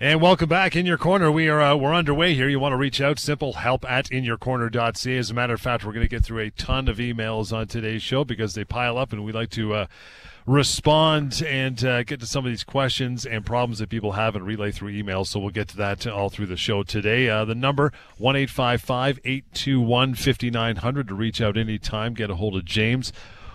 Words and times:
And 0.00 0.20
welcome 0.20 0.48
back 0.48 0.74
in 0.74 0.86
your 0.86 0.98
corner. 0.98 1.30
We 1.30 1.48
are 1.48 1.62
uh, 1.62 1.76
we're 1.76 1.94
underway 1.94 2.34
here. 2.34 2.48
You 2.48 2.58
want 2.58 2.72
to 2.72 2.76
reach 2.76 3.00
out? 3.00 3.20
Simple 3.20 3.52
help 3.52 3.88
at 3.88 4.06
inyourcorner.ca. 4.06 5.16
As 5.16 5.30
a 5.30 5.34
matter 5.34 5.54
of 5.54 5.60
fact, 5.60 5.84
we're 5.84 5.92
going 5.92 6.04
to 6.04 6.10
get 6.10 6.24
through 6.24 6.40
a 6.40 6.50
ton 6.50 6.88
of 6.88 6.96
emails 6.96 7.52
on 7.52 7.68
today's 7.68 8.02
show 8.02 8.24
because 8.24 8.54
they 8.54 8.64
pile 8.64 8.98
up, 8.98 9.12
and 9.12 9.24
we 9.24 9.30
like 9.30 9.50
to 9.50 9.72
uh, 9.72 9.86
respond 10.46 11.44
and 11.46 11.84
uh, 11.84 12.02
get 12.02 12.18
to 12.18 12.26
some 12.26 12.44
of 12.44 12.50
these 12.50 12.64
questions 12.64 13.24
and 13.24 13.46
problems 13.46 13.78
that 13.78 13.88
people 13.88 14.12
have 14.12 14.34
and 14.34 14.44
relay 14.44 14.72
through 14.72 14.92
emails. 14.92 15.28
So 15.28 15.38
we'll 15.38 15.50
get 15.50 15.68
to 15.68 15.76
that 15.76 16.04
all 16.08 16.28
through 16.28 16.46
the 16.46 16.56
show 16.56 16.82
today. 16.82 17.28
Uh, 17.28 17.44
the 17.44 17.54
number 17.54 17.92
one 18.18 18.34
eight 18.34 18.50
five 18.50 18.82
five 18.82 19.20
eight 19.24 19.44
two 19.54 19.80
one 19.80 20.16
fifty 20.16 20.50
nine 20.50 20.74
hundred 20.74 21.06
to 21.06 21.14
reach 21.14 21.40
out 21.40 21.56
anytime. 21.56 22.14
Get 22.14 22.30
a 22.30 22.34
hold 22.34 22.56
of 22.56 22.64
James 22.64 23.12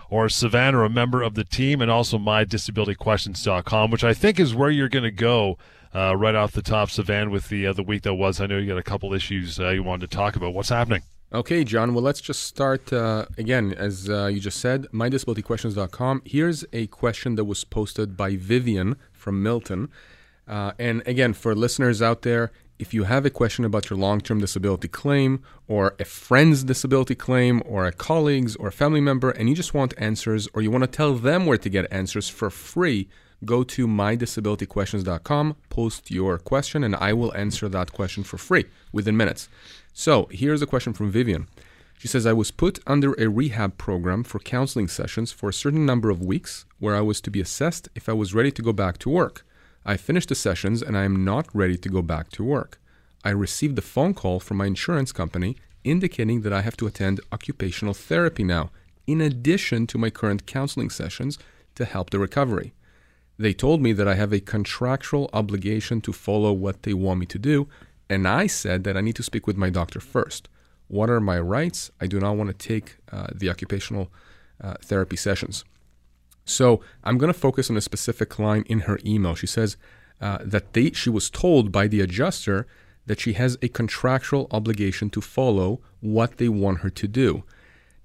or 0.08 0.30
Savannah, 0.30 0.84
a 0.84 0.88
member 0.88 1.20
of 1.20 1.34
the 1.34 1.44
team, 1.44 1.82
and 1.82 1.90
also 1.90 2.16
mydisabilityquestions.com, 2.16 3.90
which 3.90 4.04
I 4.04 4.14
think 4.14 4.40
is 4.40 4.54
where 4.54 4.70
you're 4.70 4.88
going 4.88 5.04
to 5.04 5.10
go 5.10 5.58
uh, 5.94 6.16
right 6.16 6.34
off 6.34 6.52
the 6.52 6.62
top, 6.62 6.90
Savannah, 6.90 7.30
with 7.30 7.48
the 7.48 7.66
uh, 7.66 7.72
the 7.72 7.82
week 7.82 8.02
that 8.02 8.14
was. 8.14 8.40
I 8.40 8.46
know 8.46 8.58
you 8.58 8.68
got 8.68 8.78
a 8.78 8.82
couple 8.82 9.12
issues 9.12 9.58
uh, 9.58 9.70
you 9.70 9.82
wanted 9.82 10.10
to 10.10 10.16
talk 10.16 10.36
about. 10.36 10.54
What's 10.54 10.68
happening? 10.68 11.02
Okay, 11.32 11.62
John. 11.62 11.94
Well, 11.94 12.02
let's 12.02 12.20
just 12.20 12.42
start 12.42 12.92
uh, 12.92 13.26
again. 13.38 13.72
As 13.72 14.10
uh, 14.10 14.26
you 14.26 14.40
just 14.40 14.58
said, 14.58 14.86
mydisabilityquestions.com. 14.92 16.22
Here's 16.24 16.64
a 16.72 16.88
question 16.88 17.36
that 17.36 17.44
was 17.44 17.64
posted 17.64 18.16
by 18.16 18.36
Vivian 18.36 18.96
from 19.12 19.42
Milton. 19.42 19.88
Uh, 20.48 20.72
and 20.78 21.02
again, 21.06 21.32
for 21.32 21.54
listeners 21.54 22.02
out 22.02 22.22
there, 22.22 22.50
if 22.80 22.92
you 22.94 23.04
have 23.04 23.26
a 23.26 23.30
question 23.30 23.64
about 23.64 23.90
your 23.90 23.98
long 23.98 24.20
term 24.20 24.40
disability 24.40 24.88
claim, 24.88 25.42
or 25.68 25.94
a 26.00 26.04
friend's 26.04 26.64
disability 26.64 27.14
claim, 27.14 27.62
or 27.64 27.86
a 27.86 27.92
colleague's 27.92 28.56
or 28.56 28.68
a 28.68 28.72
family 28.72 29.00
member, 29.00 29.30
and 29.30 29.48
you 29.48 29.54
just 29.54 29.74
want 29.74 29.94
answers, 29.98 30.48
or 30.54 30.62
you 30.62 30.70
want 30.70 30.82
to 30.82 30.88
tell 30.88 31.14
them 31.14 31.46
where 31.46 31.58
to 31.58 31.68
get 31.68 31.92
answers 31.92 32.28
for 32.28 32.50
free, 32.50 33.08
go 33.44 33.62
to 33.64 33.86
mydisabilityquestions.com, 33.86 35.56
post 35.68 36.10
your 36.10 36.38
question, 36.38 36.84
and 36.84 36.94
I 36.96 37.12
will 37.12 37.34
answer 37.34 37.68
that 37.68 37.92
question 37.92 38.22
for 38.22 38.38
free 38.38 38.66
within 38.92 39.16
minutes. 39.16 39.48
So 39.92 40.28
here's 40.30 40.62
a 40.62 40.66
question 40.66 40.92
from 40.92 41.10
Vivian. 41.10 41.48
She 41.98 42.08
says, 42.08 42.24
I 42.24 42.32
was 42.32 42.50
put 42.50 42.78
under 42.86 43.12
a 43.14 43.28
rehab 43.28 43.76
program 43.76 44.24
for 44.24 44.38
counseling 44.38 44.88
sessions 44.88 45.32
for 45.32 45.50
a 45.50 45.52
certain 45.52 45.84
number 45.84 46.08
of 46.08 46.22
weeks 46.22 46.64
where 46.78 46.96
I 46.96 47.02
was 47.02 47.20
to 47.20 47.30
be 47.30 47.40
assessed 47.40 47.88
if 47.94 48.08
I 48.08 48.14
was 48.14 48.34
ready 48.34 48.50
to 48.52 48.62
go 48.62 48.72
back 48.72 48.96
to 48.98 49.10
work. 49.10 49.46
I 49.84 49.96
finished 49.96 50.30
the 50.30 50.34
sessions 50.34 50.80
and 50.80 50.96
I 50.96 51.04
am 51.04 51.24
not 51.24 51.54
ready 51.54 51.76
to 51.76 51.88
go 51.88 52.00
back 52.00 52.30
to 52.30 52.44
work. 52.44 52.80
I 53.22 53.30
received 53.30 53.78
a 53.78 53.82
phone 53.82 54.14
call 54.14 54.40
from 54.40 54.56
my 54.56 54.66
insurance 54.66 55.12
company 55.12 55.56
indicating 55.84 56.40
that 56.42 56.52
I 56.52 56.62
have 56.62 56.76
to 56.78 56.86
attend 56.86 57.20
occupational 57.32 57.94
therapy 57.94 58.44
now, 58.44 58.70
in 59.06 59.20
addition 59.20 59.86
to 59.88 59.98
my 59.98 60.10
current 60.10 60.46
counseling 60.46 60.90
sessions 60.90 61.38
to 61.74 61.84
help 61.84 62.10
the 62.10 62.18
recovery. 62.18 62.72
They 63.40 63.54
told 63.54 63.80
me 63.80 63.94
that 63.94 64.06
I 64.06 64.16
have 64.16 64.34
a 64.34 64.40
contractual 64.54 65.30
obligation 65.32 66.02
to 66.02 66.12
follow 66.12 66.52
what 66.52 66.82
they 66.82 66.92
want 66.92 67.20
me 67.20 67.26
to 67.26 67.38
do, 67.38 67.68
and 68.06 68.28
I 68.28 68.46
said 68.46 68.84
that 68.84 68.98
I 68.98 69.00
need 69.00 69.16
to 69.16 69.22
speak 69.22 69.46
with 69.46 69.56
my 69.56 69.70
doctor 69.70 69.98
first. 69.98 70.50
What 70.88 71.08
are 71.08 71.20
my 71.20 71.40
rights? 71.40 71.90
I 72.02 72.06
do 72.06 72.20
not 72.20 72.36
want 72.36 72.48
to 72.50 72.68
take 72.68 72.98
uh, 73.10 73.28
the 73.34 73.48
occupational 73.48 74.10
uh, 74.62 74.74
therapy 74.82 75.16
sessions. 75.16 75.64
So 76.44 76.82
I'm 77.02 77.16
going 77.16 77.32
to 77.32 77.38
focus 77.46 77.70
on 77.70 77.78
a 77.78 77.80
specific 77.80 78.38
line 78.38 78.64
in 78.66 78.80
her 78.80 78.98
email. 79.06 79.34
She 79.34 79.46
says 79.46 79.78
uh, 80.20 80.40
that 80.42 80.74
they, 80.74 80.90
she 80.90 81.08
was 81.08 81.30
told 81.30 81.72
by 81.72 81.88
the 81.88 82.02
adjuster 82.02 82.66
that 83.06 83.20
she 83.20 83.32
has 83.32 83.56
a 83.62 83.68
contractual 83.68 84.48
obligation 84.50 85.08
to 85.10 85.22
follow 85.22 85.80
what 86.00 86.36
they 86.36 86.50
want 86.50 86.80
her 86.80 86.90
to 86.90 87.08
do. 87.08 87.44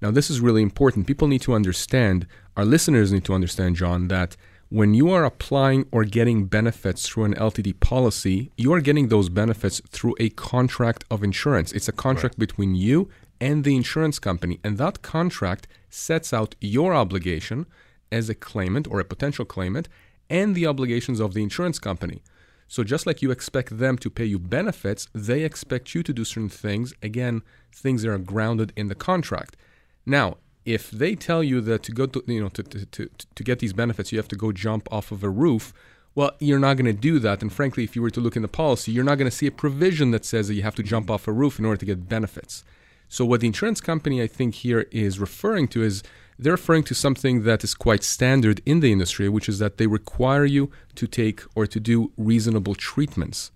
Now, 0.00 0.10
this 0.10 0.30
is 0.30 0.40
really 0.40 0.62
important. 0.62 1.06
People 1.06 1.28
need 1.28 1.42
to 1.42 1.52
understand, 1.52 2.26
our 2.56 2.64
listeners 2.64 3.12
need 3.12 3.26
to 3.26 3.34
understand, 3.34 3.76
John, 3.76 4.08
that 4.08 4.34
when 4.68 4.94
you 4.94 5.10
are 5.10 5.24
applying 5.24 5.86
or 5.92 6.04
getting 6.04 6.46
benefits 6.46 7.08
through 7.08 7.24
an 7.24 7.34
LTD 7.34 7.78
policy, 7.78 8.50
you 8.56 8.72
are 8.72 8.80
getting 8.80 9.08
those 9.08 9.28
benefits 9.28 9.80
through 9.88 10.16
a 10.18 10.30
contract 10.30 11.04
of 11.08 11.22
insurance. 11.22 11.70
It's 11.70 11.88
a 11.88 11.92
contract 11.92 12.34
right. 12.34 12.48
between 12.48 12.74
you 12.74 13.08
and 13.40 13.62
the 13.62 13.76
insurance 13.76 14.18
company, 14.18 14.58
and 14.64 14.76
that 14.78 15.02
contract 15.02 15.68
sets 15.88 16.32
out 16.32 16.56
your 16.60 16.94
obligation 16.94 17.66
as 18.10 18.28
a 18.28 18.34
claimant 18.34 18.88
or 18.90 18.98
a 18.98 19.04
potential 19.04 19.44
claimant 19.44 19.88
and 20.28 20.54
the 20.54 20.66
obligations 20.66 21.20
of 21.20 21.34
the 21.34 21.42
insurance 21.42 21.78
company. 21.78 22.22
So, 22.66 22.82
just 22.82 23.06
like 23.06 23.22
you 23.22 23.30
expect 23.30 23.78
them 23.78 23.96
to 23.98 24.10
pay 24.10 24.24
you 24.24 24.40
benefits, 24.40 25.06
they 25.14 25.42
expect 25.42 25.94
you 25.94 26.02
to 26.02 26.12
do 26.12 26.24
certain 26.24 26.48
things. 26.48 26.92
Again, 27.00 27.42
things 27.72 28.02
that 28.02 28.10
are 28.10 28.18
grounded 28.18 28.72
in 28.74 28.88
the 28.88 28.96
contract. 28.96 29.56
Now, 30.04 30.38
if 30.66 30.90
they 30.90 31.14
tell 31.14 31.42
you 31.44 31.60
that 31.60 31.84
to 31.84 31.92
go 31.92 32.06
to 32.06 32.22
you 32.26 32.42
know 32.42 32.48
to, 32.50 32.62
to, 32.62 32.84
to, 32.86 33.08
to 33.34 33.44
get 33.44 33.60
these 33.60 33.72
benefits 33.72 34.12
you 34.12 34.18
have 34.18 34.28
to 34.28 34.36
go 34.36 34.52
jump 34.52 34.92
off 34.92 35.12
of 35.12 35.22
a 35.22 35.30
roof 35.30 35.72
well 36.14 36.32
you're 36.40 36.58
not 36.58 36.76
going 36.76 36.86
to 36.86 36.92
do 36.92 37.18
that. 37.20 37.40
And 37.40 37.52
frankly 37.52 37.84
if 37.84 37.94
you 37.96 38.02
were 38.02 38.10
to 38.10 38.20
look 38.20 38.36
in 38.36 38.42
the 38.42 38.48
policy 38.48 38.90
you're 38.92 39.04
not 39.04 39.16
going 39.16 39.30
to 39.30 39.36
see 39.36 39.46
a 39.46 39.52
provision 39.52 40.10
that 40.10 40.24
says 40.24 40.48
that 40.48 40.54
you 40.54 40.62
have 40.62 40.74
to 40.74 40.82
jump 40.82 41.10
off 41.10 41.28
a 41.28 41.32
roof 41.32 41.58
in 41.58 41.64
order 41.64 41.78
to 41.78 41.86
get 41.86 42.08
benefits. 42.08 42.64
So 43.08 43.24
what 43.24 43.40
the 43.40 43.46
insurance 43.46 43.80
company 43.80 44.20
i 44.20 44.26
think 44.26 44.56
here 44.56 44.86
is 44.90 45.20
referring 45.20 45.68
to 45.68 45.82
is 45.82 46.02
they're 46.38 46.52
referring 46.52 46.82
to 46.82 46.94
something 46.94 47.44
that 47.44 47.64
is 47.64 47.72
quite 47.72 48.02
standard 48.02 48.60
in 48.66 48.80
the 48.80 48.92
industry 48.92 49.28
which 49.28 49.48
is 49.48 49.60
that 49.60 49.78
they 49.78 49.86
require 49.86 50.44
you 50.44 50.70
to 50.96 51.06
take 51.06 51.42
or 51.54 51.66
to 51.66 51.78
do 51.80 52.12
reasonable 52.16 52.74
treatments. 52.74 53.52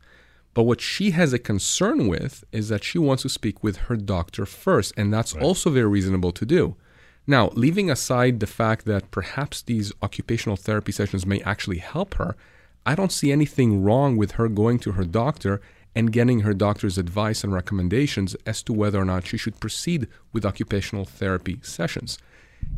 But 0.53 0.65
what 0.65 0.81
she 0.81 1.13
has 1.13 1.33
a 1.33 1.39
concern 1.39 2.09
with 2.09 2.45
is 2.51 2.69
that 2.71 2.83
she 2.83 2.99
wants 2.99 3.23
to 3.23 3.29
speak 3.29 3.63
with 3.63 3.77
her 3.89 3.97
doctor 3.97 4.47
first 4.47 4.95
and 4.97 5.13
that's 5.13 5.35
right. 5.35 5.43
also 5.43 5.71
very 5.71 5.89
reasonable 5.89 6.33
to 6.33 6.47
do 6.47 6.77
now, 7.27 7.51
leaving 7.55 7.91
aside 7.91 8.41
the 8.41 8.47
fact 8.47 8.87
that 8.87 9.11
perhaps 9.11 9.63
these 9.63 9.93
occupational 10.03 10.57
therapy 10.57 10.93
sessions 10.93 11.27
may 11.27 11.41
actually 11.43 11.79
help 11.79 12.15
her, 12.15 12.37
I 12.85 12.95
don't 12.95 13.13
see 13.13 13.31
anything 13.31 13.83
wrong 13.83 14.17
with 14.17 14.33
her 14.33 14.49
going 14.49 14.79
to 14.81 14.93
her 14.93 15.05
doctor 15.05 15.61
and 15.95 16.13
getting 16.13 16.41
her 16.41 16.55
doctor's 16.55 16.99
advice 16.99 17.45
and 17.45 17.53
recommendations 17.53 18.37
as 18.47 18.63
to 18.63 18.73
whether 18.73 19.01
or 19.01 19.05
not 19.05 19.27
she 19.27 19.37
should 19.37 19.61
proceed 19.61 20.09
with 20.33 20.47
occupational 20.47 21.05
therapy 21.05 21.59
sessions. 21.63 22.19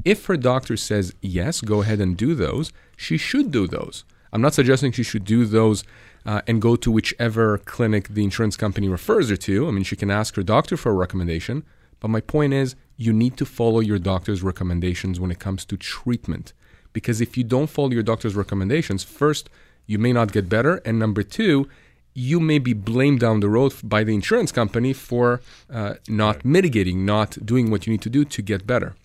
If 0.05 0.27
her 0.27 0.37
doctor 0.37 0.77
says 0.77 1.15
yes, 1.21 1.61
go 1.61 1.83
ahead 1.83 2.01
and 2.01 2.17
do 2.17 2.35
those, 2.35 2.73
she 2.97 3.17
should 3.17 3.51
do 3.51 3.67
those. 3.67 4.05
I'm 4.33 4.41
not 4.41 4.55
suggesting 4.55 4.93
she 4.93 5.03
should 5.03 5.25
do 5.25 5.45
those 5.45 5.85
uh, 6.25 6.41
and 6.47 6.63
go 6.63 6.77
to 6.77 6.91
whichever 6.91 7.59
clinic 7.59 8.09
the 8.09 8.25
insurance 8.25 8.57
company 8.57 8.89
refers 8.89 9.29
her 9.29 9.37
to. 9.37 9.69
I 9.69 9.71
mean, 9.71 9.85
she 9.85 9.97
can 9.97 10.11
ask 10.11 10.37
her 10.37 10.43
doctor 10.43 10.77
for 10.77 10.91
a 10.91 10.95
recommendation, 10.95 11.65
but 12.03 12.09
my 12.09 12.21
point 12.21 12.53
is, 12.53 12.75
you 12.97 13.13
need 13.13 13.37
to 13.37 13.47
follow 13.47 13.79
your 13.79 14.01
doctor's 14.01 14.43
recommendations 14.43 15.21
when 15.21 15.31
it 15.31 15.39
comes 15.39 15.65
to 15.67 15.77
treatment. 15.77 16.53
Because 16.93 17.21
if 17.21 17.37
you 17.37 17.45
don't 17.45 17.71
follow 17.71 17.91
your 17.91 18.03
doctor's 18.03 18.35
recommendations, 18.35 19.05
first, 19.05 19.49
you 19.87 19.99
may 20.01 20.13
not 20.13 20.33
get 20.33 20.49
better. 20.49 20.83
And 20.85 20.99
number 20.99 21.23
two, 21.23 21.69
you 22.13 22.41
may 22.41 22.59
be 22.59 22.73
blamed 22.73 23.21
down 23.21 23.39
the 23.39 23.49
road 23.49 23.73
by 23.85 24.03
the 24.03 24.15
insurance 24.15 24.51
company 24.51 24.93
for 24.93 25.41
uh, 25.73 25.95
not 26.09 26.37
right. 26.37 26.45
mitigating, 26.45 27.07
not 27.07 27.39
doing 27.47 27.71
what 27.71 27.87
you 27.87 27.93
need 27.93 28.03
to 28.03 28.11
do 28.11 28.25
to 28.25 28.43
get 28.43 28.67
better. 28.67 28.97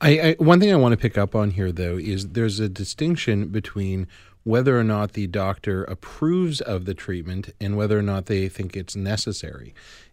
I, 0.00 0.18
I, 0.20 0.36
one 0.40 0.58
thing 0.58 0.72
I 0.72 0.76
want 0.76 0.92
to 0.92 0.98
pick 0.98 1.16
up 1.16 1.36
on 1.36 1.52
here, 1.52 1.70
though, 1.70 1.98
is 1.98 2.30
there's 2.30 2.58
a 2.58 2.68
distinction 2.68 3.46
between 3.48 4.08
whether 4.42 4.76
or 4.76 4.84
not 4.84 5.12
the 5.12 5.28
doctor 5.28 5.84
approves 5.84 6.60
of 6.60 6.84
the 6.84 6.94
treatment 6.94 7.54
and 7.60 7.76
whether 7.76 7.96
or 7.96 8.02
not 8.02 8.26
they 8.26 8.48
think 8.48 8.76
it's 8.76 8.96
necessary. 8.96 9.72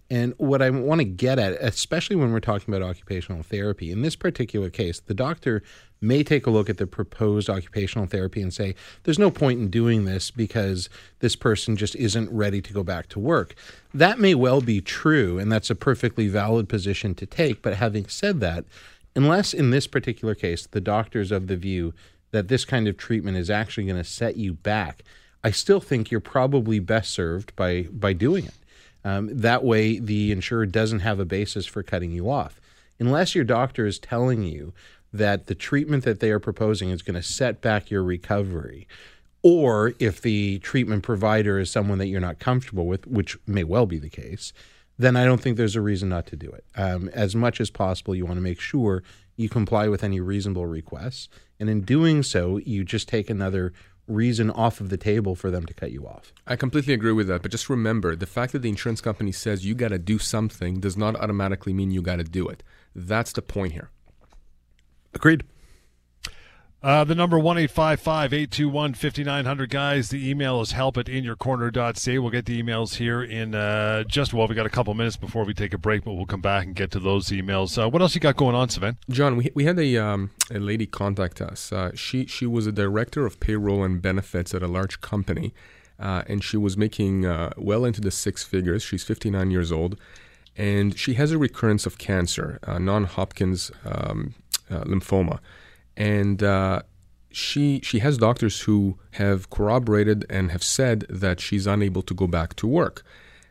And 0.09 0.35
what 0.37 0.61
I 0.61 0.69
want 0.69 0.99
to 0.99 1.05
get 1.05 1.39
at, 1.39 1.53
especially 1.53 2.15
when 2.15 2.31
we're 2.31 2.39
talking 2.39 2.73
about 2.73 2.87
occupational 2.87 3.41
therapy, 3.41 3.91
in 3.91 4.03
this 4.03 4.15
particular 4.15 4.69
case, 4.69 4.99
the 4.99 5.15
doctor 5.15 5.63
may 5.99 6.23
take 6.23 6.45
a 6.45 6.51
look 6.51 6.69
at 6.69 6.77
the 6.77 6.85
proposed 6.85 7.49
occupational 7.49 8.05
therapy 8.05 8.41
and 8.41 8.53
say, 8.53 8.75
there's 9.03 9.17
no 9.17 9.31
point 9.31 9.59
in 9.59 9.69
doing 9.69 10.05
this 10.05 10.29
because 10.29 10.89
this 11.19 11.35
person 11.35 11.75
just 11.75 11.95
isn't 11.95 12.29
ready 12.31 12.61
to 12.61 12.73
go 12.73 12.83
back 12.83 13.07
to 13.09 13.19
work. 13.19 13.55
That 13.93 14.19
may 14.19 14.35
well 14.35 14.61
be 14.61 14.79
true, 14.79 15.39
and 15.39 15.51
that's 15.51 15.71
a 15.71 15.75
perfectly 15.75 16.27
valid 16.27 16.69
position 16.69 17.15
to 17.15 17.25
take. 17.25 17.63
But 17.63 17.75
having 17.75 18.05
said 18.07 18.39
that, 18.41 18.65
unless 19.15 19.53
in 19.53 19.71
this 19.71 19.87
particular 19.87 20.35
case, 20.35 20.67
the 20.67 20.81
doctor's 20.81 21.31
of 21.31 21.47
the 21.47 21.57
view 21.57 21.93
that 22.31 22.47
this 22.47 22.65
kind 22.65 22.87
of 22.87 22.97
treatment 22.97 23.37
is 23.37 23.49
actually 23.49 23.85
going 23.85 23.97
to 23.97 24.03
set 24.03 24.37
you 24.37 24.53
back, 24.53 25.01
I 25.43 25.51
still 25.51 25.79
think 25.79 26.11
you're 26.11 26.19
probably 26.19 26.79
best 26.79 27.11
served 27.11 27.55
by, 27.55 27.83
by 27.91 28.13
doing 28.13 28.45
it. 28.45 28.53
Um, 29.05 29.29
that 29.31 29.63
way, 29.63 29.99
the 29.99 30.31
insurer 30.31 30.65
doesn't 30.65 30.99
have 30.99 31.19
a 31.19 31.25
basis 31.25 31.65
for 31.67 31.83
cutting 31.83 32.11
you 32.11 32.29
off. 32.29 32.59
Unless 32.99 33.35
your 33.35 33.45
doctor 33.45 33.85
is 33.85 33.99
telling 33.99 34.43
you 34.43 34.73
that 35.13 35.45
the 35.45 35.55
treatment 35.55 36.03
that 36.03 36.19
they 36.19 36.31
are 36.31 36.39
proposing 36.39 36.89
is 36.89 37.03
going 37.03 37.15
to 37.15 37.23
set 37.23 37.61
back 37.61 37.91
your 37.91 38.03
recovery, 38.03 38.87
or 39.43 39.93
if 39.99 40.21
the 40.21 40.57
treatment 40.59 41.03
provider 41.03 41.59
is 41.59 41.69
someone 41.69 41.99
that 41.99 42.07
you're 42.07 42.19
not 42.19 42.39
comfortable 42.39 42.87
with, 42.87 43.05
which 43.05 43.37
may 43.45 43.63
well 43.63 43.85
be 43.85 43.99
the 43.99 44.09
case, 44.09 44.51
then 44.97 45.15
I 45.15 45.23
don't 45.23 45.39
think 45.39 45.55
there's 45.55 45.75
a 45.75 45.81
reason 45.81 46.09
not 46.09 46.25
to 46.27 46.35
do 46.35 46.49
it. 46.49 46.65
Um, 46.75 47.09
as 47.09 47.35
much 47.35 47.61
as 47.61 47.69
possible, 47.69 48.15
you 48.15 48.25
want 48.25 48.37
to 48.37 48.41
make 48.41 48.59
sure 48.59 49.03
you 49.35 49.49
comply 49.49 49.87
with 49.87 50.03
any 50.03 50.19
reasonable 50.19 50.65
requests. 50.65 51.29
And 51.59 51.69
in 51.69 51.81
doing 51.81 52.23
so, 52.23 52.57
you 52.57 52.83
just 52.83 53.07
take 53.07 53.29
another 53.29 53.71
reason 54.07 54.51
off 54.51 54.79
of 54.79 54.89
the 54.89 54.97
table 54.97 55.35
for 55.35 55.49
them 55.49 55.65
to 55.65 55.73
cut 55.73 55.91
you 55.91 56.07
off. 56.07 56.31
I 56.45 56.55
completely 56.55 56.93
agree 56.93 57.11
with 57.11 57.27
that. 57.27 57.41
But 57.41 57.51
just 57.51 57.69
remember 57.69 58.15
the 58.15 58.25
fact 58.25 58.53
that 58.53 58.59
the 58.59 58.69
insurance 58.69 59.01
company 59.01 59.31
says 59.31 59.65
you 59.65 59.75
got 59.75 59.89
to 59.89 59.99
do 59.99 60.19
something 60.19 60.79
does 60.79 60.95
not 60.95 61.15
automatically 61.15 61.73
mean 61.73 61.91
you 61.91 62.01
got 62.01 62.17
to 62.17 62.23
do 62.23 62.47
it. 62.47 62.63
That's 62.93 63.33
the 63.33 63.41
point 63.41 63.73
here. 63.73 63.89
Agreed. 65.13 65.43
Uh, 66.85 67.03
the 67.03 67.15
number 67.15 67.39
one 67.39 67.57
eight 67.57 67.71
five 67.71 67.99
five 67.99 68.31
eight 68.31 68.51
two 68.51 68.69
one 68.69 68.93
fifty 68.93 69.23
nine 69.23 69.43
hundred 69.43 69.71
guys. 69.71 70.09
The 70.09 70.29
email 70.29 70.61
is 70.61 70.73
help 70.73 70.97
at 70.97 71.07
inyourcorner.ca. 71.07 72.19
We'll 72.19 72.29
get 72.29 72.45
the 72.45 72.61
emails 72.61 72.97
here 72.97 73.23
in 73.23 73.55
uh, 73.55 74.03
just 74.03 74.35
well, 74.35 74.47
we 74.47 74.53
got 74.53 74.67
a 74.67 74.69
couple 74.69 74.93
minutes 74.93 75.17
before 75.17 75.45
we 75.45 75.55
take 75.55 75.73
a 75.73 75.79
break, 75.79 76.03
but 76.03 76.13
we'll 76.13 76.27
come 76.27 76.41
back 76.41 76.63
and 76.67 76.75
get 76.75 76.91
to 76.91 76.99
those 76.99 77.29
emails. 77.29 77.83
Uh, 77.83 77.89
what 77.89 78.03
else 78.03 78.13
you 78.13 78.21
got 78.21 78.35
going 78.35 78.53
on, 78.53 78.67
Sivan? 78.67 78.97
John, 79.09 79.35
we, 79.35 79.49
we 79.55 79.65
had 79.65 79.79
a 79.79 79.97
um, 79.97 80.29
a 80.51 80.59
lady 80.59 80.85
contact 80.85 81.41
us. 81.41 81.73
Uh, 81.73 81.89
she 81.95 82.27
she 82.27 82.45
was 82.45 82.67
a 82.67 82.71
director 82.71 83.25
of 83.25 83.39
payroll 83.39 83.83
and 83.83 83.99
benefits 83.99 84.53
at 84.53 84.61
a 84.61 84.67
large 84.67 85.01
company, 85.01 85.55
uh, 85.99 86.21
and 86.27 86.43
she 86.43 86.55
was 86.55 86.77
making 86.77 87.25
uh, 87.25 87.51
well 87.57 87.83
into 87.83 87.99
the 87.99 88.11
six 88.11 88.43
figures. 88.43 88.83
She's 88.83 89.03
fifty 89.03 89.31
nine 89.31 89.49
years 89.49 89.71
old, 89.71 89.97
and 90.55 90.95
she 90.95 91.15
has 91.15 91.31
a 91.31 91.39
recurrence 91.39 91.87
of 91.87 91.97
cancer, 91.97 92.59
non-Hodgkin's 92.67 93.71
um, 93.83 94.35
lymphoma 94.69 95.39
and 95.97 96.43
uh, 96.43 96.81
she 97.31 97.81
she 97.83 97.99
has 97.99 98.17
doctors 98.17 98.61
who 98.61 98.97
have 99.11 99.49
corroborated 99.49 100.25
and 100.29 100.51
have 100.51 100.63
said 100.63 101.05
that 101.09 101.39
she's 101.39 101.67
unable 101.67 102.01
to 102.01 102.13
go 102.13 102.27
back 102.27 102.55
to 102.55 102.67
work. 102.67 103.03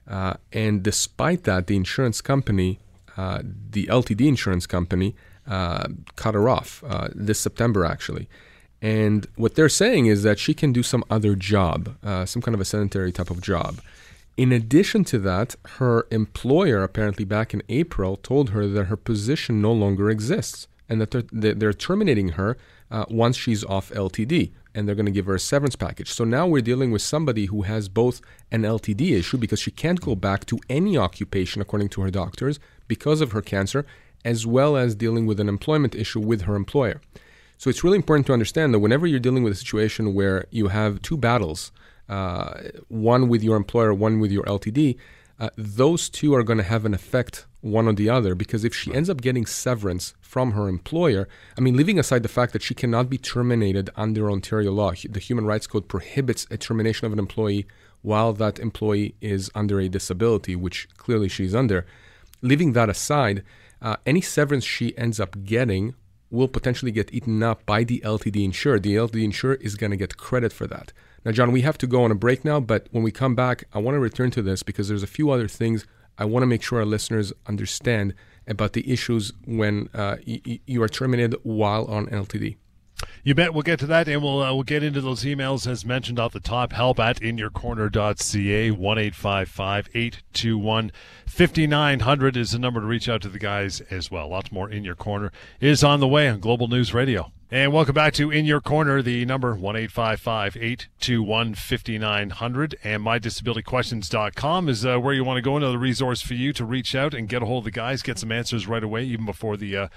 Uh, 0.09 0.35
and 0.53 0.83
despite 0.83 1.45
that, 1.45 1.67
the 1.67 1.77
insurance 1.77 2.21
company, 2.21 2.79
uh, 3.17 3.41
the 3.71 3.87
LTD 3.87 4.27
insurance 4.27 4.67
company, 4.67 5.15
uh, 5.47 5.89
cut 6.17 6.35
her 6.35 6.49
off 6.49 6.83
uh, 6.87 7.09
this 7.15 7.39
September 7.39 7.85
actually. 7.85 8.29
And 8.81 9.27
what 9.37 9.55
they're 9.55 9.71
saying 9.71 10.07
is 10.07 10.23
that 10.25 10.39
she 10.39 10.53
can 10.53 10.73
do 10.73 10.83
some 10.83 11.05
other 11.09 11.35
job, 11.35 11.97
uh, 12.03 12.27
some 12.27 12.43
kind 12.43 12.55
of 12.55 12.61
a 12.61 12.67
sedentary 12.67 13.13
type 13.13 13.31
of 13.31 13.41
job. 13.41 13.81
In 14.37 14.53
addition 14.53 15.05
to 15.05 15.19
that, 15.21 15.57
her 15.79 16.07
employer, 16.11 16.83
apparently 16.83 17.25
back 17.25 17.55
in 17.55 17.63
April, 17.69 18.17
told 18.17 18.51
her 18.51 18.67
that 18.67 18.85
her 18.85 18.97
position 18.97 19.63
no 19.63 19.73
longer 19.73 20.11
exists 20.11 20.67
and 20.89 21.01
that 21.01 21.11
they're, 21.33 21.55
they're 21.55 21.73
terminating 21.73 22.31
her 22.31 22.57
uh, 22.91 23.05
once 23.09 23.37
she's 23.37 23.65
off 23.65 23.91
LTD 23.91 24.53
and 24.75 24.89
they're 24.89 24.95
going 24.95 25.07
to 25.07 25.13
give 25.13 25.27
her 25.27 25.37
a 25.37 25.41
severance 25.41 25.77
package. 25.77 26.11
So 26.11 26.25
now 26.25 26.47
we're 26.47 26.63
dealing 26.63 26.91
with 26.91 27.03
somebody 27.03 27.47
who 27.47 27.63
has 27.63 27.89
both 27.89 28.21
an 28.51 28.63
LTD 28.63 29.13
issue 29.13 29.39
because 29.39 29.61
she 29.61 29.71
can't 29.71 30.01
go 30.01 30.15
back 30.15 30.47
to 30.47 30.59
any 30.69 30.99
occupation 30.99 31.63
according 31.63 31.91
to 31.91 32.03
her 32.03 32.11
doctors 32.11 32.59
because 32.89 33.21
of 33.21 33.33
her 33.33 33.41
cancer, 33.41 33.87
as 34.25 34.47
well 34.47 34.77
as 34.77 34.95
dealing 34.95 35.27
with 35.27 35.39
an 35.39 35.49
employment 35.49 35.95
issue 35.95 36.21
with 36.21 36.43
her 36.43 36.57
employer. 36.57 37.01
So 37.57 37.71
it's 37.71 37.85
really 37.85 37.97
important 37.97 38.27
to 38.27 38.33
understand 38.33 38.75
that 38.75 38.81
whenever 38.81 39.07
you're 39.07 39.21
dealing 39.21 39.45
with 39.45 39.53
a 39.53 39.57
situation 39.57 40.13
where 40.13 40.47
you 40.51 40.69
have 40.69 41.01
two 41.03 41.17
battles, 41.17 41.71
uh, 42.09 42.55
one 42.89 43.29
with 43.29 43.43
your 43.43 43.57
employer, 43.57 43.95
one 43.95 44.19
with 44.19 44.33
your 44.33 44.43
LTD, 44.45 44.97
uh, 45.39 45.51
those 45.57 46.09
two 46.09 46.35
are 46.35 46.43
going 46.43 46.59
to 46.59 46.65
have 46.65 46.85
an 46.85 46.95
effect 46.95 47.47
one 47.61 47.89
on 47.89 47.95
the 47.95 48.11
other 48.11 48.35
because 48.35 48.65
if 48.65 48.75
she 48.75 48.95
ends 48.95 49.09
up 49.09 49.21
getting 49.21 49.47
severance 49.47 50.15
from 50.21 50.53
her 50.53 50.69
employer, 50.69 51.29
I 51.57 51.61
mean, 51.61 51.77
leaving 51.77 51.99
aside 51.99 52.23
the 52.23 52.29
fact 52.29 52.53
that 52.53 52.63
she 52.63 52.75
cannot 52.75 53.09
be 53.09 53.19
terminated 53.19 53.91
under 53.97 54.31
Ontario 54.31 54.73
law, 54.73 54.93
the 55.09 55.21
Human 55.21 55.47
Rights 55.47 55.67
Code 55.67 55.89
prohibits 55.89 56.47
a 56.51 56.57
termination 56.57 57.07
of 57.07 57.13
an 57.13 57.19
employee 57.19 57.67
while 58.03 58.33
that 58.35 58.59
employee 58.59 59.15
is 59.21 59.51
under 59.55 59.81
a 59.81 59.89
disability, 59.89 60.55
which 60.55 60.89
clearly 60.97 61.29
she's 61.29 61.55
under. 61.55 61.87
Leaving 62.43 62.75
that 62.75 62.91
aside, 62.91 63.43
uh, 63.81 63.97
any 64.05 64.21
severance 64.21 64.65
she 64.65 64.97
ends 64.99 65.19
up 65.19 65.43
getting 65.45 65.95
will 66.31 66.49
potentially 66.49 66.93
get 66.93 67.13
eaten 67.15 67.43
up 67.43 67.65
by 67.65 67.83
the 67.83 68.01
LTD 68.05 68.45
insurer. 68.45 68.79
The 68.79 68.97
LTD 68.97 69.25
insurer 69.25 69.55
is 69.55 69.77
going 69.77 69.91
to 69.91 69.97
get 69.97 70.19
credit 70.19 70.53
for 70.53 70.67
that. 70.67 70.93
Now, 71.25 71.33
John, 71.33 71.53
we 71.53 71.63
have 71.63 71.79
to 71.79 71.87
go 71.87 72.05
on 72.05 72.11
a 72.11 72.15
break 72.15 72.45
now, 72.45 72.61
but 72.61 72.87
when 72.91 73.03
we 73.03 73.11
come 73.11 73.35
back, 73.35 73.65
I 73.73 73.79
want 73.79 73.95
to 73.95 73.99
return 74.01 74.31
to 74.33 74.43
this 74.43 74.63
because 74.63 74.89
there's 74.89 75.03
a 75.03 75.07
few 75.09 75.31
other 75.31 75.49
things 75.49 75.87
I 76.19 76.25
want 76.27 76.43
to 76.43 76.47
make 76.47 76.63
sure 76.63 76.79
our 76.81 76.85
listeners 76.85 77.33
understand 77.47 78.15
about 78.47 78.75
the 78.75 78.93
issues 78.93 79.33
when 79.47 79.89
uh, 79.95 80.17
y- 80.27 80.61
you 80.67 80.83
are 80.83 80.89
terminated 80.89 81.35
while 81.43 81.87
on 81.87 82.07
LTD. 82.07 82.57
You 83.25 83.35
bet. 83.35 83.53
We'll 83.53 83.63
get 83.63 83.81
to 83.81 83.87
that, 83.87 84.07
and 84.07 84.23
we'll 84.23 84.41
uh, 84.41 84.55
we'll 84.55 84.63
get 84.63 84.83
into 84.85 85.01
those 85.01 85.25
emails 85.25 85.67
as 85.67 85.85
mentioned 85.85 86.19
off 86.21 86.33
the 86.33 86.41
top. 86.41 86.73
Help 86.73 87.01
at 87.01 87.21
inyourcorner.ca. 87.21 88.71
One 88.71 88.99
eight 88.99 89.15
five 89.15 89.49
five 89.49 89.89
eight 89.95 90.23
two 90.33 90.57
one 90.57 90.93
fifty 91.27 91.67
nine 91.67 92.01
hundred 92.01 92.37
is 92.37 92.53
the 92.53 92.59
number 92.59 92.81
to 92.81 92.87
reach 92.87 93.09
out 93.09 93.21
to 93.23 93.29
the 93.29 93.39
guys 93.39 93.81
as 93.91 94.11
well. 94.11 94.29
Lots 94.29 94.53
more 94.53 94.71
in 94.71 94.85
your 94.85 94.95
corner 94.95 95.33
is 95.61 95.83
on 95.83 96.01
the 96.01 96.09
way 96.09 96.29
on 96.29 96.39
Global 96.41 96.69
News 96.69 96.95
Radio. 96.95 97.33
And 97.55 97.73
welcome 97.73 97.95
back 97.95 98.15
to 98.15 98.33
In 98.33 98.47
Your 98.47 98.61
Corner, 98.61 99.01
the 99.01 99.25
number 99.27 99.55
one 99.55 99.77
eight 99.77 99.93
five 99.93 100.19
five 100.19 100.57
eight 100.61 100.89
two 100.99 101.23
one 101.23 101.55
fifty 101.55 101.99
nine 101.99 102.31
hundred 102.31 102.77
and 102.83 103.01
mydisabilityquestions.com 103.05 104.69
is 104.69 104.85
uh, 104.85 104.99
where 104.99 105.15
you 105.15 105.23
want 105.23 105.37
to 105.37 105.41
go. 105.41 105.57
Another 105.57 105.79
resource 105.79 106.21
for 106.21 106.35
you 106.35 106.53
to 106.53 106.65
reach 106.65 106.97
out 106.97 107.15
and 107.15 107.29
get 107.29 107.45
a 107.45 107.47
hold 107.47 107.61
of 107.61 107.67
the 107.67 107.71
guys, 107.71 108.03
get 108.03 108.19
some 108.19 108.33
answers 108.33 108.67
right 108.67 108.83
away, 108.83 109.05
even 109.05 109.25
before 109.25 109.57
the 109.57 109.77
uh, 109.77 109.89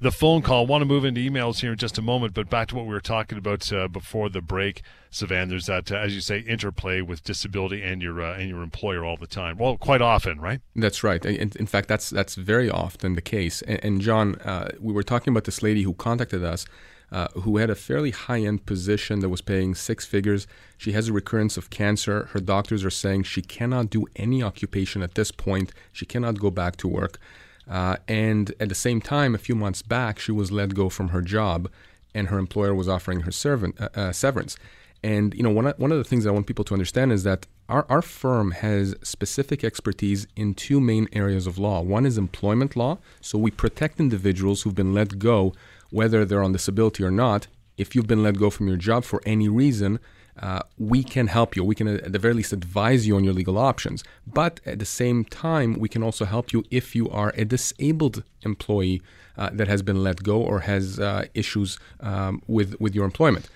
the 0.00 0.10
phone 0.10 0.42
call. 0.42 0.66
Want 0.66 0.82
to 0.82 0.86
move 0.86 1.04
into 1.04 1.20
emails 1.20 1.60
here 1.60 1.72
in 1.72 1.78
just 1.78 1.98
a 1.98 2.02
moment, 2.02 2.34
but 2.34 2.50
back 2.50 2.68
to 2.68 2.76
what 2.76 2.86
we 2.86 2.92
were 2.92 3.00
talking 3.00 3.38
about 3.38 3.72
uh, 3.72 3.88
before 3.88 4.28
the 4.28 4.40
break, 4.40 4.82
Sivan. 5.10 5.48
There's 5.48 5.66
that, 5.66 5.90
uh, 5.90 5.96
as 5.96 6.14
you 6.14 6.20
say, 6.20 6.40
interplay 6.40 7.00
with 7.00 7.24
disability 7.24 7.82
and 7.82 8.02
your 8.02 8.22
uh, 8.22 8.36
and 8.36 8.48
your 8.48 8.62
employer 8.62 9.04
all 9.04 9.16
the 9.16 9.26
time. 9.26 9.56
Well, 9.58 9.76
quite 9.76 10.02
often, 10.02 10.40
right? 10.40 10.60
That's 10.74 11.02
right. 11.02 11.24
In, 11.24 11.52
in 11.56 11.66
fact, 11.66 11.88
that's 11.88 12.10
that's 12.10 12.34
very 12.34 12.70
often 12.70 13.14
the 13.14 13.22
case. 13.22 13.62
And, 13.62 13.84
and 13.84 14.00
John, 14.00 14.36
uh, 14.36 14.70
we 14.80 14.92
were 14.92 15.02
talking 15.02 15.32
about 15.32 15.44
this 15.44 15.62
lady 15.62 15.82
who 15.82 15.94
contacted 15.94 16.44
us. 16.44 16.66
Uh, 17.12 17.28
who 17.42 17.58
had 17.58 17.70
a 17.70 17.74
fairly 17.76 18.10
high 18.10 18.40
end 18.40 18.66
position 18.66 19.20
that 19.20 19.28
was 19.28 19.40
paying 19.40 19.76
six 19.76 20.04
figures. 20.04 20.48
She 20.76 20.90
has 20.90 21.06
a 21.06 21.12
recurrence 21.12 21.56
of 21.56 21.70
cancer. 21.70 22.28
Her 22.32 22.40
doctors 22.40 22.84
are 22.84 22.90
saying 22.90 23.22
she 23.22 23.42
cannot 23.42 23.90
do 23.90 24.06
any 24.16 24.42
occupation 24.42 25.02
at 25.02 25.14
this 25.14 25.30
point. 25.30 25.72
She 25.92 26.04
cannot 26.04 26.40
go 26.40 26.50
back 26.50 26.74
to 26.78 26.88
work. 26.88 27.20
Uh, 27.68 27.96
and 28.06 28.54
at 28.60 28.68
the 28.68 28.74
same 28.74 29.00
time, 29.00 29.34
a 29.34 29.38
few 29.38 29.54
months 29.54 29.82
back, 29.82 30.18
she 30.18 30.32
was 30.32 30.52
let 30.52 30.74
go 30.74 30.88
from 30.88 31.08
her 31.08 31.22
job, 31.22 31.68
and 32.14 32.28
her 32.28 32.38
employer 32.38 32.74
was 32.74 32.88
offering 32.88 33.20
her 33.20 33.32
servant, 33.32 33.80
uh, 33.80 33.88
uh, 33.94 34.12
severance. 34.12 34.56
And 35.02 35.34
you 35.34 35.42
know, 35.42 35.50
one 35.50 35.66
one 35.76 35.92
of 35.92 35.98
the 35.98 36.04
things 36.04 36.26
I 36.26 36.30
want 36.30 36.46
people 36.46 36.64
to 36.64 36.74
understand 36.74 37.12
is 37.12 37.22
that 37.24 37.46
our, 37.68 37.84
our 37.88 38.02
firm 38.02 38.52
has 38.52 38.94
specific 39.02 39.62
expertise 39.64 40.26
in 40.36 40.54
two 40.54 40.80
main 40.80 41.08
areas 41.12 41.46
of 41.46 41.58
law. 41.58 41.80
One 41.80 42.06
is 42.06 42.16
employment 42.16 42.76
law, 42.76 42.98
so 43.20 43.38
we 43.38 43.50
protect 43.50 44.00
individuals 44.00 44.62
who've 44.62 44.74
been 44.74 44.94
let 44.94 45.18
go, 45.18 45.52
whether 45.90 46.24
they're 46.24 46.42
on 46.42 46.52
disability 46.52 47.04
or 47.04 47.10
not. 47.10 47.46
If 47.76 47.94
you've 47.94 48.06
been 48.06 48.22
let 48.22 48.38
go 48.38 48.48
from 48.48 48.68
your 48.68 48.78
job 48.78 49.04
for 49.04 49.20
any 49.26 49.48
reason, 49.48 50.00
uh, 50.38 50.60
we 50.78 51.02
can 51.02 51.28
help 51.28 51.56
you. 51.56 51.64
We 51.64 51.74
can, 51.74 51.88
at 51.88 52.12
the 52.12 52.18
very 52.18 52.34
least, 52.34 52.52
advise 52.52 53.06
you 53.06 53.16
on 53.16 53.24
your 53.24 53.32
legal 53.32 53.56
options. 53.58 54.04
But 54.26 54.60
at 54.66 54.78
the 54.78 54.84
same 54.84 55.24
time, 55.24 55.78
we 55.78 55.88
can 55.88 56.02
also 56.02 56.24
help 56.24 56.52
you 56.52 56.64
if 56.70 56.94
you 56.94 57.08
are 57.10 57.32
a 57.36 57.44
disabled 57.44 58.22
employee 58.42 59.02
uh, 59.36 59.50
that 59.52 59.68
has 59.68 59.82
been 59.82 60.02
let 60.02 60.22
go 60.22 60.40
or 60.40 60.60
has 60.60 61.00
uh, 61.00 61.26
issues 61.34 61.78
um, 62.00 62.42
with, 62.46 62.78
with 62.80 62.94
your 62.94 63.04
employment. 63.04 63.48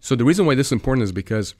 So, 0.00 0.14
the 0.14 0.24
reason 0.24 0.46
why 0.46 0.54
this 0.54 0.68
is 0.68 0.72
important 0.72 1.04
is 1.04 1.12
because 1.12 1.54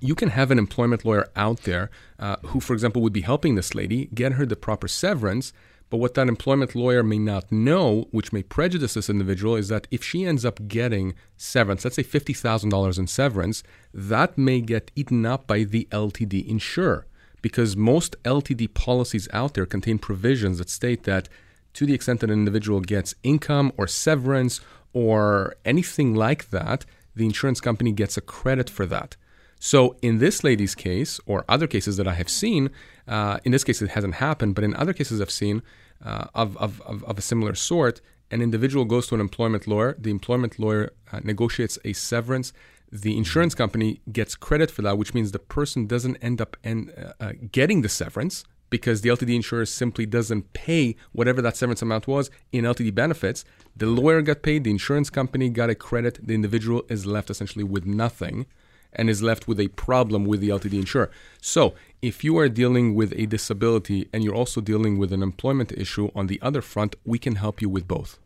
you 0.00 0.14
can 0.14 0.30
have 0.30 0.50
an 0.50 0.58
employment 0.58 1.04
lawyer 1.04 1.28
out 1.36 1.62
there 1.62 1.90
uh, 2.18 2.36
who, 2.46 2.60
for 2.60 2.72
example, 2.72 3.02
would 3.02 3.12
be 3.12 3.22
helping 3.22 3.56
this 3.56 3.74
lady 3.74 4.08
get 4.14 4.32
her 4.32 4.46
the 4.46 4.56
proper 4.56 4.88
severance 4.88 5.52
but 5.90 5.98
what 5.98 6.14
that 6.14 6.28
employment 6.28 6.74
lawyer 6.74 7.02
may 7.02 7.18
not 7.18 7.50
know, 7.50 8.08
which 8.10 8.32
may 8.32 8.42
prejudice 8.42 8.94
this 8.94 9.08
individual, 9.08 9.56
is 9.56 9.68
that 9.68 9.86
if 9.90 10.04
she 10.04 10.24
ends 10.24 10.44
up 10.44 10.68
getting 10.68 11.14
severance, 11.36 11.84
let's 11.84 11.96
say 11.96 12.02
$50,000 12.02 12.98
in 12.98 13.06
severance, 13.06 13.62
that 13.94 14.36
may 14.36 14.60
get 14.60 14.90
eaten 14.94 15.24
up 15.24 15.46
by 15.46 15.64
the 15.64 15.88
LTD 15.90 16.46
insurer. 16.46 17.06
Because 17.40 17.76
most 17.76 18.22
LTD 18.24 18.74
policies 18.74 19.28
out 19.32 19.54
there 19.54 19.64
contain 19.64 19.98
provisions 19.98 20.58
that 20.58 20.68
state 20.68 21.04
that 21.04 21.28
to 21.74 21.86
the 21.86 21.94
extent 21.94 22.20
that 22.20 22.30
an 22.30 22.38
individual 22.38 22.80
gets 22.80 23.14
income 23.22 23.72
or 23.76 23.86
severance 23.86 24.60
or 24.92 25.54
anything 25.64 26.14
like 26.14 26.50
that, 26.50 26.84
the 27.14 27.24
insurance 27.24 27.60
company 27.60 27.92
gets 27.92 28.16
a 28.16 28.20
credit 28.20 28.68
for 28.68 28.84
that. 28.86 29.16
So, 29.60 29.96
in 30.02 30.18
this 30.18 30.44
lady's 30.44 30.74
case, 30.74 31.18
or 31.26 31.44
other 31.48 31.66
cases 31.66 31.96
that 31.96 32.06
I 32.06 32.14
have 32.14 32.28
seen, 32.28 32.70
uh, 33.08 33.38
in 33.44 33.52
this 33.52 33.64
case 33.64 33.80
it 33.82 33.90
hasn't 33.90 34.14
happened, 34.14 34.54
but 34.54 34.64
in 34.64 34.74
other 34.76 34.92
cases 34.92 35.20
I've 35.20 35.30
seen 35.30 35.62
uh, 36.04 36.26
of, 36.34 36.56
of, 36.58 36.80
of, 36.82 37.02
of, 37.04 37.18
a 37.18 37.22
similar 37.22 37.54
sort, 37.54 38.00
an 38.30 38.42
individual 38.42 38.84
goes 38.84 39.06
to 39.08 39.14
an 39.14 39.20
employment 39.20 39.66
lawyer, 39.66 39.96
the 39.98 40.10
employment 40.10 40.58
lawyer 40.58 40.92
uh, 41.12 41.20
negotiates 41.24 41.78
a 41.84 41.92
severance. 41.94 42.52
The 42.92 43.16
insurance 43.16 43.54
company 43.54 44.00
gets 44.12 44.34
credit 44.34 44.70
for 44.70 44.82
that, 44.82 44.96
which 44.98 45.14
means 45.14 45.32
the 45.32 45.38
person 45.38 45.86
doesn't 45.86 46.16
end 46.16 46.40
up 46.40 46.56
en- 46.62 46.92
uh, 46.96 47.12
uh, 47.20 47.32
getting 47.50 47.82
the 47.82 47.88
severance 47.88 48.44
because 48.70 49.00
the 49.00 49.08
LTD 49.08 49.34
insurer 49.34 49.64
simply 49.64 50.04
doesn't 50.04 50.52
pay 50.52 50.94
whatever 51.12 51.40
that 51.42 51.56
severance 51.56 51.82
amount 51.82 52.06
was 52.06 52.30
in 52.52 52.64
LTD 52.64 52.94
benefits. 52.94 53.44
The 53.76 53.86
lawyer 53.86 54.20
got 54.22 54.42
paid, 54.42 54.64
the 54.64 54.70
insurance 54.70 55.10
company 55.10 55.48
got 55.48 55.70
a 55.70 55.74
credit, 55.74 56.18
the 56.22 56.34
individual 56.34 56.84
is 56.88 57.06
left 57.06 57.30
essentially 57.30 57.64
with 57.64 57.86
nothing 57.86 58.46
and 58.92 59.10
is 59.10 59.22
left 59.22 59.46
with 59.46 59.60
a 59.60 59.68
problem 59.68 60.24
with 60.24 60.40
the 60.40 60.48
LTD 60.48 60.74
insurer. 60.74 61.10
So, 61.40 61.74
if 62.00 62.22
you 62.22 62.38
are 62.38 62.48
dealing 62.48 62.94
with 62.94 63.12
a 63.16 63.26
disability 63.26 64.08
and 64.12 64.22
you're 64.22 64.34
also 64.34 64.60
dealing 64.60 64.98
with 64.98 65.12
an 65.12 65.22
employment 65.22 65.72
issue 65.72 66.10
on 66.14 66.28
the 66.28 66.40
other 66.40 66.62
front, 66.62 66.96
we 67.04 67.18
can 67.18 67.36
help 67.36 67.60
you 67.60 67.68
with 67.68 67.88
both. 67.88 68.18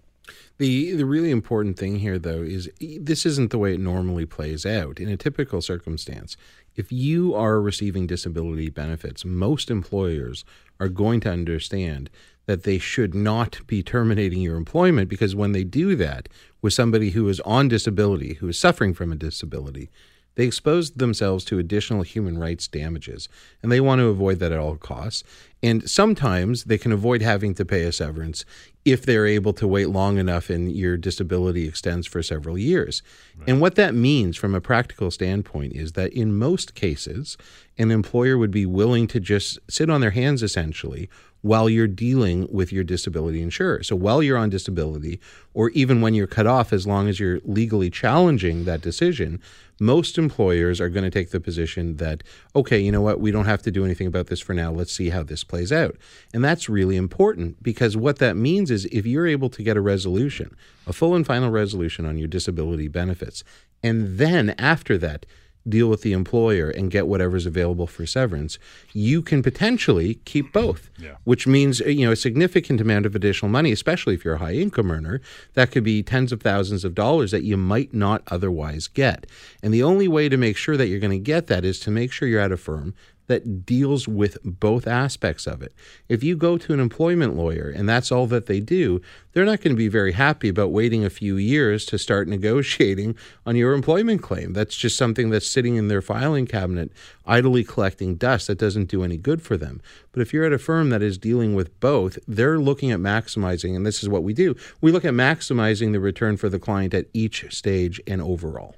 The 0.59 0.93
the 0.93 1.07
really 1.07 1.31
important 1.31 1.79
thing 1.79 1.99
here 1.99 2.19
though 2.19 2.43
is 2.43 2.71
this 2.81 3.27
isn't 3.27 3.51
the 3.51 3.59
way 3.59 3.75
it 3.75 3.81
normally 3.81 4.27
plays 4.27 4.65
out 4.65 5.01
in 5.01 5.09
a 5.09 5.17
typical 5.17 5.61
circumstance. 5.61 6.37
If 6.77 6.93
you 6.93 7.35
are 7.35 7.61
receiving 7.61 8.07
disability 8.07 8.71
benefits, 8.71 9.25
most 9.25 9.71
employers 9.71 10.45
are 10.79 10.89
going 10.89 11.21
to 11.21 11.31
understand 11.31 12.09
that 12.47 12.65
they 12.65 12.79
should 12.79 13.15
not 13.15 13.61
be 13.67 13.83
terminating 13.83 14.41
your 14.41 14.57
employment 14.57 15.09
because 15.09 15.35
when 15.35 15.53
they 15.53 15.65
do 15.65 15.95
that 15.97 16.29
with 16.61 16.73
somebody 16.73 17.11
who 17.11 17.29
is 17.29 17.41
on 17.41 17.69
disability, 17.69 18.35
who 18.35 18.49
is 18.49 18.59
suffering 18.59 18.95
from 18.95 19.13
a 19.13 19.17
disability, 19.17 19.91
they 20.35 20.45
expose 20.45 20.93
themselves 20.93 21.45
to 21.47 21.59
additional 21.59 22.03
human 22.03 22.39
rights 22.39 22.67
damages, 22.69 23.29
and 23.63 23.71
they 23.71 23.81
want 23.81 24.01
to 24.01 24.07
avoid 24.07 24.39
that 24.39 24.53
at 24.53 24.59
all 24.59 24.77
costs. 24.77 25.25
And 25.63 25.89
sometimes 25.89 26.65
they 26.65 26.79
can 26.79 26.91
avoid 26.91 27.23
having 27.23 27.55
to 27.55 27.65
pay 27.65 27.83
a 27.83 27.93
severance 27.93 28.45
if 28.85 29.07
they're 29.07 29.27
able 29.27 29.53
to 29.53 29.69
wait 29.69 29.91
long 29.91 30.19
enough 30.19 30.51
and 30.51 30.73
your 30.73 30.97
disability 30.97 31.69
extends 31.69 32.07
for 32.07 32.21
several 32.21 32.59
years. 32.59 33.01
Right. 33.39 33.49
And 33.49 33.61
what 33.61 33.77
that 33.77 33.95
means 33.95 34.37
from 34.37 34.57
a 34.57 34.61
practical 34.61 35.13
standpoint 35.13 35.75
is 35.75 35.93
that 35.93 36.13
in 36.13 36.37
most 36.37 36.75
cases, 36.75 37.37
an 37.79 37.93
employer 37.93 38.37
would 38.37 38.51
be 38.51 38.67
willing 38.67 39.07
to 39.09 39.21
just 39.21 39.61
sit 39.71 39.89
on 39.89 40.01
their 40.01 40.11
hands 40.11 40.43
essentially 40.43 41.09
while 41.43 41.69
you're 41.69 41.89
dealing 41.89 42.49
with 42.51 42.73
your 42.73 42.85
disability 42.85 43.43
insurer. 43.43 43.83
So 43.83 43.95
while 43.97 44.23
you're 44.23 44.39
on 44.39 44.49
disability, 44.49 45.21
or 45.55 45.71
even 45.71 46.01
when 46.01 46.15
you're 46.15 46.27
cut 46.27 46.47
off, 46.47 46.73
as 46.73 46.87
long 46.87 47.09
as 47.09 47.21
you're 47.21 47.41
legally 47.45 47.91
challenging 47.91 48.65
that 48.65 48.81
decision, 48.81 49.41
most 49.81 50.17
employers 50.17 50.81
are 50.81 50.89
going 50.89 51.03
to 51.05 51.11
take 51.11 51.31
the 51.31 51.41
position 51.41 51.97
that, 51.97 52.23
okay, 52.55 52.79
you 52.79 52.93
know 52.93 53.01
what, 53.01 53.21
we 53.21 53.33
don't 53.33 53.47
have 53.47 53.63
to 53.63 53.73
do 53.73 53.85
anything 53.85 54.07
about 54.07 54.29
this 54.29 54.41
for 54.41 54.55
now. 54.55 54.71
Let's 54.71 54.93
see 54.93 55.11
how 55.11 55.25
this 55.25 55.43
plays 55.43 55.73
out. 55.73 55.97
And 56.33 56.45
that's 56.45 56.69
really 56.69 56.97
important 56.97 57.61
because 57.63 57.97
what 57.97 58.19
that 58.19 58.37
means 58.37 58.71
is 58.71 58.85
if 58.87 59.05
you're 59.05 59.27
able 59.27 59.51
to 59.51 59.63
get 59.65 59.77
a 59.77 59.81
resolution, 59.81 60.57
a 60.87 60.93
full 60.93 61.17
and 61.17 61.27
final 61.27 61.51
resolution 61.51 62.07
on 62.07 62.17
your 62.17 62.29
disability 62.29 62.87
benefits, 62.87 63.43
and 63.83 64.19
then 64.19 64.51
after 64.59 64.97
that, 64.99 65.27
deal 65.69 65.89
with 65.89 66.03
the 66.03 66.13
employer 66.13 66.71
and 66.71 66.91
get 66.91 67.07
whatever's 67.07 67.47
available 67.47 67.87
for 67.87 68.07
severance, 68.07 68.59
you 68.93 69.23
can 69.23 69.43
potentially 69.43 70.15
keep 70.25 70.53
both, 70.53 70.91
yeah. 70.99 71.17
which 71.25 71.47
means 71.47 71.81
uh, 71.81 71.87
you 71.87 72.05
know 72.05 72.13
a 72.13 72.17
significant 72.17 72.81
amount 72.81 73.07
of 73.07 73.15
additional 73.15 73.51
money, 73.51 73.73
especially 73.73 74.15
if 74.15 74.25
you're 74.25 74.35
a 74.35 74.39
high 74.39 74.55
income 74.55 74.91
earner. 74.91 75.21
That 75.55 75.71
could 75.71 75.85
be 75.85 76.03
tens 76.03 76.33
of 76.33 76.43
thousands 76.43 76.85
of 76.85 76.95
dollars 76.95 77.31
that 77.31 77.45
you 77.45 77.57
might 77.57 77.95
not 77.95 78.23
otherwise 78.29 78.89
get. 78.89 79.27
And 79.63 79.73
the 79.73 79.83
only 79.83 80.09
way 80.09 80.29
to 80.29 80.37
make 80.37 80.57
sure 80.57 80.77
that 80.77 80.89
you're 80.89 81.01
going 81.01 81.11
to 81.11 81.19
get 81.19 81.47
that 81.47 81.65
is 81.65 81.79
to 81.81 81.91
make 81.91 82.13
sure 82.13 82.29
you're 82.29 82.41
at 82.41 82.53
a 82.53 82.57
firm 82.57 82.95
that 83.27 83.65
deals 83.65 84.09
with 84.09 84.39
both 84.45 84.87
aspects 84.87 85.47
of 85.47 85.63
it. 85.63 85.73
If 86.09 86.23
you 86.23 86.37
go 86.37 86.59
to 86.59 86.73
an 86.73 86.81
employment 86.81 87.37
lawyer 87.37 87.73
and 87.75 87.89
that's 87.89 88.13
all 88.13 88.27
that 88.29 88.47
they 88.47 88.61
do, 88.61 89.01
they're 89.33 89.45
not 89.45 89.61
going 89.61 89.75
to 89.75 89.79
be 89.79 89.89
very 89.89 90.13
happy 90.13 90.49
about 90.49 90.71
waiting 90.71 91.05
a 91.05 91.11
few 91.11 91.37
years 91.37 91.85
to 91.87 91.99
start 91.99 92.29
negotiating 92.33 93.17
on 93.47 93.57
your 93.57 93.73
employment 93.73 94.23
claim. 94.23 94.53
That's 94.53 94.77
just 94.77 94.97
something 94.97 95.31
that's 95.31 95.49
sitting 95.49 95.77
in 95.77 95.89
their 95.89 96.03
filing 96.03 96.47
cabinet, 96.47 96.93
idly 97.27 97.65
collecting 97.65 98.17
dust 98.17 98.49
that 98.49 98.59
doesn't 98.59 98.91
do 98.91 99.05
any 99.05 99.17
good 99.17 99.43
for 99.43 99.57
them. 99.57 99.81
But 100.13 100.21
if 100.21 100.33
you're 100.33 100.45
at 100.45 100.53
a 100.53 100.59
firm 100.59 100.91
that 100.91 101.03
is 101.03 101.17
dealing 101.17 101.55
with 101.55 101.79
both, 101.81 102.19
they're 102.29 102.59
looking 102.59 102.91
at 102.91 103.01
maximizing, 103.01 103.75
and 103.75 103.87
this 103.87 104.03
is 104.03 104.09
what 104.09 104.23
we 104.23 104.35
do 104.35 104.55
we 104.81 104.93
look 104.93 105.05
at 105.05 105.15
maximizing 105.15 105.93
the 105.93 106.01
return 106.01 106.37
for 106.37 106.49
the 106.49 106.59
client 106.59 106.95
at 106.95 107.07
each 107.13 107.47
stage 107.55 108.01
and 108.07 108.21
overall. 108.21 108.75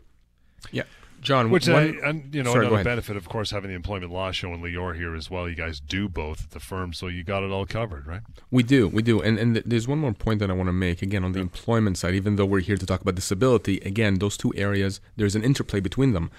Yeah. 0.71 0.85
John, 1.25 1.50
which 1.50 1.66
one, 1.66 1.99
I, 2.04 2.09
and, 2.09 2.35
you 2.35 2.43
know 2.43 2.52
sorry, 2.52 2.66
another 2.66 2.85
benefit, 2.85 3.16
of 3.16 3.28
course, 3.28 3.50
having 3.50 3.71
the 3.71 3.75
employment 3.75 4.12
law 4.12 4.31
show 4.31 4.52
and 4.52 4.62
Lior 4.62 4.95
here 4.95 5.14
as 5.14 5.31
well. 5.31 5.49
You 5.49 5.57
guys 5.57 5.81
do 5.81 6.09
both 6.09 6.45
at 6.45 6.50
the 6.50 6.61
firm, 6.61 6.93
so 6.93 7.09
you 7.09 7.25
got 7.25 7.43
it 7.43 7.50
all 7.50 7.66
covered, 7.66 8.07
right? 8.07 8.21
We 8.50 8.62
do, 8.62 8.88
we 8.88 9.02
do, 9.02 9.21
and 9.21 9.38
and 9.38 9.54
th- 9.54 9.64
there's 9.66 9.88
one 9.88 9.99
more 9.99 10.12
point 10.12 10.38
that 10.40 10.50
I 10.50 10.52
want 10.52 10.69
to 10.69 10.73
make. 10.73 11.02
Again, 11.02 11.25
on 11.25 11.33
the 11.33 11.40
yeah. 11.40 11.45
employment 11.45 11.99
side, 11.99 12.14
even 12.14 12.37
though 12.37 12.47
we're 12.47 12.61
here 12.61 12.76
to 12.76 12.87
talk 12.87 13.00
about 13.00 13.14
disability, 13.16 13.78
again, 13.78 14.16
those 14.16 14.37
two 14.37 14.52
areas, 14.54 15.00
there's 15.16 15.35
an 15.35 15.43
interplay 15.43 15.81
between 15.81 16.12
them. 16.12 16.31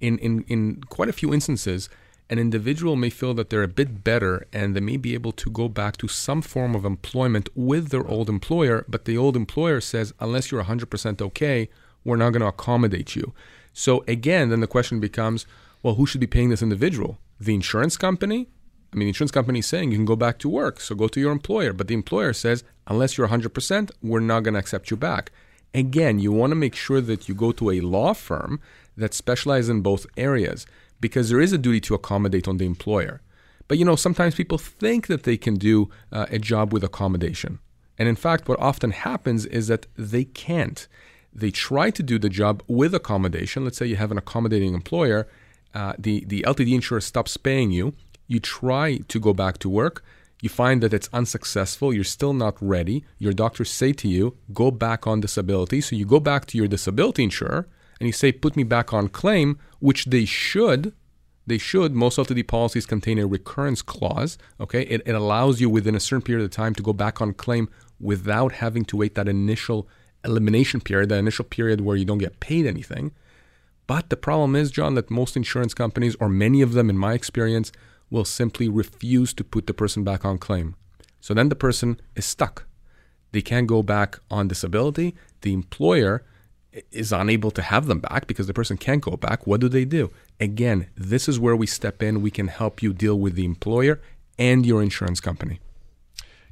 In 0.00 0.18
in 0.18 0.44
in 0.48 0.82
quite 0.88 1.08
a 1.08 1.12
few 1.12 1.32
instances, 1.32 1.88
an 2.32 2.38
individual 2.38 2.96
may 2.96 3.10
feel 3.10 3.34
that 3.34 3.50
they're 3.50 3.62
a 3.62 3.68
bit 3.68 4.02
better 4.02 4.46
and 4.52 4.74
they 4.74 4.80
may 4.80 4.96
be 4.96 5.14
able 5.14 5.32
to 5.32 5.50
go 5.50 5.68
back 5.68 5.96
to 5.98 6.08
some 6.08 6.40
form 6.40 6.74
of 6.74 6.84
employment 6.84 7.48
with 7.54 7.90
their 7.90 8.06
old 8.06 8.28
employer, 8.30 8.84
but 8.88 9.04
the 9.04 9.18
old 9.18 9.36
employer 9.36 9.80
says, 9.82 10.14
unless 10.18 10.50
you're 10.50 10.64
100% 10.64 11.20
okay, 11.20 11.68
we're 12.04 12.16
not 12.16 12.30
going 12.30 12.40
to 12.40 12.46
accommodate 12.46 13.14
you. 13.14 13.34
So 13.72 14.04
again, 14.06 14.50
then 14.50 14.60
the 14.60 14.66
question 14.66 15.00
becomes, 15.00 15.46
well, 15.82 15.94
who 15.94 16.06
should 16.06 16.20
be 16.20 16.26
paying 16.26 16.50
this 16.50 16.62
individual? 16.62 17.18
The 17.40 17.54
insurance 17.54 17.96
company? 17.96 18.48
I 18.92 18.96
mean, 18.96 19.06
the 19.06 19.10
insurance 19.10 19.32
company 19.32 19.60
is 19.60 19.66
saying 19.66 19.90
you 19.90 19.98
can 19.98 20.04
go 20.04 20.16
back 20.16 20.38
to 20.40 20.48
work, 20.48 20.78
so 20.78 20.94
go 20.94 21.08
to 21.08 21.20
your 21.20 21.32
employer. 21.32 21.72
But 21.72 21.88
the 21.88 21.94
employer 21.94 22.32
says, 22.34 22.62
unless 22.86 23.16
you're 23.16 23.28
100%, 23.28 23.90
we're 24.02 24.20
not 24.20 24.42
going 24.42 24.54
to 24.54 24.60
accept 24.60 24.90
you 24.90 24.96
back. 24.96 25.32
Again, 25.74 26.18
you 26.18 26.30
want 26.30 26.50
to 26.50 26.56
make 26.56 26.74
sure 26.74 27.00
that 27.00 27.28
you 27.28 27.34
go 27.34 27.52
to 27.52 27.70
a 27.70 27.80
law 27.80 28.12
firm 28.12 28.60
that 28.96 29.14
specializes 29.14 29.70
in 29.70 29.80
both 29.80 30.06
areas 30.18 30.66
because 31.00 31.30
there 31.30 31.40
is 31.40 31.52
a 31.52 31.58
duty 31.58 31.80
to 31.80 31.94
accommodate 31.94 32.46
on 32.46 32.58
the 32.58 32.66
employer. 32.66 33.22
But 33.66 33.78
you 33.78 33.84
know, 33.86 33.96
sometimes 33.96 34.34
people 34.34 34.58
think 34.58 35.06
that 35.06 35.22
they 35.22 35.38
can 35.38 35.54
do 35.54 35.88
uh, 36.12 36.26
a 36.28 36.38
job 36.38 36.72
with 36.72 36.84
accommodation. 36.84 37.58
And 37.98 38.08
in 38.08 38.16
fact, 38.16 38.48
what 38.48 38.60
often 38.60 38.90
happens 38.90 39.46
is 39.46 39.68
that 39.68 39.86
they 39.96 40.24
can't 40.24 40.86
they 41.34 41.50
try 41.50 41.90
to 41.90 42.02
do 42.02 42.18
the 42.18 42.28
job 42.28 42.62
with 42.66 42.94
accommodation. 42.94 43.64
Let's 43.64 43.78
say 43.78 43.86
you 43.86 43.96
have 43.96 44.10
an 44.10 44.18
accommodating 44.18 44.74
employer, 44.74 45.28
uh, 45.74 45.94
the, 45.98 46.24
the 46.26 46.42
LTD 46.42 46.74
insurer 46.74 47.00
stops 47.00 47.36
paying 47.36 47.70
you. 47.70 47.94
You 48.26 48.40
try 48.40 48.98
to 49.08 49.20
go 49.20 49.32
back 49.32 49.58
to 49.58 49.68
work. 49.68 50.04
You 50.40 50.48
find 50.48 50.82
that 50.82 50.92
it's 50.92 51.08
unsuccessful. 51.12 51.94
You're 51.94 52.04
still 52.04 52.32
not 52.32 52.56
ready. 52.60 53.04
Your 53.18 53.32
doctors 53.32 53.70
say 53.70 53.92
to 53.94 54.08
you, 54.08 54.36
go 54.52 54.70
back 54.70 55.06
on 55.06 55.20
disability. 55.20 55.80
So 55.80 55.96
you 55.96 56.04
go 56.04 56.20
back 56.20 56.46
to 56.46 56.58
your 56.58 56.66
disability 56.66 57.24
insurer 57.24 57.68
and 58.00 58.08
you 58.08 58.12
say, 58.12 58.32
put 58.32 58.56
me 58.56 58.64
back 58.64 58.92
on 58.92 59.08
claim, 59.08 59.58
which 59.78 60.06
they 60.06 60.24
should. 60.24 60.92
They 61.46 61.58
should. 61.58 61.94
Most 61.94 62.18
LTD 62.18 62.46
policies 62.46 62.86
contain 62.86 63.18
a 63.18 63.26
recurrence 63.26 63.82
clause. 63.82 64.36
Okay, 64.60 64.82
it, 64.82 65.02
it 65.06 65.14
allows 65.14 65.60
you 65.60 65.70
within 65.70 65.94
a 65.94 66.00
certain 66.00 66.22
period 66.22 66.44
of 66.44 66.50
time 66.50 66.74
to 66.74 66.82
go 66.82 66.92
back 66.92 67.20
on 67.20 67.34
claim 67.34 67.68
without 68.00 68.52
having 68.52 68.84
to 68.86 68.96
wait 68.96 69.14
that 69.14 69.28
initial 69.28 69.88
elimination 70.24 70.80
period, 70.80 71.08
the 71.08 71.16
initial 71.16 71.44
period 71.44 71.80
where 71.80 71.96
you 71.96 72.04
don't 72.04 72.18
get 72.18 72.40
paid 72.40 72.66
anything. 72.66 73.12
But 73.86 74.10
the 74.10 74.16
problem 74.16 74.54
is, 74.56 74.70
John, 74.70 74.94
that 74.94 75.10
most 75.10 75.36
insurance 75.36 75.74
companies, 75.74 76.16
or 76.20 76.28
many 76.28 76.62
of 76.62 76.72
them 76.72 76.88
in 76.88 76.96
my 76.96 77.14
experience, 77.14 77.72
will 78.10 78.24
simply 78.24 78.68
refuse 78.68 79.32
to 79.34 79.44
put 79.44 79.66
the 79.66 79.74
person 79.74 80.04
back 80.04 80.24
on 80.24 80.38
claim. 80.38 80.76
So 81.20 81.34
then 81.34 81.48
the 81.48 81.56
person 81.56 82.00
is 82.14 82.26
stuck. 82.26 82.66
They 83.32 83.42
can't 83.42 83.66
go 83.66 83.82
back 83.82 84.18
on 84.30 84.48
disability. 84.48 85.14
The 85.40 85.52
employer 85.52 86.24
is 86.90 87.12
unable 87.12 87.50
to 87.50 87.62
have 87.62 87.86
them 87.86 88.00
back 88.00 88.26
because 88.26 88.46
the 88.46 88.54
person 88.54 88.76
can't 88.76 89.02
go 89.02 89.16
back. 89.16 89.46
What 89.46 89.60
do 89.60 89.68
they 89.68 89.84
do? 89.84 90.10
Again, 90.40 90.88
this 90.96 91.28
is 91.28 91.40
where 91.40 91.56
we 91.56 91.66
step 91.66 92.02
in. 92.02 92.22
We 92.22 92.30
can 92.30 92.48
help 92.48 92.82
you 92.82 92.92
deal 92.92 93.18
with 93.18 93.34
the 93.34 93.44
employer 93.44 94.00
and 94.38 94.64
your 94.64 94.82
insurance 94.82 95.20
company. 95.20 95.60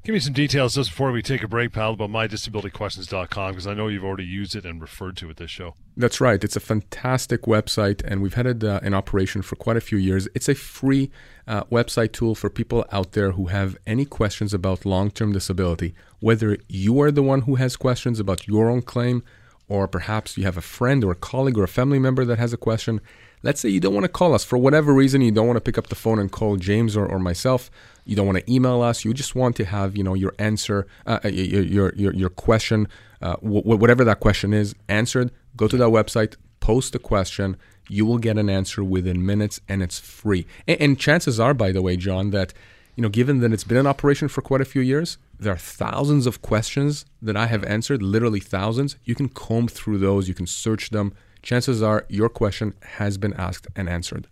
Give 0.02 0.14
me 0.14 0.20
some 0.20 0.32
details 0.32 0.76
just 0.76 0.88
before 0.88 1.12
we 1.12 1.20
take 1.20 1.42
a 1.42 1.48
break, 1.48 1.72
pal, 1.72 1.92
about 1.92 2.08
mydisabilityquestions.com 2.08 3.52
because 3.52 3.66
I 3.66 3.74
know 3.74 3.88
you've 3.88 4.04
already 4.04 4.24
used 4.24 4.56
it 4.56 4.64
and 4.64 4.80
referred 4.80 5.14
to 5.18 5.28
it 5.28 5.36
this 5.36 5.50
show. 5.50 5.74
That's 5.94 6.22
right. 6.22 6.42
It's 6.42 6.56
a 6.56 6.60
fantastic 6.60 7.42
website, 7.42 8.02
and 8.02 8.22
we've 8.22 8.32
had 8.32 8.46
it 8.46 8.64
uh, 8.64 8.80
in 8.82 8.94
operation 8.94 9.42
for 9.42 9.56
quite 9.56 9.76
a 9.76 9.80
few 9.82 9.98
years. 9.98 10.26
It's 10.34 10.48
a 10.48 10.54
free 10.54 11.10
uh, 11.46 11.64
website 11.64 12.12
tool 12.12 12.34
for 12.34 12.48
people 12.48 12.86
out 12.90 13.12
there 13.12 13.32
who 13.32 13.48
have 13.48 13.76
any 13.86 14.06
questions 14.06 14.54
about 14.54 14.86
long 14.86 15.10
term 15.10 15.32
disability, 15.32 15.94
whether 16.20 16.56
you 16.66 16.98
are 17.02 17.10
the 17.10 17.22
one 17.22 17.42
who 17.42 17.56
has 17.56 17.76
questions 17.76 18.18
about 18.18 18.46
your 18.46 18.70
own 18.70 18.80
claim, 18.80 19.22
or 19.68 19.86
perhaps 19.86 20.38
you 20.38 20.44
have 20.44 20.56
a 20.56 20.62
friend 20.62 21.04
or 21.04 21.12
a 21.12 21.14
colleague 21.14 21.58
or 21.58 21.64
a 21.64 21.68
family 21.68 21.98
member 21.98 22.24
that 22.24 22.38
has 22.38 22.54
a 22.54 22.56
question. 22.56 23.02
Let's 23.42 23.60
say 23.60 23.68
you 23.68 23.80
don't 23.80 23.94
want 23.94 24.04
to 24.04 24.08
call 24.08 24.34
us 24.34 24.44
for 24.44 24.56
whatever 24.58 24.94
reason, 24.94 25.20
you 25.20 25.30
don't 25.30 25.46
want 25.46 25.56
to 25.58 25.62
pick 25.62 25.78
up 25.78 25.88
the 25.88 25.94
phone 25.94 26.18
and 26.18 26.32
call 26.32 26.56
James 26.56 26.96
or, 26.96 27.06
or 27.06 27.18
myself 27.18 27.70
you 28.10 28.16
don't 28.16 28.26
want 28.26 28.38
to 28.44 28.52
email 28.52 28.82
us. 28.82 29.04
You 29.04 29.14
just 29.14 29.36
want 29.36 29.54
to 29.56 29.64
have 29.64 29.96
you 29.96 30.02
know 30.02 30.14
your 30.14 30.34
answer, 30.40 30.88
uh, 31.06 31.20
uh 31.24 31.28
your, 31.28 31.94
your 31.94 32.12
your 32.12 32.28
question, 32.28 32.88
uh, 33.22 33.36
whatever 33.36 34.02
that 34.02 34.18
question 34.18 34.52
is, 34.52 34.74
answered. 34.88 35.30
Go 35.56 35.68
to 35.68 35.76
that 35.76 35.90
website, 35.90 36.34
post 36.58 36.92
the 36.92 36.98
question. 36.98 37.56
You 37.88 38.04
will 38.04 38.18
get 38.18 38.36
an 38.36 38.50
answer 38.50 38.82
within 38.82 39.24
minutes, 39.24 39.60
and 39.68 39.80
it's 39.80 40.00
free. 40.00 40.44
And, 40.66 40.80
and 40.80 40.98
chances 40.98 41.38
are, 41.38 41.54
by 41.54 41.70
the 41.70 41.82
way, 41.82 41.96
John, 41.96 42.30
that 42.30 42.52
you 42.96 43.02
know, 43.02 43.08
given 43.08 43.38
that 43.40 43.52
it's 43.52 43.62
been 43.62 43.76
in 43.76 43.86
operation 43.86 44.26
for 44.26 44.42
quite 44.42 44.60
a 44.60 44.64
few 44.64 44.82
years, 44.82 45.16
there 45.38 45.52
are 45.52 45.56
thousands 45.56 46.26
of 46.26 46.42
questions 46.42 47.04
that 47.22 47.36
I 47.36 47.46
have 47.46 47.62
answered, 47.62 48.02
literally 48.02 48.40
thousands. 48.40 48.96
You 49.04 49.14
can 49.14 49.28
comb 49.28 49.68
through 49.68 49.98
those, 49.98 50.26
you 50.26 50.34
can 50.34 50.48
search 50.48 50.90
them. 50.90 51.14
Chances 51.42 51.80
are 51.80 52.06
your 52.08 52.28
question 52.28 52.74
has 52.98 53.18
been 53.18 53.34
asked 53.34 53.68
and 53.76 53.88
answered. 53.88 54.26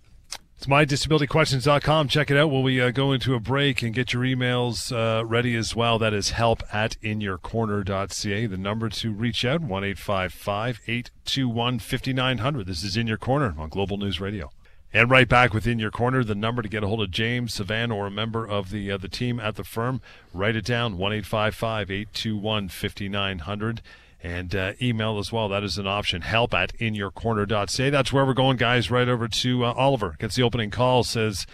It's 0.59 0.67
mydisabilityquestions.com. 0.67 2.09
Check 2.09 2.33
it 2.33 2.37
out 2.37 2.51
while 2.51 2.65
we 2.65 2.81
uh, 2.81 2.91
go 2.91 3.13
into 3.13 3.37
a 3.37 3.39
break 3.39 3.81
and 3.81 3.95
get 3.95 4.13
your 4.13 4.25
emails 4.25 4.91
uh, 4.91 5.25
ready 5.25 5.55
as 5.55 5.77
well. 5.77 6.01
That 6.01 6.13
is 6.13 6.31
help 6.31 6.65
at 6.75 7.01
inyourcorner.ca. 7.01 8.47
The 8.47 8.57
number 8.57 8.89
to 8.89 9.13
reach 9.13 9.45
out, 9.45 9.61
1 9.61 9.85
821 9.85 11.79
5900. 11.79 12.67
This 12.67 12.83
is 12.83 12.97
In 12.97 13.07
Your 13.07 13.19
Corner 13.19 13.55
on 13.57 13.69
Global 13.69 13.99
News 13.99 14.21
Radio. 14.21 14.51
And 14.93 15.09
right 15.09 15.29
back 15.29 15.55
within 15.55 15.79
your 15.79 15.93
corner, 15.93 16.25
the 16.25 16.35
number 16.35 16.63
to 16.63 16.69
get 16.69 16.83
a 16.83 16.89
hold 16.89 17.03
of 17.03 17.13
James 17.13 17.57
Sivan 17.57 17.95
or 17.95 18.09
a 18.09 18.11
member 18.11 18.45
of 18.45 18.71
the 18.71 18.91
uh, 18.91 18.97
the 18.97 19.07
team 19.07 19.39
at 19.39 19.55
the 19.55 19.63
firm. 19.63 20.01
Write 20.35 20.57
it 20.57 20.65
down, 20.65 20.99
1 20.99 21.13
821 21.13 22.69
5900 22.69 23.83
and 24.23 24.55
uh, 24.55 24.73
email 24.83 25.19
as 25.19 25.33
well. 25.33 25.49
That 25.49 25.63
is 25.63 25.79
an 25.79 25.87
option. 25.87 26.23
Help 26.23 26.55
at 26.55 26.77
inyourcorner.ca. 26.79 27.91
That's 27.91 28.13
where 28.13 28.27
we're 28.27 28.35
going, 28.35 28.57
guys. 28.57 28.91
Right 28.91 29.09
over 29.09 29.29
to 29.29 29.65
uh, 29.65 29.73
Oliver. 29.73 30.17
Gets 30.19 30.37
the 30.37 30.43
opening 30.43 30.71
call. 30.71 31.05
Says, 31.05 31.47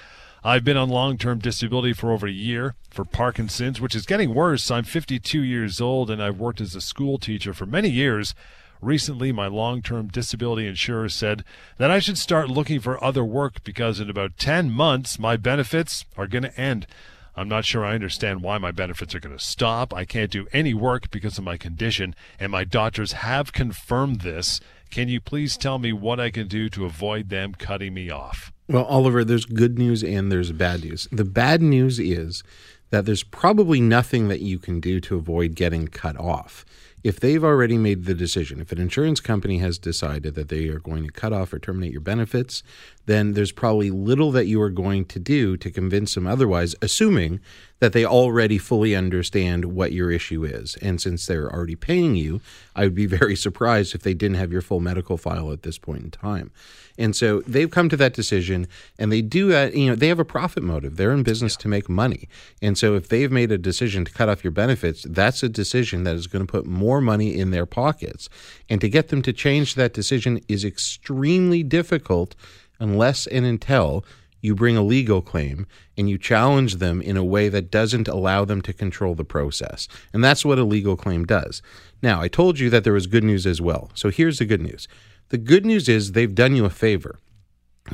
I've 0.42 0.64
been 0.64 0.76
on 0.76 0.88
long 0.88 1.16
term 1.18 1.38
disability 1.38 1.92
for 1.92 2.12
over 2.12 2.26
a 2.26 2.32
year 2.32 2.74
for 2.90 3.04
Parkinson's, 3.04 3.80
which 3.80 3.94
is 3.94 4.06
getting 4.06 4.34
worse. 4.34 4.70
I'm 4.70 4.84
52 4.84 5.40
years 5.40 5.80
old 5.80 6.10
and 6.10 6.22
I've 6.22 6.38
worked 6.38 6.60
as 6.60 6.74
a 6.74 6.80
school 6.80 7.18
teacher 7.18 7.54
for 7.54 7.66
many 7.66 7.88
years. 7.88 8.34
Recently, 8.82 9.32
my 9.32 9.46
long 9.46 9.80
term 9.80 10.08
disability 10.08 10.66
insurer 10.66 11.08
said 11.08 11.44
that 11.78 11.90
I 11.90 11.98
should 11.98 12.18
start 12.18 12.50
looking 12.50 12.80
for 12.80 13.02
other 13.02 13.24
work 13.24 13.64
because 13.64 14.00
in 14.00 14.10
about 14.10 14.36
10 14.36 14.70
months, 14.70 15.18
my 15.18 15.38
benefits 15.38 16.04
are 16.18 16.26
going 16.26 16.42
to 16.42 16.60
end. 16.60 16.86
I'm 17.36 17.48
not 17.48 17.64
sure 17.64 17.84
I 17.84 17.94
understand 17.94 18.42
why 18.42 18.58
my 18.58 18.70
benefits 18.70 19.14
are 19.14 19.20
going 19.20 19.36
to 19.36 19.44
stop. 19.44 19.92
I 19.92 20.04
can't 20.04 20.30
do 20.30 20.46
any 20.52 20.72
work 20.72 21.10
because 21.10 21.36
of 21.36 21.44
my 21.44 21.56
condition, 21.56 22.14
and 22.38 22.52
my 22.52 22.64
doctors 22.64 23.12
have 23.12 23.52
confirmed 23.52 24.20
this. 24.20 24.60
Can 24.90 25.08
you 25.08 25.20
please 25.20 25.56
tell 25.56 25.78
me 25.78 25.92
what 25.92 26.20
I 26.20 26.30
can 26.30 26.46
do 26.46 26.68
to 26.70 26.84
avoid 26.84 27.30
them 27.30 27.54
cutting 27.54 27.94
me 27.94 28.10
off? 28.10 28.52
Well, 28.68 28.84
Oliver, 28.84 29.24
there's 29.24 29.44
good 29.44 29.78
news 29.78 30.04
and 30.04 30.30
there's 30.30 30.52
bad 30.52 30.84
news. 30.84 31.08
The 31.10 31.24
bad 31.24 31.60
news 31.60 31.98
is 31.98 32.44
that 32.90 33.04
there's 33.04 33.24
probably 33.24 33.80
nothing 33.80 34.28
that 34.28 34.40
you 34.40 34.58
can 34.58 34.78
do 34.78 35.00
to 35.00 35.16
avoid 35.16 35.56
getting 35.56 35.88
cut 35.88 36.16
off 36.16 36.64
if 37.04 37.20
they've 37.20 37.44
already 37.44 37.76
made 37.76 38.06
the 38.06 38.14
decision, 38.14 38.60
if 38.60 38.72
an 38.72 38.80
insurance 38.80 39.20
company 39.20 39.58
has 39.58 39.76
decided 39.76 40.34
that 40.34 40.48
they 40.48 40.68
are 40.68 40.78
going 40.78 41.04
to 41.04 41.12
cut 41.12 41.34
off 41.34 41.52
or 41.52 41.58
terminate 41.58 41.92
your 41.92 42.00
benefits, 42.00 42.62
then 43.04 43.34
there's 43.34 43.52
probably 43.52 43.90
little 43.90 44.32
that 44.32 44.46
you 44.46 44.60
are 44.62 44.70
going 44.70 45.04
to 45.04 45.18
do 45.18 45.58
to 45.58 45.70
convince 45.70 46.14
them 46.14 46.26
otherwise, 46.26 46.74
assuming 46.80 47.40
that 47.78 47.92
they 47.92 48.06
already 48.06 48.56
fully 48.56 48.96
understand 48.96 49.66
what 49.66 49.92
your 49.92 50.10
issue 50.10 50.44
is. 50.44 50.76
And 50.76 50.98
since 50.98 51.26
they're 51.26 51.52
already 51.52 51.76
paying 51.76 52.16
you, 52.16 52.40
I 52.74 52.84
would 52.84 52.94
be 52.94 53.06
very 53.20 53.36
surprised 53.36 53.94
if 53.94 54.02
they 54.02 54.14
didn't 54.14 54.38
have 54.38 54.50
your 54.50 54.62
full 54.62 54.80
medical 54.80 55.18
file 55.18 55.52
at 55.52 55.62
this 55.62 55.76
point 55.76 56.04
in 56.04 56.10
time. 56.10 56.52
And 56.98 57.14
so 57.16 57.40
they've 57.40 57.70
come 57.70 57.88
to 57.88 57.96
that 57.96 58.14
decision 58.14 58.68
and 58.98 59.10
they 59.10 59.22
do 59.22 59.48
that, 59.48 59.74
you 59.74 59.88
know, 59.88 59.96
they 59.96 60.08
have 60.08 60.20
a 60.20 60.24
profit 60.24 60.62
motive. 60.62 60.96
They're 60.96 61.12
in 61.12 61.22
business 61.22 61.54
yeah. 61.54 61.62
to 61.62 61.68
make 61.68 61.88
money. 61.88 62.28
And 62.62 62.78
so 62.78 62.94
if 62.94 63.08
they've 63.08 63.32
made 63.32 63.50
a 63.50 63.58
decision 63.58 64.04
to 64.04 64.12
cut 64.12 64.28
off 64.28 64.44
your 64.44 64.52
benefits, 64.52 65.04
that's 65.08 65.42
a 65.42 65.48
decision 65.48 66.04
that 66.04 66.16
is 66.16 66.26
going 66.26 66.46
to 66.46 66.50
put 66.50 66.66
more 66.66 67.00
money 67.00 67.36
in 67.36 67.50
their 67.50 67.66
pockets. 67.66 68.28
And 68.68 68.80
to 68.80 68.88
get 68.88 69.08
them 69.08 69.22
to 69.22 69.32
change 69.32 69.74
that 69.74 69.92
decision 69.92 70.40
is 70.48 70.64
extremely 70.64 71.62
difficult 71.62 72.34
unless 72.78 73.26
and 73.26 73.44
until 73.44 74.04
you 74.44 74.54
bring 74.54 74.76
a 74.76 74.82
legal 74.82 75.22
claim 75.22 75.66
and 75.96 76.10
you 76.10 76.18
challenge 76.18 76.76
them 76.76 77.00
in 77.00 77.16
a 77.16 77.24
way 77.24 77.48
that 77.48 77.70
doesn't 77.70 78.08
allow 78.08 78.44
them 78.44 78.60
to 78.60 78.74
control 78.74 79.14
the 79.14 79.24
process. 79.24 79.88
And 80.12 80.22
that's 80.22 80.44
what 80.44 80.58
a 80.58 80.64
legal 80.64 80.96
claim 80.96 81.24
does. 81.24 81.62
Now, 82.02 82.20
I 82.20 82.28
told 82.28 82.58
you 82.58 82.68
that 82.68 82.84
there 82.84 82.92
was 82.92 83.06
good 83.06 83.24
news 83.24 83.46
as 83.46 83.62
well. 83.62 83.90
So 83.94 84.10
here's 84.10 84.38
the 84.38 84.44
good 84.44 84.60
news 84.60 84.86
the 85.28 85.38
good 85.38 85.64
news 85.64 85.88
is 85.88 86.12
they've 86.12 86.34
done 86.34 86.56
you 86.56 86.64
a 86.64 86.70
favor. 86.70 87.18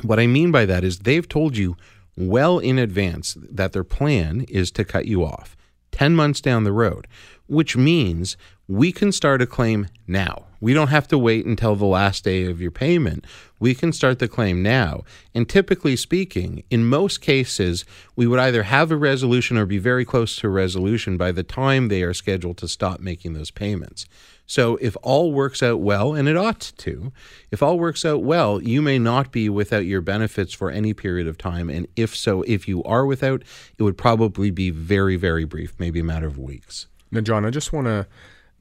What 0.01 0.19
I 0.19 0.27
mean 0.27 0.51
by 0.51 0.65
that 0.65 0.83
is 0.83 0.99
they've 0.99 1.27
told 1.27 1.57
you 1.57 1.75
well 2.17 2.59
in 2.59 2.77
advance 2.77 3.37
that 3.39 3.73
their 3.73 3.83
plan 3.83 4.41
is 4.49 4.71
to 4.71 4.85
cut 4.85 5.05
you 5.05 5.23
off 5.23 5.55
10 5.91 6.15
months 6.15 6.41
down 6.41 6.63
the 6.63 6.71
road, 6.71 7.07
which 7.51 7.75
means 7.75 8.37
we 8.69 8.93
can 8.93 9.11
start 9.11 9.41
a 9.41 9.45
claim 9.45 9.85
now. 10.07 10.45
We 10.61 10.73
don't 10.73 10.87
have 10.87 11.07
to 11.09 11.17
wait 11.17 11.45
until 11.45 11.75
the 11.75 11.85
last 11.85 12.23
day 12.23 12.45
of 12.45 12.61
your 12.61 12.71
payment. 12.71 13.27
We 13.59 13.75
can 13.75 13.91
start 13.91 14.19
the 14.19 14.29
claim 14.29 14.63
now. 14.63 15.01
And 15.35 15.49
typically 15.49 15.97
speaking, 15.97 16.63
in 16.69 16.85
most 16.85 17.19
cases, 17.19 17.83
we 18.15 18.25
would 18.25 18.39
either 18.39 18.63
have 18.63 18.89
a 18.89 18.95
resolution 18.95 19.57
or 19.57 19.65
be 19.65 19.79
very 19.79 20.05
close 20.05 20.37
to 20.37 20.47
a 20.47 20.49
resolution 20.49 21.17
by 21.17 21.33
the 21.33 21.43
time 21.43 21.89
they 21.89 22.03
are 22.03 22.13
scheduled 22.13 22.57
to 22.59 22.69
stop 22.69 23.01
making 23.01 23.33
those 23.33 23.51
payments. 23.51 24.05
So 24.45 24.77
if 24.77 24.95
all 25.01 25.33
works 25.33 25.61
out 25.61 25.81
well, 25.81 26.13
and 26.13 26.29
it 26.29 26.37
ought 26.37 26.71
to, 26.77 27.11
if 27.51 27.61
all 27.61 27.77
works 27.77 28.05
out 28.05 28.23
well, 28.23 28.61
you 28.61 28.81
may 28.81 28.97
not 28.97 29.33
be 29.33 29.49
without 29.49 29.85
your 29.85 30.01
benefits 30.01 30.53
for 30.53 30.71
any 30.71 30.93
period 30.93 31.27
of 31.27 31.37
time. 31.37 31.69
And 31.69 31.87
if 31.97 32.15
so, 32.15 32.43
if 32.43 32.65
you 32.67 32.81
are 32.83 33.05
without, 33.05 33.43
it 33.77 33.83
would 33.83 33.97
probably 33.97 34.51
be 34.51 34.69
very, 34.69 35.17
very 35.17 35.43
brief, 35.43 35.73
maybe 35.77 35.99
a 35.99 36.05
matter 36.05 36.27
of 36.27 36.37
weeks. 36.37 36.87
Now, 37.11 37.21
John, 37.21 37.45
I 37.45 37.49
just 37.49 37.73
want 37.73 37.87
to 37.87 38.07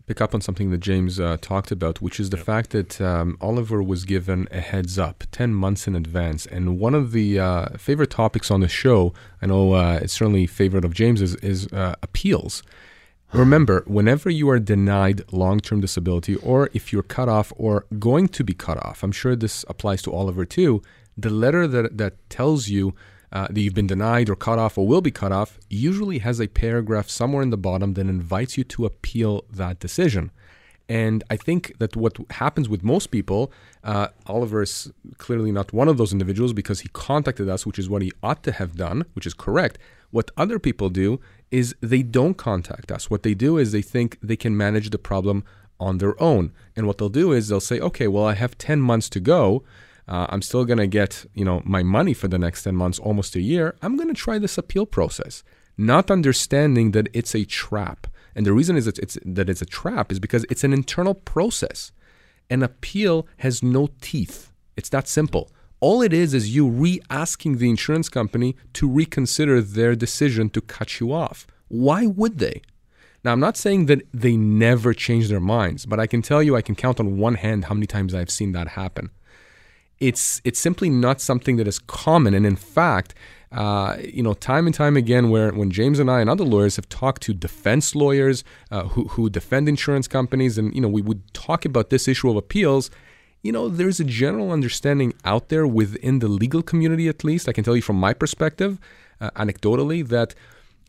pick 0.06 0.20
up 0.20 0.34
on 0.34 0.40
something 0.40 0.72
that 0.72 0.78
James 0.78 1.20
uh, 1.20 1.36
talked 1.40 1.70
about, 1.70 2.02
which 2.02 2.18
is 2.18 2.30
the 2.30 2.36
yep. 2.36 2.44
fact 2.44 2.70
that 2.70 3.00
um, 3.00 3.38
Oliver 3.40 3.80
was 3.80 4.04
given 4.04 4.48
a 4.50 4.60
heads 4.60 4.98
up 4.98 5.22
10 5.30 5.54
months 5.54 5.86
in 5.86 5.94
advance. 5.94 6.46
And 6.46 6.80
one 6.80 6.96
of 6.96 7.12
the 7.12 7.38
uh, 7.38 7.78
favorite 7.78 8.10
topics 8.10 8.50
on 8.50 8.58
the 8.58 8.66
show, 8.66 9.14
I 9.40 9.46
know 9.46 9.74
uh, 9.74 10.00
it's 10.02 10.12
certainly 10.12 10.48
favorite 10.48 10.84
of 10.84 10.94
James, 10.94 11.22
is, 11.22 11.36
is 11.36 11.68
uh, 11.68 11.94
appeals. 12.02 12.64
Remember, 13.32 13.84
whenever 13.86 14.28
you 14.28 14.50
are 14.50 14.58
denied 14.58 15.22
long 15.32 15.60
term 15.60 15.80
disability, 15.80 16.34
or 16.34 16.70
if 16.74 16.92
you're 16.92 17.04
cut 17.04 17.28
off 17.28 17.52
or 17.56 17.86
going 18.00 18.26
to 18.30 18.42
be 18.42 18.52
cut 18.52 18.84
off, 18.84 19.04
I'm 19.04 19.12
sure 19.12 19.36
this 19.36 19.64
applies 19.68 20.02
to 20.02 20.12
Oliver 20.12 20.44
too, 20.44 20.82
the 21.16 21.30
letter 21.30 21.68
that, 21.68 21.98
that 21.98 22.14
tells 22.28 22.68
you 22.68 22.94
uh, 23.32 23.46
that 23.50 23.60
you've 23.60 23.74
been 23.74 23.86
denied 23.86 24.28
or 24.28 24.36
cut 24.36 24.58
off 24.58 24.76
or 24.76 24.86
will 24.86 25.00
be 25.00 25.10
cut 25.10 25.32
off 25.32 25.58
usually 25.68 26.18
has 26.18 26.40
a 26.40 26.48
paragraph 26.48 27.08
somewhere 27.08 27.42
in 27.42 27.50
the 27.50 27.56
bottom 27.56 27.94
that 27.94 28.06
invites 28.06 28.58
you 28.58 28.64
to 28.64 28.84
appeal 28.84 29.44
that 29.50 29.78
decision. 29.78 30.30
And 30.88 31.22
I 31.30 31.36
think 31.36 31.78
that 31.78 31.94
what 31.94 32.18
happens 32.30 32.68
with 32.68 32.82
most 32.82 33.12
people, 33.12 33.52
uh, 33.84 34.08
Oliver 34.26 34.62
is 34.62 34.90
clearly 35.18 35.52
not 35.52 35.72
one 35.72 35.86
of 35.86 35.98
those 35.98 36.12
individuals 36.12 36.52
because 36.52 36.80
he 36.80 36.88
contacted 36.88 37.48
us, 37.48 37.64
which 37.64 37.78
is 37.78 37.88
what 37.88 38.02
he 38.02 38.10
ought 38.24 38.42
to 38.42 38.52
have 38.52 38.74
done, 38.74 39.04
which 39.12 39.24
is 39.24 39.32
correct. 39.32 39.78
What 40.10 40.32
other 40.36 40.58
people 40.58 40.88
do 40.88 41.20
is 41.52 41.76
they 41.80 42.02
don't 42.02 42.34
contact 42.34 42.90
us. 42.90 43.08
What 43.08 43.22
they 43.22 43.34
do 43.34 43.56
is 43.56 43.70
they 43.70 43.82
think 43.82 44.18
they 44.20 44.36
can 44.36 44.56
manage 44.56 44.90
the 44.90 44.98
problem 44.98 45.44
on 45.78 45.98
their 45.98 46.20
own. 46.20 46.52
And 46.74 46.88
what 46.88 46.98
they'll 46.98 47.08
do 47.08 47.30
is 47.30 47.46
they'll 47.46 47.60
say, 47.60 47.78
okay, 47.78 48.08
well, 48.08 48.24
I 48.24 48.34
have 48.34 48.58
10 48.58 48.80
months 48.80 49.08
to 49.10 49.20
go 49.20 49.62
uh, 50.10 50.26
I'm 50.28 50.42
still 50.42 50.64
going 50.64 50.78
to 50.78 50.88
get, 50.88 51.24
you 51.34 51.44
know, 51.44 51.62
my 51.64 51.84
money 51.84 52.14
for 52.14 52.26
the 52.26 52.38
next 52.38 52.64
10 52.64 52.74
months, 52.74 52.98
almost 52.98 53.36
a 53.36 53.40
year. 53.40 53.76
I'm 53.80 53.96
going 53.96 54.08
to 54.08 54.14
try 54.14 54.38
this 54.38 54.58
appeal 54.58 54.84
process, 54.84 55.44
not 55.78 56.10
understanding 56.10 56.90
that 56.90 57.08
it's 57.12 57.34
a 57.34 57.44
trap. 57.44 58.08
And 58.34 58.44
the 58.44 58.52
reason 58.52 58.76
is 58.76 58.86
that 58.86 58.98
it's, 58.98 59.16
that 59.24 59.48
it's 59.48 59.62
a 59.62 59.66
trap 59.66 60.10
is 60.10 60.18
because 60.18 60.44
it's 60.50 60.64
an 60.64 60.72
internal 60.72 61.14
process. 61.14 61.92
An 62.50 62.64
appeal 62.64 63.28
has 63.38 63.62
no 63.62 63.88
teeth. 64.00 64.52
It's 64.76 64.88
that 64.88 65.06
simple. 65.06 65.52
All 65.78 66.02
it 66.02 66.12
is 66.12 66.34
is 66.34 66.54
you 66.54 66.68
re 66.68 67.00
asking 67.08 67.58
the 67.58 67.70
insurance 67.70 68.08
company 68.08 68.56
to 68.74 68.90
reconsider 68.90 69.62
their 69.62 69.94
decision 69.94 70.50
to 70.50 70.60
cut 70.60 70.98
you 70.98 71.12
off. 71.12 71.46
Why 71.68 72.06
would 72.06 72.38
they? 72.38 72.62
Now, 73.22 73.32
I'm 73.32 73.40
not 73.40 73.56
saying 73.56 73.86
that 73.86 74.02
they 74.12 74.36
never 74.36 74.92
change 74.92 75.28
their 75.28 75.40
minds, 75.40 75.86
but 75.86 76.00
I 76.00 76.06
can 76.06 76.20
tell 76.20 76.42
you 76.42 76.56
I 76.56 76.62
can 76.62 76.74
count 76.74 76.98
on 76.98 77.18
one 77.18 77.36
hand 77.36 77.66
how 77.66 77.74
many 77.74 77.86
times 77.86 78.12
I've 78.14 78.30
seen 78.30 78.52
that 78.52 78.68
happen 78.68 79.10
it's 80.00 80.40
it's 80.44 80.58
simply 80.58 80.88
not 80.88 81.20
something 81.20 81.56
that 81.56 81.68
is 81.68 81.78
common. 81.78 82.34
And 82.34 82.46
in 82.46 82.56
fact, 82.56 83.14
uh, 83.52 83.96
you 84.02 84.22
know, 84.22 84.32
time 84.32 84.66
and 84.66 84.74
time 84.74 84.96
again, 84.96 85.28
where 85.30 85.52
when 85.52 85.70
James 85.70 85.98
and 85.98 86.10
I 86.10 86.20
and 86.20 86.30
other 86.30 86.44
lawyers 86.44 86.76
have 86.76 86.88
talked 86.88 87.22
to 87.22 87.34
defense 87.34 87.94
lawyers 87.94 88.42
uh, 88.70 88.84
who 88.84 89.08
who 89.08 89.28
defend 89.28 89.68
insurance 89.68 90.08
companies, 90.08 90.56
and 90.56 90.74
you 90.74 90.80
know, 90.80 90.88
we 90.88 91.02
would 91.02 91.32
talk 91.34 91.64
about 91.64 91.90
this 91.90 92.08
issue 92.08 92.30
of 92.30 92.36
appeals. 92.36 92.90
You 93.42 93.52
know, 93.52 93.68
there's 93.68 94.00
a 94.00 94.04
general 94.04 94.52
understanding 94.52 95.14
out 95.24 95.48
there 95.48 95.66
within 95.66 96.18
the 96.18 96.28
legal 96.28 96.62
community, 96.62 97.08
at 97.08 97.24
least. 97.24 97.48
I 97.48 97.52
can 97.52 97.64
tell 97.64 97.74
you 97.74 97.82
from 97.82 97.96
my 97.96 98.12
perspective, 98.12 98.78
uh, 99.20 99.30
anecdotally, 99.30 100.06
that 100.08 100.34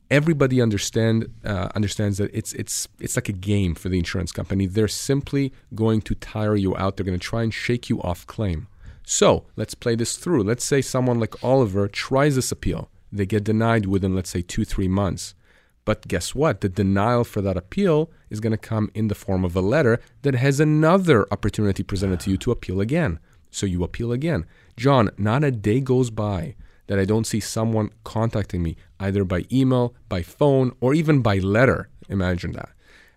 everybody 0.10 0.62
understand 0.62 1.32
uh, 1.44 1.70
understands 1.76 2.18
that 2.20 2.30
it's 2.34 2.54
it's 2.54 2.88
it's 3.00 3.16
like 3.16 3.30
a 3.30 3.34
game 3.34 3.74
for 3.74 3.90
the 3.90 3.98
insurance 3.98 4.32
company. 4.32 4.68
They're 4.68 4.88
simply 4.88 5.52
going 5.74 6.02
to 6.04 6.16
tire 6.16 6.56
you 6.56 6.78
out. 6.78 6.96
They're 6.96 7.06
going 7.06 7.20
to 7.20 7.28
try 7.28 7.44
and 7.44 7.54
shake 7.54 7.90
you 7.90 8.02
off 8.02 8.28
claim. 8.28 8.68
So 9.12 9.44
let's 9.58 9.76
play 9.76 9.96
this 9.96 10.16
through. 10.16 10.44
Let's 10.44 10.64
say 10.64 10.82
someone 10.82 11.20
like 11.20 11.44
Oliver 11.44 11.90
tries 11.90 12.36
this 12.36 12.50
appeal. 12.50 12.90
They 13.12 13.26
get 13.26 13.44
denied 13.44 13.86
within, 13.86 14.16
let's 14.16 14.30
say, 14.30 14.42
two, 14.42 14.64
three 14.64 14.88
months. 14.88 15.36
But 15.84 16.08
guess 16.08 16.34
what? 16.34 16.62
The 16.62 16.70
denial 16.70 17.26
for 17.26 17.42
that 17.42 17.58
appeal 17.58 18.10
is 18.30 18.40
going 18.40 18.52
to 18.52 18.58
come 18.58 18.90
in 18.94 19.10
the 19.10 19.14
form 19.14 19.44
of 19.44 19.54
a 19.54 19.60
letter 19.60 20.00
that 20.22 20.36
has 20.36 20.62
another 20.62 21.28
opportunity 21.30 21.84
presented 21.84 22.22
to 22.22 22.32
you 22.32 22.38
to 22.38 22.52
appeal 22.52 22.80
again. 22.80 23.20
So 23.50 23.66
you 23.66 23.84
appeal 23.84 24.14
again. 24.14 24.46
John, 24.78 25.10
not 25.18 25.44
a 25.44 25.52
day 25.52 25.82
goes 25.82 26.10
by 26.10 26.56
that 26.88 26.98
I 26.98 27.04
don't 27.04 27.28
see 27.28 27.42
someone 27.42 27.90
contacting 28.06 28.64
me 28.64 28.78
either 28.98 29.26
by 29.26 29.44
email, 29.52 29.94
by 30.08 30.22
phone, 30.22 30.72
or 30.80 30.94
even 30.94 31.22
by 31.22 31.38
letter. 31.40 31.90
Imagine 32.08 32.54
that. 32.54 32.70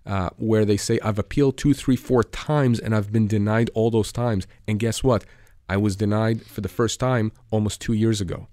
Uh, 0.04 0.30
where 0.38 0.64
they 0.64 0.76
say, 0.76 0.98
I've 1.04 1.20
appealed 1.20 1.57
two, 1.57 1.72
three, 1.72 1.96
four 1.96 2.24
times 2.24 2.80
and 2.80 2.96
I've 2.96 3.12
been 3.12 3.28
denied 3.28 3.70
all 3.74 3.92
those 3.92 4.11
times. 4.11 4.48
And 4.66 4.80
guess 4.80 5.04
what? 5.04 5.24
I 5.68 5.77
was 5.77 5.96
denied 5.96 6.44
for 6.46 6.61
the 6.61 6.68
first 6.68 7.00
time 7.00 7.33
almost 7.50 7.81
two 7.81 7.92
years 7.92 8.20
ago. 8.20 8.48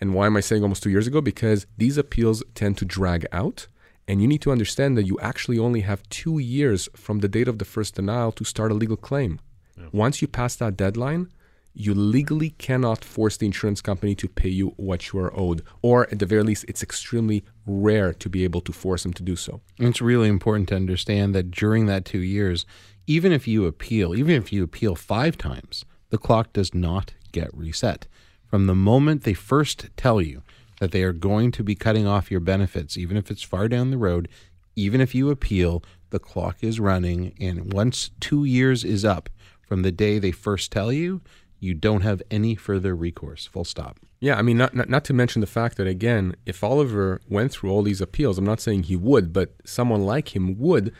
And 0.00 0.14
why 0.14 0.26
am 0.26 0.36
I 0.36 0.40
saying 0.40 0.62
almost 0.62 0.82
two 0.82 0.90
years 0.90 1.06
ago? 1.06 1.20
Because 1.20 1.66
these 1.78 1.96
appeals 1.96 2.42
tend 2.54 2.76
to 2.78 2.84
drag 2.84 3.26
out. 3.32 3.66
And 4.08 4.22
you 4.22 4.28
need 4.28 4.42
to 4.42 4.52
understand 4.52 4.96
that 4.96 5.06
you 5.06 5.18
actually 5.20 5.58
only 5.58 5.80
have 5.80 6.08
two 6.10 6.38
years 6.38 6.88
from 6.94 7.20
the 7.20 7.28
date 7.28 7.48
of 7.48 7.58
the 7.58 7.64
first 7.64 7.96
denial 7.96 8.30
to 8.32 8.44
start 8.44 8.70
a 8.70 8.74
legal 8.74 8.96
claim. 8.96 9.40
Yeah. 9.76 9.86
Once 9.92 10.22
you 10.22 10.28
pass 10.28 10.54
that 10.56 10.76
deadline, 10.76 11.28
you 11.74 11.92
legally 11.92 12.50
cannot 12.50 13.04
force 13.04 13.36
the 13.36 13.46
insurance 13.46 13.80
company 13.80 14.14
to 14.14 14.28
pay 14.28 14.48
you 14.48 14.68
what 14.76 15.12
you 15.12 15.18
are 15.18 15.38
owed. 15.38 15.62
Or 15.82 16.08
at 16.10 16.20
the 16.20 16.26
very 16.26 16.42
least, 16.42 16.64
it's 16.68 16.82
extremely 16.82 17.44
rare 17.66 18.12
to 18.14 18.28
be 18.28 18.44
able 18.44 18.60
to 18.62 18.72
force 18.72 19.02
them 19.02 19.12
to 19.14 19.22
do 19.22 19.34
so. 19.34 19.60
It's 19.78 20.00
really 20.00 20.28
important 20.28 20.68
to 20.68 20.76
understand 20.76 21.34
that 21.34 21.50
during 21.50 21.86
that 21.86 22.04
two 22.04 22.20
years, 22.20 22.64
even 23.06 23.32
if 23.32 23.48
you 23.48 23.66
appeal, 23.66 24.14
even 24.14 24.36
if 24.36 24.52
you 24.52 24.62
appeal 24.62 24.94
five 24.94 25.36
times, 25.36 25.84
the 26.10 26.18
clock 26.18 26.52
does 26.52 26.74
not 26.74 27.14
get 27.32 27.56
reset. 27.56 28.06
from 28.48 28.66
the 28.66 28.74
moment 28.74 29.24
they 29.24 29.34
first 29.34 29.88
tell 29.96 30.22
you 30.22 30.42
that 30.78 30.92
they 30.92 31.02
are 31.02 31.12
going 31.12 31.50
to 31.50 31.64
be 31.64 31.74
cutting 31.74 32.06
off 32.06 32.30
your 32.30 32.40
benefits, 32.40 32.96
even 32.96 33.16
if 33.16 33.30
it's 33.30 33.42
far 33.42 33.66
down 33.68 33.90
the 33.90 33.98
road, 33.98 34.28
even 34.76 35.00
if 35.00 35.14
you 35.14 35.30
appeal, 35.30 35.82
the 36.10 36.18
clock 36.18 36.58
is 36.60 36.78
running. 36.78 37.34
And 37.40 37.72
once 37.72 38.10
two 38.20 38.44
years 38.44 38.84
is 38.84 39.04
up 39.04 39.28
from 39.66 39.82
the 39.82 39.92
day 39.92 40.18
they 40.18 40.32
first 40.32 40.70
tell 40.70 40.92
you, 40.92 41.22
you 41.58 41.74
don't 41.74 42.02
have 42.02 42.22
any 42.30 42.54
further 42.54 42.94
recourse. 42.94 43.46
Full 43.46 43.64
stop. 43.64 43.98
Yeah, 44.20 44.36
I 44.36 44.42
mean, 44.42 44.56
not, 44.56 44.74
not, 44.74 44.88
not 44.88 45.04
to 45.04 45.14
mention 45.14 45.40
the 45.40 45.46
fact 45.46 45.76
that 45.76 45.86
again, 45.86 46.36
if 46.46 46.62
Oliver 46.62 47.20
went 47.28 47.52
through 47.52 47.70
all 47.70 47.82
these 47.82 48.00
appeals, 48.00 48.38
I'm 48.38 48.44
not 48.44 48.60
saying 48.60 48.84
he 48.84 48.96
would, 48.96 49.32
but 49.32 49.54
someone 49.64 50.04
like 50.04 50.36
him 50.36 50.58
would. 50.58 50.92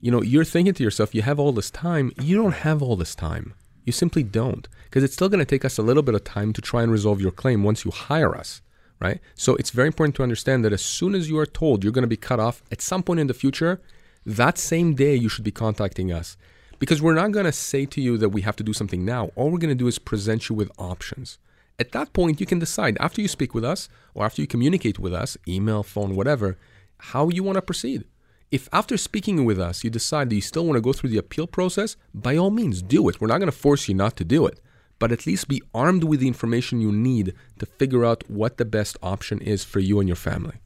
You 0.00 0.10
know, 0.10 0.22
you're 0.22 0.44
thinking 0.44 0.74
to 0.74 0.82
yourself, 0.82 1.14
you 1.14 1.22
have 1.22 1.38
all 1.38 1.52
this 1.52 1.70
time. 1.70 2.10
You 2.20 2.36
don't 2.36 2.52
have 2.54 2.82
all 2.82 2.96
this 2.96 3.14
time. 3.14 3.54
You 3.90 3.92
simply 3.92 4.22
don't, 4.22 4.68
because 4.84 5.02
it's 5.02 5.14
still 5.14 5.28
going 5.28 5.40
to 5.40 5.44
take 5.44 5.64
us 5.64 5.76
a 5.76 5.82
little 5.82 6.04
bit 6.04 6.14
of 6.14 6.22
time 6.22 6.52
to 6.52 6.60
try 6.60 6.84
and 6.84 6.92
resolve 6.92 7.20
your 7.20 7.32
claim 7.32 7.64
once 7.64 7.84
you 7.84 7.90
hire 7.90 8.36
us, 8.36 8.62
right? 9.00 9.18
So 9.34 9.56
it's 9.56 9.70
very 9.70 9.88
important 9.88 10.14
to 10.14 10.22
understand 10.22 10.64
that 10.64 10.72
as 10.72 10.80
soon 10.80 11.16
as 11.16 11.28
you 11.28 11.36
are 11.40 11.44
told 11.44 11.82
you're 11.82 11.92
going 11.92 12.04
to 12.04 12.16
be 12.16 12.16
cut 12.16 12.38
off 12.38 12.62
at 12.70 12.80
some 12.80 13.02
point 13.02 13.18
in 13.18 13.26
the 13.26 13.34
future, 13.34 13.80
that 14.24 14.58
same 14.58 14.94
day 14.94 15.16
you 15.16 15.28
should 15.28 15.42
be 15.42 15.50
contacting 15.50 16.12
us 16.12 16.36
because 16.78 17.02
we're 17.02 17.14
not 17.14 17.32
going 17.32 17.46
to 17.46 17.50
say 17.50 17.84
to 17.86 18.00
you 18.00 18.16
that 18.18 18.28
we 18.28 18.42
have 18.42 18.54
to 18.54 18.62
do 18.62 18.72
something 18.72 19.04
now. 19.04 19.32
All 19.34 19.50
we're 19.50 19.58
going 19.58 19.76
to 19.76 19.84
do 19.84 19.88
is 19.88 19.98
present 19.98 20.48
you 20.48 20.54
with 20.54 20.70
options. 20.78 21.38
At 21.80 21.90
that 21.90 22.12
point, 22.12 22.38
you 22.38 22.46
can 22.46 22.60
decide 22.60 22.96
after 23.00 23.20
you 23.20 23.26
speak 23.26 23.54
with 23.54 23.64
us 23.64 23.88
or 24.14 24.24
after 24.24 24.40
you 24.40 24.46
communicate 24.46 25.00
with 25.00 25.12
us, 25.12 25.36
email, 25.48 25.82
phone, 25.82 26.14
whatever, 26.14 26.56
how 26.98 27.28
you 27.28 27.42
want 27.42 27.56
to 27.56 27.62
proceed. 27.62 28.04
If 28.50 28.68
after 28.72 28.96
speaking 28.96 29.44
with 29.44 29.60
us, 29.60 29.84
you 29.84 29.90
decide 29.90 30.28
that 30.28 30.34
you 30.34 30.40
still 30.40 30.66
want 30.66 30.76
to 30.76 30.80
go 30.80 30.92
through 30.92 31.10
the 31.10 31.18
appeal 31.18 31.46
process, 31.46 31.96
by 32.12 32.36
all 32.36 32.50
means, 32.50 32.82
do 32.82 33.08
it. 33.08 33.20
We're 33.20 33.28
not 33.28 33.38
going 33.38 33.50
to 33.50 33.56
force 33.56 33.88
you 33.88 33.94
not 33.94 34.16
to 34.16 34.24
do 34.24 34.44
it, 34.44 34.58
but 34.98 35.12
at 35.12 35.24
least 35.24 35.46
be 35.46 35.62
armed 35.72 36.02
with 36.02 36.18
the 36.18 36.26
information 36.26 36.80
you 36.80 36.90
need 36.90 37.32
to 37.60 37.66
figure 37.66 38.04
out 38.04 38.28
what 38.28 38.56
the 38.56 38.64
best 38.64 38.96
option 39.04 39.40
is 39.40 39.62
for 39.62 39.78
you 39.78 40.00
and 40.00 40.08
your 40.08 40.16
family. 40.16 40.56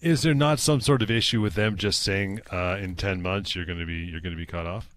Is 0.00 0.22
there 0.22 0.34
not 0.34 0.60
some 0.60 0.80
sort 0.80 1.02
of 1.02 1.10
issue 1.10 1.40
with 1.40 1.54
them 1.54 1.76
just 1.76 2.02
saying 2.02 2.40
uh, 2.52 2.78
in 2.80 2.94
ten 2.94 3.20
months 3.20 3.56
you're 3.56 3.64
going 3.64 3.80
to 3.80 3.86
be 3.86 3.94
you're 3.94 4.20
going 4.20 4.34
to 4.34 4.38
be 4.38 4.46
cut 4.46 4.66
off? 4.66 4.91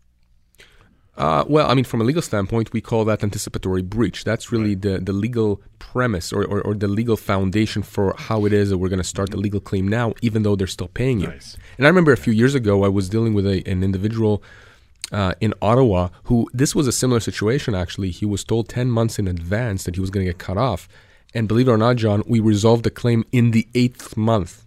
Uh, 1.17 1.45
well, 1.47 1.69
I 1.69 1.73
mean, 1.75 1.85
from 1.85 2.01
a 2.01 2.03
legal 2.03 2.21
standpoint, 2.21 2.73
we 2.73 2.81
call 2.81 3.05
that 3.05 3.23
anticipatory 3.23 3.81
breach. 3.81 4.25
That's 4.25 4.51
really 4.51 4.75
the, 4.75 4.99
the 4.99 5.13
legal 5.13 5.61
premise 5.79 6.33
or, 6.33 6.43
or, 6.43 6.61
or, 6.61 6.73
the 6.73 6.89
legal 6.89 7.15
foundation 7.15 7.83
for 7.83 8.13
how 8.17 8.43
it 8.43 8.51
is 8.51 8.69
that 8.69 8.79
we're 8.79 8.89
going 8.89 8.97
to 8.99 9.03
start 9.05 9.31
the 9.31 9.37
legal 9.37 9.61
claim 9.61 9.87
now, 9.87 10.13
even 10.21 10.43
though 10.43 10.57
they're 10.57 10.67
still 10.67 10.89
paying 10.89 11.21
you. 11.21 11.27
Nice. 11.27 11.55
And 11.77 11.85
I 11.87 11.89
remember 11.89 12.11
a 12.11 12.17
few 12.17 12.33
years 12.33 12.53
ago, 12.53 12.83
I 12.83 12.89
was 12.89 13.07
dealing 13.07 13.33
with 13.33 13.47
a, 13.47 13.63
an 13.65 13.81
individual 13.81 14.43
uh, 15.13 15.35
in 15.39 15.53
Ottawa 15.61 16.09
who, 16.23 16.49
this 16.53 16.75
was 16.75 16.85
a 16.85 16.91
similar 16.91 17.21
situation 17.21 17.75
actually. 17.75 18.09
He 18.11 18.25
was 18.25 18.43
told 18.43 18.67
10 18.67 18.89
months 18.91 19.17
in 19.17 19.25
advance 19.27 19.85
that 19.85 19.95
he 19.95 20.01
was 20.01 20.09
going 20.09 20.25
to 20.25 20.29
get 20.31 20.37
cut 20.39 20.57
off. 20.57 20.89
And 21.33 21.47
believe 21.47 21.69
it 21.69 21.71
or 21.71 21.77
not, 21.77 21.95
John, 21.95 22.23
we 22.27 22.41
resolved 22.41 22.83
the 22.83 22.91
claim 22.91 23.23
in 23.31 23.51
the 23.51 23.67
eighth 23.73 24.17
month. 24.17 24.65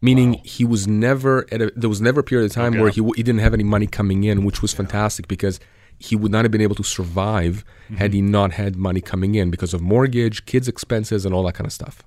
Meaning 0.00 0.32
Wow. 0.32 0.40
he 0.44 0.64
was 0.64 0.86
never 0.88 1.46
at 1.52 1.62
a, 1.62 1.72
there 1.76 1.88
was 1.88 2.00
never 2.00 2.20
a 2.20 2.24
period 2.24 2.46
of 2.46 2.52
time 2.52 2.72
Okay. 2.74 2.80
where 2.82 2.90
he, 2.90 3.00
he 3.16 3.22
didn't 3.22 3.38
have 3.40 3.54
any 3.54 3.64
money 3.64 3.86
coming 3.86 4.24
in, 4.24 4.44
which 4.44 4.60
was 4.60 4.72
fantastic 4.74 5.28
because 5.28 5.60
he 5.98 6.16
would 6.16 6.32
not 6.32 6.44
have 6.44 6.52
been 6.52 6.60
able 6.60 6.74
to 6.76 6.82
survive 6.82 7.64
had 7.96 8.12
he 8.12 8.20
mm-hmm. 8.20 8.30
not 8.30 8.52
had 8.52 8.76
money 8.76 9.00
coming 9.00 9.34
in 9.34 9.50
because 9.50 9.74
of 9.74 9.80
mortgage, 9.80 10.46
kids' 10.46 10.68
expenses, 10.68 11.24
and 11.24 11.34
all 11.34 11.44
that 11.44 11.54
kind 11.54 11.66
of 11.66 11.72
stuff. 11.72 12.02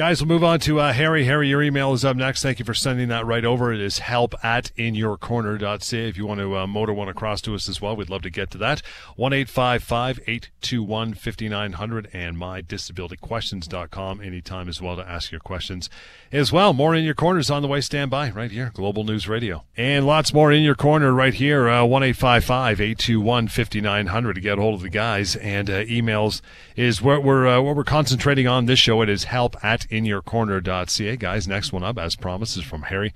Guys, 0.00 0.22
we'll 0.22 0.28
move 0.28 0.42
on 0.42 0.58
to 0.58 0.80
uh, 0.80 0.94
Harry. 0.94 1.24
Harry, 1.26 1.50
your 1.50 1.62
email 1.62 1.92
is 1.92 2.06
up 2.06 2.16
next. 2.16 2.42
Thank 2.42 2.58
you 2.58 2.64
for 2.64 2.72
sending 2.72 3.08
that 3.08 3.26
right 3.26 3.44
over. 3.44 3.70
It 3.70 3.82
is 3.82 3.98
help 3.98 4.34
at 4.42 4.72
inyourcorner.ca. 4.78 6.08
If 6.08 6.16
you 6.16 6.24
want 6.24 6.40
to 6.40 6.56
uh, 6.56 6.66
motor 6.66 6.94
one 6.94 7.10
across 7.10 7.42
to 7.42 7.54
us 7.54 7.68
as 7.68 7.82
well, 7.82 7.94
we'd 7.94 8.08
love 8.08 8.22
to 8.22 8.30
get 8.30 8.50
to 8.52 8.58
that. 8.58 8.80
1 9.16 9.34
821 9.34 11.12
5900 11.12 12.08
and 12.14 12.38
mydisabilityquestions.com 12.38 14.22
anytime 14.22 14.70
as 14.70 14.80
well 14.80 14.96
to 14.96 15.06
ask 15.06 15.30
your 15.30 15.40
questions 15.40 15.90
as 16.32 16.50
well. 16.50 16.72
More 16.72 16.94
in 16.94 17.04
your 17.04 17.12
corners 17.12 17.50
on 17.50 17.60
the 17.60 17.68
way. 17.68 17.82
Stand 17.82 18.10
by 18.10 18.30
right 18.30 18.50
here, 18.50 18.70
Global 18.72 19.04
News 19.04 19.28
Radio. 19.28 19.64
And 19.76 20.06
lots 20.06 20.32
more 20.32 20.50
in 20.50 20.62
your 20.62 20.76
corner 20.76 21.12
right 21.12 21.34
here. 21.34 21.68
Uh, 21.68 21.84
1 21.84 22.02
821 22.04 23.48
5900 23.48 24.32
to 24.32 24.40
get 24.40 24.56
hold 24.56 24.76
of 24.76 24.80
the 24.80 24.88
guys. 24.88 25.36
And 25.36 25.68
uh, 25.68 25.84
emails 25.84 26.40
is 26.74 27.02
what 27.02 27.22
we're, 27.22 27.46
uh, 27.46 27.60
what 27.60 27.76
we're 27.76 27.84
concentrating 27.84 28.46
on 28.46 28.64
this 28.64 28.78
show. 28.78 29.02
It 29.02 29.10
is 29.10 29.24
help 29.24 29.62
at 29.62 29.89
inyourcorner.ca. 29.90 31.16
Guys, 31.16 31.48
next 31.48 31.72
one 31.72 31.84
up, 31.84 31.98
as 31.98 32.16
promised, 32.16 32.56
is 32.56 32.64
from 32.64 32.82
Harry. 32.82 33.12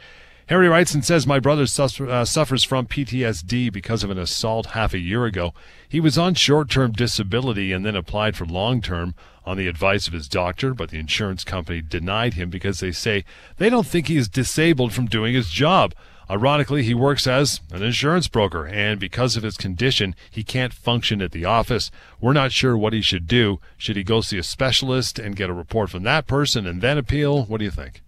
Harry 0.48 0.68
writes 0.68 0.92
and 0.92 1.04
says, 1.04 1.26
My 1.26 1.40
brother 1.40 1.66
suffer, 1.66 2.08
uh, 2.08 2.24
suffers 2.24 2.64
from 2.64 2.86
PTSD 2.86 3.72
because 3.72 4.04
of 4.04 4.10
an 4.10 4.18
assault 4.18 4.66
half 4.66 4.92
a 4.92 4.98
year 4.98 5.24
ago. 5.24 5.54
He 5.88 6.00
was 6.00 6.18
on 6.18 6.34
short 6.34 6.68
term 6.68 6.92
disability 6.92 7.72
and 7.72 7.84
then 7.84 7.96
applied 7.96 8.36
for 8.36 8.44
long 8.44 8.82
term 8.82 9.14
on 9.46 9.56
the 9.56 9.68
advice 9.68 10.06
of 10.06 10.12
his 10.12 10.28
doctor, 10.28 10.74
but 10.74 10.90
the 10.90 10.98
insurance 10.98 11.44
company 11.44 11.80
denied 11.80 12.34
him 12.34 12.50
because 12.50 12.80
they 12.80 12.92
say 12.92 13.24
they 13.56 13.70
don't 13.70 13.86
think 13.86 14.08
he 14.08 14.16
is 14.16 14.28
disabled 14.28 14.92
from 14.92 15.06
doing 15.06 15.34
his 15.34 15.48
job. 15.48 15.94
Ironically, 16.30 16.82
he 16.82 16.94
works 16.94 17.26
as 17.26 17.60
an 17.70 17.82
insurance 17.82 18.28
broker, 18.28 18.66
and 18.66 18.98
because 18.98 19.36
of 19.36 19.42
his 19.42 19.56
condition, 19.56 20.14
he 20.30 20.42
can't 20.42 20.72
function 20.72 21.20
at 21.20 21.32
the 21.32 21.44
office. 21.44 21.90
We're 22.20 22.32
not 22.32 22.52
sure 22.52 22.76
what 22.76 22.92
he 22.92 23.02
should 23.02 23.26
do. 23.26 23.60
Should 23.76 23.96
he 23.96 24.04
go 24.04 24.20
see 24.20 24.38
a 24.38 24.42
specialist 24.42 25.18
and 25.18 25.36
get 25.36 25.50
a 25.50 25.54
report 25.54 25.90
from 25.90 26.02
that 26.04 26.26
person 26.26 26.66
and 26.66 26.80
then 26.80 26.98
appeal? 26.98 27.44
What 27.44 27.58
do 27.58 27.64
you 27.64 27.70
think? 27.70 28.02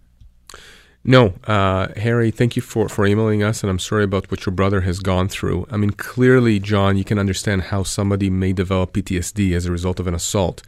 No, 1.09 1.35
uh, 1.44 1.88
Harry, 1.96 2.33
thank 2.33 2.57
you 2.57 2.62
for, 2.62 2.88
for 2.88 3.07
emailing 3.07 3.40
us, 3.40 3.62
and 3.62 3.70
I'm 3.70 3.79
sorry 3.79 4.02
about 4.02 4.29
what 4.29 4.44
your 4.44 4.52
brother 4.52 4.81
has 4.81 4.98
gone 4.98 5.29
through. 5.29 5.68
I 5.70 5.76
mean, 5.76 5.90
clearly, 5.90 6.59
John, 6.59 6.96
you 6.96 7.05
can 7.05 7.16
understand 7.16 7.62
how 7.62 7.85
somebody 7.85 8.29
may 8.29 8.52
develop 8.52 8.92
PTSD 8.92 9.55
as 9.55 9.66
a 9.66 9.72
result 9.72 10.00
of 10.00 10.09
an 10.09 10.14
assault. 10.14 10.62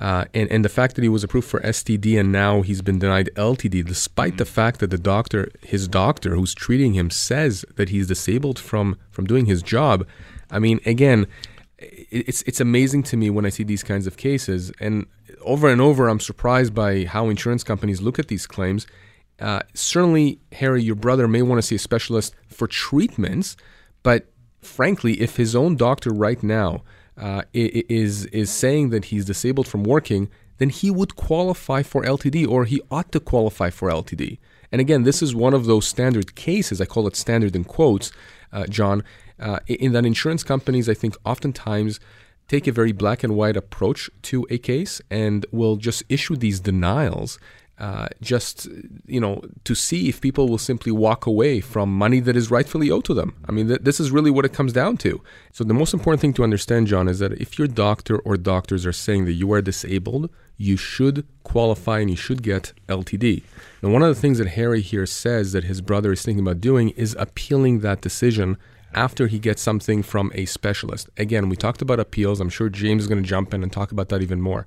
Uh, 0.00 0.24
and, 0.32 0.50
and 0.50 0.64
the 0.64 0.70
fact 0.70 0.96
that 0.96 1.02
he 1.02 1.10
was 1.10 1.22
approved 1.22 1.46
for 1.46 1.60
STD 1.60 2.18
and 2.18 2.32
now 2.32 2.62
he's 2.62 2.80
been 2.80 2.98
denied 2.98 3.28
LTD, 3.36 3.84
despite 3.84 4.38
the 4.38 4.46
fact 4.46 4.80
that 4.80 4.88
the 4.88 4.98
doctor, 4.98 5.50
his 5.62 5.86
doctor 5.86 6.34
who's 6.34 6.54
treating 6.54 6.94
him, 6.94 7.10
says 7.10 7.66
that 7.76 7.90
he's 7.90 8.06
disabled 8.06 8.58
from, 8.58 8.96
from 9.10 9.26
doing 9.26 9.44
his 9.44 9.62
job. 9.62 10.06
I 10.50 10.58
mean, 10.58 10.80
again, 10.86 11.26
it's 11.78 12.42
it's 12.42 12.60
amazing 12.60 13.02
to 13.04 13.16
me 13.16 13.30
when 13.30 13.46
I 13.46 13.48
see 13.48 13.62
these 13.62 13.82
kinds 13.82 14.06
of 14.06 14.16
cases, 14.16 14.70
and 14.80 15.06
over 15.40 15.68
and 15.68 15.80
over, 15.80 16.08
I'm 16.08 16.20
surprised 16.20 16.74
by 16.74 17.04
how 17.04 17.28
insurance 17.28 17.64
companies 17.64 18.02
look 18.02 18.18
at 18.18 18.28
these 18.28 18.46
claims. 18.46 18.86
Uh, 19.38 19.60
certainly, 19.72 20.40
Harry, 20.52 20.82
your 20.82 20.94
brother 20.94 21.26
may 21.26 21.40
want 21.40 21.58
to 21.58 21.66
see 21.66 21.76
a 21.76 21.78
specialist 21.78 22.34
for 22.48 22.66
treatments, 22.66 23.56
but 24.02 24.26
frankly, 24.60 25.20
if 25.22 25.36
his 25.36 25.56
own 25.56 25.76
doctor 25.76 26.10
right 26.10 26.42
now 26.42 26.82
uh, 27.20 27.42
is 27.52 28.26
is 28.26 28.50
saying 28.50 28.90
that 28.90 29.06
he's 29.06 29.26
disabled 29.26 29.68
from 29.68 29.84
working, 29.84 30.30
then 30.58 30.70
he 30.70 30.90
would 30.90 31.14
qualify 31.16 31.82
for 31.82 32.02
LTD, 32.02 32.48
or 32.48 32.64
he 32.64 32.80
ought 32.90 33.12
to 33.12 33.20
qualify 33.20 33.70
for 33.70 33.90
LTD. 33.90 34.38
And 34.72 34.80
again, 34.80 35.02
this 35.02 35.22
is 35.22 35.34
one 35.34 35.54
of 35.54 35.66
those 35.66 35.86
standard 35.86 36.34
cases. 36.34 36.80
I 36.80 36.86
call 36.86 37.06
it 37.06 37.16
standard 37.16 37.54
in 37.54 37.64
quotes, 37.64 38.10
uh, 38.52 38.66
John. 38.66 39.04
Uh, 39.38 39.58
in 39.66 39.92
that 39.92 40.04
insurance 40.04 40.42
companies, 40.42 40.88
I 40.88 40.94
think, 40.94 41.16
oftentimes 41.24 41.98
take 42.46 42.66
a 42.66 42.72
very 42.72 42.92
black 42.92 43.22
and 43.22 43.36
white 43.36 43.56
approach 43.56 44.10
to 44.22 44.46
a 44.50 44.58
case 44.58 45.00
and 45.10 45.46
will 45.50 45.76
just 45.76 46.02
issue 46.08 46.36
these 46.36 46.60
denials 46.60 47.38
uh, 47.80 48.08
just 48.20 48.68
you 49.06 49.18
know 49.18 49.42
to 49.64 49.74
see 49.74 50.08
if 50.10 50.20
people 50.20 50.48
will 50.48 50.58
simply 50.58 50.92
walk 50.92 51.24
away 51.24 51.60
from 51.60 51.92
money 51.92 52.20
that 52.20 52.36
is 52.36 52.50
rightfully 52.50 52.90
owed 52.90 53.04
to 53.06 53.14
them. 53.14 53.34
I 53.48 53.52
mean, 53.52 53.68
th- 53.68 53.80
this 53.80 53.98
is 53.98 54.10
really 54.10 54.30
what 54.30 54.44
it 54.44 54.52
comes 54.52 54.72
down 54.72 54.98
to. 54.98 55.22
So 55.52 55.64
the 55.64 55.74
most 55.74 55.94
important 55.94 56.20
thing 56.20 56.34
to 56.34 56.44
understand, 56.44 56.88
John, 56.88 57.08
is 57.08 57.18
that 57.20 57.32
if 57.32 57.58
your 57.58 57.66
doctor 57.66 58.18
or 58.18 58.36
doctors 58.36 58.84
are 58.84 58.92
saying 58.92 59.24
that 59.24 59.32
you 59.32 59.50
are 59.52 59.62
disabled, 59.62 60.28
you 60.58 60.76
should 60.76 61.26
qualify 61.42 62.00
and 62.00 62.10
you 62.10 62.16
should 62.16 62.42
get 62.42 62.74
LTD. 62.86 63.42
Now, 63.82 63.88
one 63.88 64.02
of 64.02 64.14
the 64.14 64.20
things 64.20 64.36
that 64.36 64.48
Harry 64.48 64.82
here 64.82 65.06
says 65.06 65.52
that 65.52 65.64
his 65.64 65.80
brother 65.80 66.12
is 66.12 66.22
thinking 66.22 66.44
about 66.46 66.60
doing 66.60 66.90
is 66.90 67.16
appealing 67.18 67.80
that 67.80 68.02
decision 68.02 68.58
after 68.92 69.26
he 69.26 69.38
gets 69.38 69.62
something 69.62 70.02
from 70.02 70.30
a 70.34 70.44
specialist. 70.44 71.08
Again, 71.16 71.48
we 71.48 71.56
talked 71.56 71.80
about 71.80 71.98
appeals. 71.98 72.40
I'm 72.40 72.50
sure 72.50 72.68
James 72.68 73.04
is 73.04 73.08
going 73.08 73.22
to 73.22 73.28
jump 73.28 73.54
in 73.54 73.62
and 73.62 73.72
talk 73.72 73.90
about 73.90 74.10
that 74.10 74.20
even 74.20 74.42
more. 74.42 74.66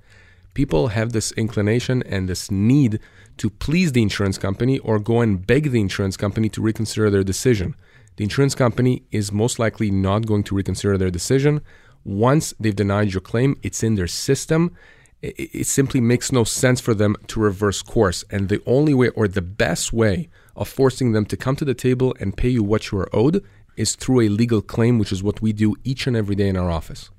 People 0.53 0.89
have 0.89 1.13
this 1.13 1.31
inclination 1.33 2.03
and 2.03 2.29
this 2.29 2.51
need 2.51 2.99
to 3.37 3.49
please 3.49 3.91
the 3.91 4.01
insurance 4.01 4.37
company 4.37 4.79
or 4.79 4.99
go 4.99 5.21
and 5.21 5.45
beg 5.45 5.71
the 5.71 5.81
insurance 5.81 6.17
company 6.17 6.49
to 6.49 6.61
reconsider 6.61 7.09
their 7.09 7.23
decision. 7.23 7.75
The 8.17 8.23
insurance 8.23 8.53
company 8.53 9.03
is 9.11 9.31
most 9.31 9.57
likely 9.57 9.89
not 9.89 10.27
going 10.27 10.43
to 10.43 10.55
reconsider 10.55 10.97
their 10.97 11.09
decision. 11.09 11.61
Once 12.03 12.53
they've 12.59 12.75
denied 12.75 13.13
your 13.13 13.21
claim, 13.21 13.55
it's 13.63 13.81
in 13.81 13.95
their 13.95 14.07
system. 14.07 14.75
It, 15.23 15.65
simply 15.65 16.01
makes 16.01 16.31
no 16.31 16.43
sense 16.43 16.81
for 16.81 16.93
them 16.93 17.15
to 17.27 17.39
reverse 17.39 17.81
course. 17.81 18.25
And 18.29 18.49
the 18.49 18.61
only 18.65 18.93
way 18.93 19.07
or 19.09 19.27
the 19.27 19.41
best 19.41 19.93
way 19.93 20.29
of 20.55 20.67
forcing 20.67 21.13
them 21.13 21.25
to 21.27 21.37
come 21.37 21.55
to 21.55 21.65
the 21.65 21.73
table 21.73 22.13
and 22.19 22.35
pay 22.35 22.49
you 22.49 22.61
what 22.61 22.91
you 22.91 22.99
are 22.99 23.09
owed 23.15 23.43
is 23.77 23.95
through 23.95 24.21
a 24.21 24.29
legal 24.29 24.61
claim, 24.61 24.99
which 24.99 25.13
is 25.13 25.23
what 25.23 25.41
we 25.41 25.53
do 25.53 25.75
each 25.83 26.05
and 26.05 26.15
every 26.15 26.35
day 26.35 26.49
in 26.49 26.57
our 26.57 26.69
office. 26.69 27.09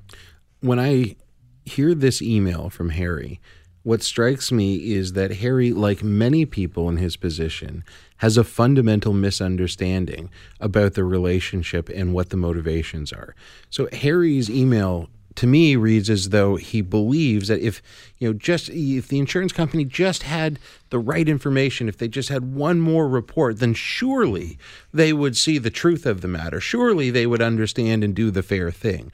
when 0.61 0.79
I 0.79 1.17
hear 1.65 1.95
this 1.95 2.21
email 2.23 2.71
from 2.71 2.91
Harry, 2.91 3.41
what 3.83 4.03
strikes 4.03 4.51
me 4.51 4.95
is 4.95 5.13
that 5.13 5.37
Harry, 5.37 5.71
like 5.71 6.03
many 6.03 6.47
people 6.47 6.89
in 6.89 6.97
his 6.97 7.17
position, 7.17 7.85
has 8.19 8.39
a 8.39 8.45
fundamental 8.45 9.13
misunderstanding 9.13 10.31
about 10.59 10.95
the 10.95 11.05
relationship 11.05 11.91
and 11.91 12.15
what 12.15 12.31
the 12.31 12.37
motivations 12.37 13.13
are. 13.13 13.35
So 13.69 13.89
Harry's 13.93 14.49
email 14.49 15.11
to 15.35 15.47
me 15.47 15.77
reads 15.77 16.09
as 16.09 16.31
though 16.31 16.57
he 16.57 16.81
believes 16.81 17.49
that 17.49 17.61
if 17.61 17.83
you 18.19 18.29
know 18.29 18.33
just 18.33 18.69
if 18.71 19.09
the 19.09 19.19
insurance 19.19 19.53
company 19.53 19.85
just 19.85 20.23
had 20.23 20.59
the 20.91 20.99
right 20.99 21.29
information 21.29 21.89
if 21.89 21.99
they 21.99 22.07
just 22.07 22.29
had 22.29 22.55
one 22.55 22.81
more 22.81 23.09
report 23.09 23.59
then 23.59 23.75
surely 23.75 24.57
they 24.93 25.13
would 25.13 25.37
see 25.37 25.59
the 25.59 25.71
truth 25.71 26.07
of 26.07 26.21
the 26.21 26.29
matter. 26.29 26.61
Surely 26.61 27.11
they 27.11 27.27
would 27.27 27.43
understand 27.43 28.05
and 28.05 28.15
do 28.15 28.31
the 28.31 28.43
fair 28.43 28.71
thing 28.71 29.13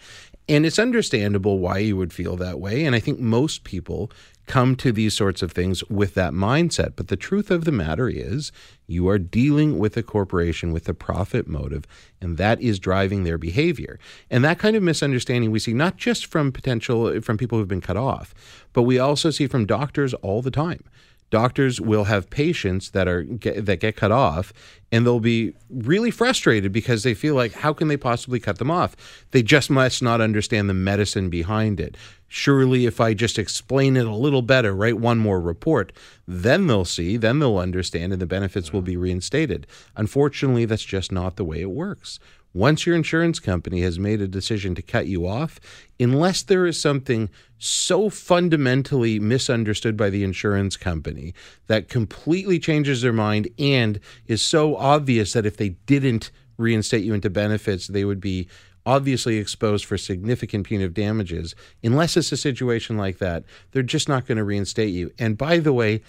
and 0.51 0.67
it's 0.67 0.79
understandable 0.79 1.59
why 1.59 1.79
you 1.79 1.97
would 1.97 2.13
feel 2.13 2.37
that 2.37 2.61
way 2.61 2.85
and 2.85 2.95
i 2.95 3.01
think 3.01 3.19
most 3.19 3.65
people 3.65 4.11
come 4.51 4.75
to 4.75 4.91
these 4.91 5.17
sorts 5.17 5.43
of 5.43 5.53
things 5.53 5.89
with 5.89 6.15
that 6.15 6.33
mindset. 6.33 6.95
But 6.97 7.07
the 7.07 7.17
truth 7.17 7.53
of 7.53 7.65
the 7.65 7.71
matter 7.71 8.09
is, 8.09 8.51
you 8.89 9.09
are 9.09 9.17
dealing 9.17 9.79
with 9.79 9.97
a 9.97 10.03
corporation 10.03 10.73
with 10.73 10.89
a 10.89 10.93
profit 10.93 11.47
motive, 11.47 11.87
and 12.21 12.37
that 12.37 12.61
is 12.61 12.81
driving 12.81 13.23
their 13.23 13.39
behavior. 13.39 14.01
And 14.29 14.45
that 14.45 14.59
kind 14.59 14.75
of 14.75 14.83
misunderstanding 14.83 15.53
we 15.53 15.61
see 15.61 15.73
not 15.73 15.99
just 15.99 16.27
from 16.27 16.51
potential 16.51 17.21
from 17.21 17.39
people 17.39 17.59
who've 17.59 17.69
been 17.69 17.81
cut 17.81 17.97
off, 17.97 18.35
but 18.73 18.83
we 18.83 18.99
also 18.99 19.31
see 19.31 19.47
from 19.47 19.67
doctors 19.67 20.15
all 20.15 20.43
the 20.43 20.51
time 20.51 20.83
doctors 21.31 21.81
will 21.81 22.05
have 22.05 22.29
patients 22.29 22.91
that 22.91 23.09
are 23.09 23.23
get, 23.23 23.65
that 23.67 23.81
get 23.81 23.97
cut 23.97 24.13
off 24.13 24.53
and 24.93 25.07
they'll 25.07 25.21
be 25.21 25.55
really 25.69 26.11
frustrated 26.11 26.73
because 26.73 27.05
they 27.05 27.15
feel 27.15 27.35
like 27.35 27.53
how 27.53 27.73
can 27.73 27.89
they 27.89 27.97
possibly 27.97 28.41
cut 28.41 28.59
them 28.59 28.71
off? 28.71 28.97
They 29.31 29.43
just 29.43 29.71
must 29.71 30.03
not 30.03 30.21
understand 30.21 30.69
the 30.69 30.75
medicine 30.75 31.31
behind 31.31 31.79
it. 31.79 31.97
Surely 32.27 32.87
if 32.87 33.01
i 33.01 33.13
just 33.13 33.39
explain 33.39 33.97
it 33.97 34.07
a 34.07 34.15
little 34.15 34.43
better 34.43 34.73
write 34.73 34.99
one 34.99 35.19
more 35.19 35.41
report 35.41 35.93
then 36.29 36.69
they'll 36.69 36.85
see 36.85 37.17
then 37.17 37.41
they'll 37.41 37.59
understand 37.59 38.13
and 38.13 38.23
the 38.23 38.27
benefits 38.27 38.73
will 38.73 38.83
be 38.83 38.97
reinstated. 38.97 39.67
Unfortunately 39.97 40.65
that's 40.65 40.85
just 40.85 41.13
not 41.13 41.37
the 41.37 41.45
way 41.45 41.61
it 41.61 41.71
works 41.71 42.19
once 42.53 42.85
your 42.85 42.97
insurance 42.97 43.39
company 43.39 43.81
has 43.83 43.99
made 43.99 44.21
a 44.21 44.29
decision 44.29 44.75
to 44.75 44.83
cut 44.83 45.07
you 45.07 45.27
off, 45.27 45.61
unless 45.99 46.43
there 46.43 46.67
is 46.67 46.81
something 46.81 47.29
so 47.59 48.11
fundamentally 48.11 49.21
misunderstood 49.21 49.97
by 49.97 50.11
the 50.11 50.25
insurance 50.25 50.77
company 50.77 51.35
that 51.67 51.89
completely 51.89 52.59
changes 52.59 53.03
their 53.03 53.13
mind 53.13 53.49
and 53.59 54.01
is 54.27 54.43
so 54.43 54.77
obvious 54.77 55.33
that 55.33 55.47
if 55.47 55.57
they 55.57 55.71
didn't 55.87 56.31
reinstate 56.57 57.05
you 57.05 57.15
into 57.15 57.31
benefits, 57.31 57.87
they 57.87 58.05
would 58.05 58.21
be 58.21 58.49
obviously 58.87 59.37
exposed 59.37 59.85
for 59.85 59.99
significant 59.99 60.67
punitive 60.67 60.95
damages. 60.95 61.55
Unless 61.85 62.17
it's 62.17 62.33
a 62.33 62.37
situation 62.37 62.97
like 62.97 63.19
that, 63.19 63.45
they're 63.71 63.83
just 63.83 64.09
not 64.09 64.27
going 64.27 64.39
to 64.39 64.45
reinstate 64.45 64.93
you. 64.93 65.13
And 65.19 65.37
by 65.37 65.59
the 65.59 65.73
way, 65.73 66.03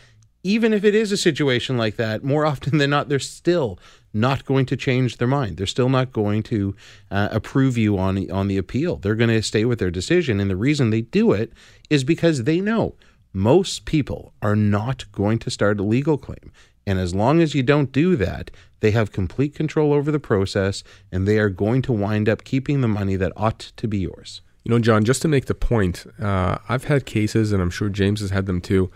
even 0.44 0.74
if 0.74 0.84
it 0.84 0.96
is 0.96 1.12
a 1.12 1.18
situation 1.18 1.78
like 1.78 1.98
that, 1.98 2.24
more 2.24 2.46
often 2.46 2.78
than 2.78 2.90
not, 2.90 3.10
they're 3.10 3.20
still 3.20 3.78
not 4.14 4.46
going 4.46 4.66
to 4.68 4.76
change 4.76 5.18
their 5.18 5.28
mind. 5.28 5.58
They're 5.58 5.68
still 5.68 5.90
not 5.90 6.12
going 6.12 6.44
to 6.44 6.76
uh, 7.10 7.30
approve 7.32 7.78
you 7.78 7.98
on 7.98 8.30
on 8.32 8.48
the 8.48 8.58
appeal. 8.58 8.98
They're 8.98 9.16
going 9.16 9.30
to 9.30 9.42
stay 9.42 9.66
with 9.66 9.80
their 9.80 9.92
decision, 9.92 10.40
and 10.40 10.50
the 10.50 10.56
reason 10.56 10.90
they 10.90 11.02
do 11.02 11.32
it 11.32 11.54
is 11.90 12.04
because 12.04 12.44
they 12.44 12.60
know 12.60 12.96
most 13.34 13.86
people 13.86 14.34
are 14.42 14.56
not 14.56 15.10
going 15.12 15.40
to 15.40 15.50
start 15.50 15.80
a 15.80 15.84
legal 15.84 16.18
claim. 16.18 16.52
And 16.86 17.00
as 17.00 17.14
long 17.14 17.42
as 17.42 17.54
you 17.54 17.64
don't 17.64 17.92
do 17.92 18.16
that, 18.16 18.52
they 18.80 18.92
have 18.92 19.12
complete 19.12 19.54
control 19.56 19.94
over 19.94 20.12
the 20.12 20.20
process, 20.20 20.84
and 21.12 21.28
they 21.28 21.38
are 21.38 21.50
going 21.50 21.82
to 21.84 21.94
wind 21.94 22.28
up 22.28 22.44
keeping 22.44 22.82
the 22.82 22.88
money 22.88 23.16
that 23.16 23.32
ought 23.38 23.60
to 23.60 23.88
be 23.88 24.00
yours. 24.00 24.42
You 24.64 24.72
know, 24.72 24.80
John, 24.80 25.06
just 25.06 25.22
to 25.22 25.28
make 25.28 25.46
the 25.46 25.56
point, 25.56 26.06
uh, 26.20 26.58
I've 26.68 26.86
had 26.86 27.06
cases, 27.06 27.52
and 27.52 27.62
I'm 27.62 27.70
sure 27.70 27.90
James 27.90 28.22
has 28.22 28.32
had 28.32 28.48
them 28.48 28.62
too, 28.62 28.92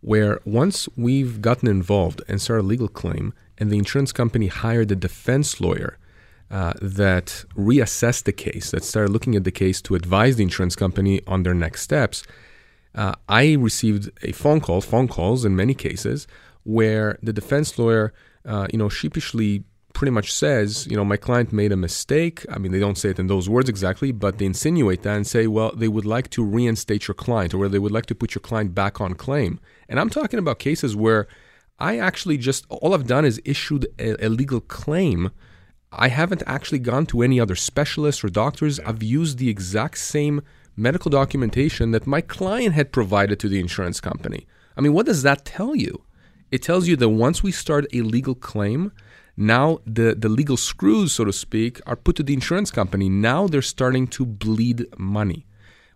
where 0.00 0.40
once 0.44 0.88
we've 0.96 1.40
gotten 1.40 1.68
involved 1.68 2.22
and 2.28 2.40
started 2.40 2.62
a 2.62 2.66
legal 2.66 2.88
claim, 2.88 3.32
and 3.58 3.70
the 3.70 3.78
insurance 3.78 4.12
company 4.12 4.46
hired 4.46 4.90
a 4.90 4.96
defense 4.96 5.60
lawyer 5.60 5.98
uh, 6.50 6.72
that 6.80 7.44
reassessed 7.56 8.24
the 8.24 8.32
case, 8.32 8.70
that 8.70 8.84
started 8.84 9.12
looking 9.12 9.34
at 9.34 9.44
the 9.44 9.50
case 9.50 9.82
to 9.82 9.94
advise 9.94 10.36
the 10.36 10.42
insurance 10.42 10.76
company 10.76 11.20
on 11.26 11.42
their 11.42 11.54
next 11.54 11.82
steps. 11.82 12.22
Uh, 12.94 13.14
I 13.28 13.52
received 13.54 14.10
a 14.22 14.32
phone 14.32 14.60
call, 14.60 14.80
phone 14.80 15.08
calls 15.08 15.44
in 15.44 15.54
many 15.54 15.74
cases, 15.74 16.26
where 16.64 17.18
the 17.22 17.32
defense 17.32 17.78
lawyer, 17.78 18.14
uh, 18.46 18.66
you 18.72 18.78
know, 18.78 18.88
sheepishly 18.88 19.64
pretty 19.92 20.10
much 20.10 20.32
says, 20.32 20.86
you 20.86 20.96
know, 20.96 21.04
my 21.04 21.16
client 21.16 21.52
made 21.52 21.72
a 21.72 21.76
mistake. 21.76 22.46
I 22.50 22.58
mean, 22.58 22.72
they 22.72 22.78
don't 22.78 22.96
say 22.96 23.10
it 23.10 23.18
in 23.18 23.26
those 23.26 23.48
words 23.48 23.68
exactly, 23.68 24.12
but 24.12 24.38
they 24.38 24.46
insinuate 24.46 25.02
that 25.02 25.16
and 25.16 25.26
say, 25.26 25.48
well, 25.48 25.72
they 25.74 25.88
would 25.88 26.04
like 26.04 26.30
to 26.30 26.44
reinstate 26.44 27.08
your 27.08 27.14
client 27.14 27.52
or 27.52 27.68
they 27.68 27.80
would 27.80 27.92
like 27.92 28.06
to 28.06 28.14
put 28.14 28.34
your 28.34 28.40
client 28.40 28.74
back 28.74 29.00
on 29.00 29.14
claim. 29.14 29.58
And 29.88 29.98
I'm 29.98 30.08
talking 30.08 30.38
about 30.38 30.60
cases 30.60 30.94
where 30.94 31.26
I 31.78 31.98
actually 31.98 32.38
just, 32.38 32.66
all 32.70 32.94
I've 32.94 33.06
done 33.06 33.24
is 33.24 33.40
issued 33.44 33.86
a, 33.98 34.26
a 34.26 34.28
legal 34.28 34.60
claim. 34.60 35.30
I 35.92 36.08
haven't 36.08 36.42
actually 36.46 36.80
gone 36.80 37.06
to 37.06 37.22
any 37.22 37.38
other 37.40 37.54
specialists 37.54 38.24
or 38.24 38.28
doctors. 38.28 38.80
I've 38.80 39.02
used 39.02 39.38
the 39.38 39.48
exact 39.48 39.98
same 39.98 40.42
medical 40.76 41.10
documentation 41.10 41.92
that 41.92 42.06
my 42.06 42.20
client 42.20 42.74
had 42.74 42.92
provided 42.92 43.38
to 43.40 43.48
the 43.48 43.60
insurance 43.60 44.00
company. 44.00 44.46
I 44.76 44.80
mean, 44.80 44.92
what 44.92 45.06
does 45.06 45.22
that 45.22 45.44
tell 45.44 45.74
you? 45.74 46.02
It 46.50 46.62
tells 46.62 46.88
you 46.88 46.96
that 46.96 47.08
once 47.08 47.42
we 47.42 47.52
start 47.52 47.86
a 47.92 48.02
legal 48.02 48.34
claim, 48.34 48.92
now 49.36 49.78
the, 49.86 50.14
the 50.18 50.28
legal 50.28 50.56
screws, 50.56 51.12
so 51.12 51.24
to 51.24 51.32
speak, 51.32 51.80
are 51.86 51.96
put 51.96 52.16
to 52.16 52.22
the 52.22 52.34
insurance 52.34 52.70
company. 52.70 53.08
Now 53.08 53.46
they're 53.46 53.62
starting 53.62 54.06
to 54.08 54.26
bleed 54.26 54.86
money. 54.98 55.46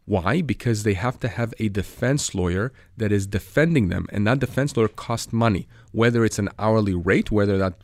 Why? 0.04 0.42
Because 0.42 0.82
they 0.82 0.94
have 0.94 1.20
to 1.20 1.28
have 1.28 1.54
a 1.58 1.68
defense 1.68 2.34
lawyer 2.34 2.72
that 2.96 3.12
is 3.12 3.26
defending 3.26 3.88
them, 3.88 4.06
and 4.10 4.26
that 4.26 4.40
defense 4.40 4.76
lawyer 4.76 4.88
costs 4.88 5.32
money, 5.32 5.68
whether 5.92 6.24
it's 6.24 6.38
an 6.38 6.48
hourly 6.58 6.94
rate, 6.94 7.30
whether 7.30 7.56
that 7.58 7.74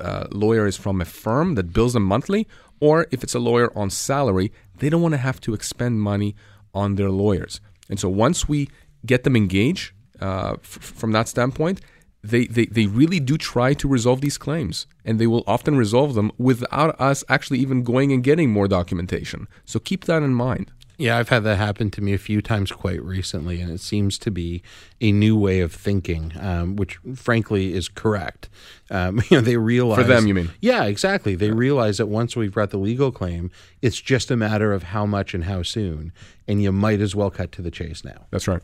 uh, 0.00 0.26
lawyer 0.32 0.66
is 0.66 0.76
from 0.76 1.00
a 1.00 1.04
firm 1.04 1.54
that 1.54 1.72
bills 1.72 1.92
them 1.92 2.02
monthly, 2.02 2.46
or 2.80 3.06
if 3.10 3.22
it's 3.22 3.34
a 3.34 3.38
lawyer 3.38 3.72
on 3.76 3.90
salary, 3.90 4.52
they 4.78 4.90
don't 4.90 5.02
want 5.02 5.14
to 5.14 5.18
have 5.18 5.40
to 5.40 5.54
expend 5.54 6.00
money 6.00 6.34
on 6.74 6.96
their 6.96 7.10
lawyers. 7.10 7.60
And 7.88 7.98
so 7.98 8.08
once 8.08 8.48
we 8.48 8.68
get 9.06 9.24
them 9.24 9.36
engaged 9.36 9.92
uh, 10.20 10.54
f- 10.54 10.62
from 10.64 11.12
that 11.12 11.28
standpoint, 11.28 11.80
they, 12.22 12.46
they, 12.46 12.66
they 12.66 12.86
really 12.86 13.20
do 13.20 13.38
try 13.38 13.72
to 13.74 13.88
resolve 13.88 14.20
these 14.20 14.36
claims, 14.36 14.86
and 15.04 15.18
they 15.18 15.26
will 15.26 15.44
often 15.46 15.76
resolve 15.76 16.14
them 16.14 16.32
without 16.36 17.00
us 17.00 17.22
actually 17.28 17.60
even 17.60 17.84
going 17.84 18.12
and 18.12 18.24
getting 18.24 18.50
more 18.50 18.68
documentation. 18.68 19.46
So 19.64 19.78
keep 19.78 20.04
that 20.06 20.22
in 20.22 20.34
mind. 20.34 20.72
Yeah, 20.98 21.16
I've 21.16 21.28
had 21.28 21.44
that 21.44 21.58
happen 21.58 21.92
to 21.92 22.00
me 22.00 22.12
a 22.12 22.18
few 22.18 22.42
times 22.42 22.72
quite 22.72 23.00
recently, 23.00 23.60
and 23.60 23.70
it 23.70 23.78
seems 23.78 24.18
to 24.18 24.32
be 24.32 24.64
a 25.00 25.12
new 25.12 25.38
way 25.38 25.60
of 25.60 25.72
thinking, 25.72 26.32
um, 26.40 26.74
which 26.74 26.98
frankly 27.14 27.72
is 27.72 27.88
correct. 27.88 28.48
Um, 28.90 29.22
you 29.30 29.36
know, 29.36 29.40
they 29.40 29.56
realize 29.56 29.98
for 29.98 30.04
them, 30.04 30.26
you 30.26 30.34
mean? 30.34 30.50
Yeah, 30.60 30.84
exactly. 30.84 31.36
They 31.36 31.46
yeah. 31.46 31.54
realize 31.54 31.98
that 31.98 32.06
once 32.06 32.34
we've 32.34 32.52
brought 32.52 32.70
the 32.70 32.78
legal 32.78 33.12
claim, 33.12 33.52
it's 33.80 34.00
just 34.00 34.28
a 34.32 34.36
matter 34.36 34.72
of 34.72 34.82
how 34.82 35.06
much 35.06 35.34
and 35.34 35.44
how 35.44 35.62
soon, 35.62 36.12
and 36.48 36.60
you 36.60 36.72
might 36.72 37.00
as 37.00 37.14
well 37.14 37.30
cut 37.30 37.52
to 37.52 37.62
the 37.62 37.70
chase 37.70 38.04
now. 38.04 38.26
That's 38.32 38.48
right. 38.48 38.62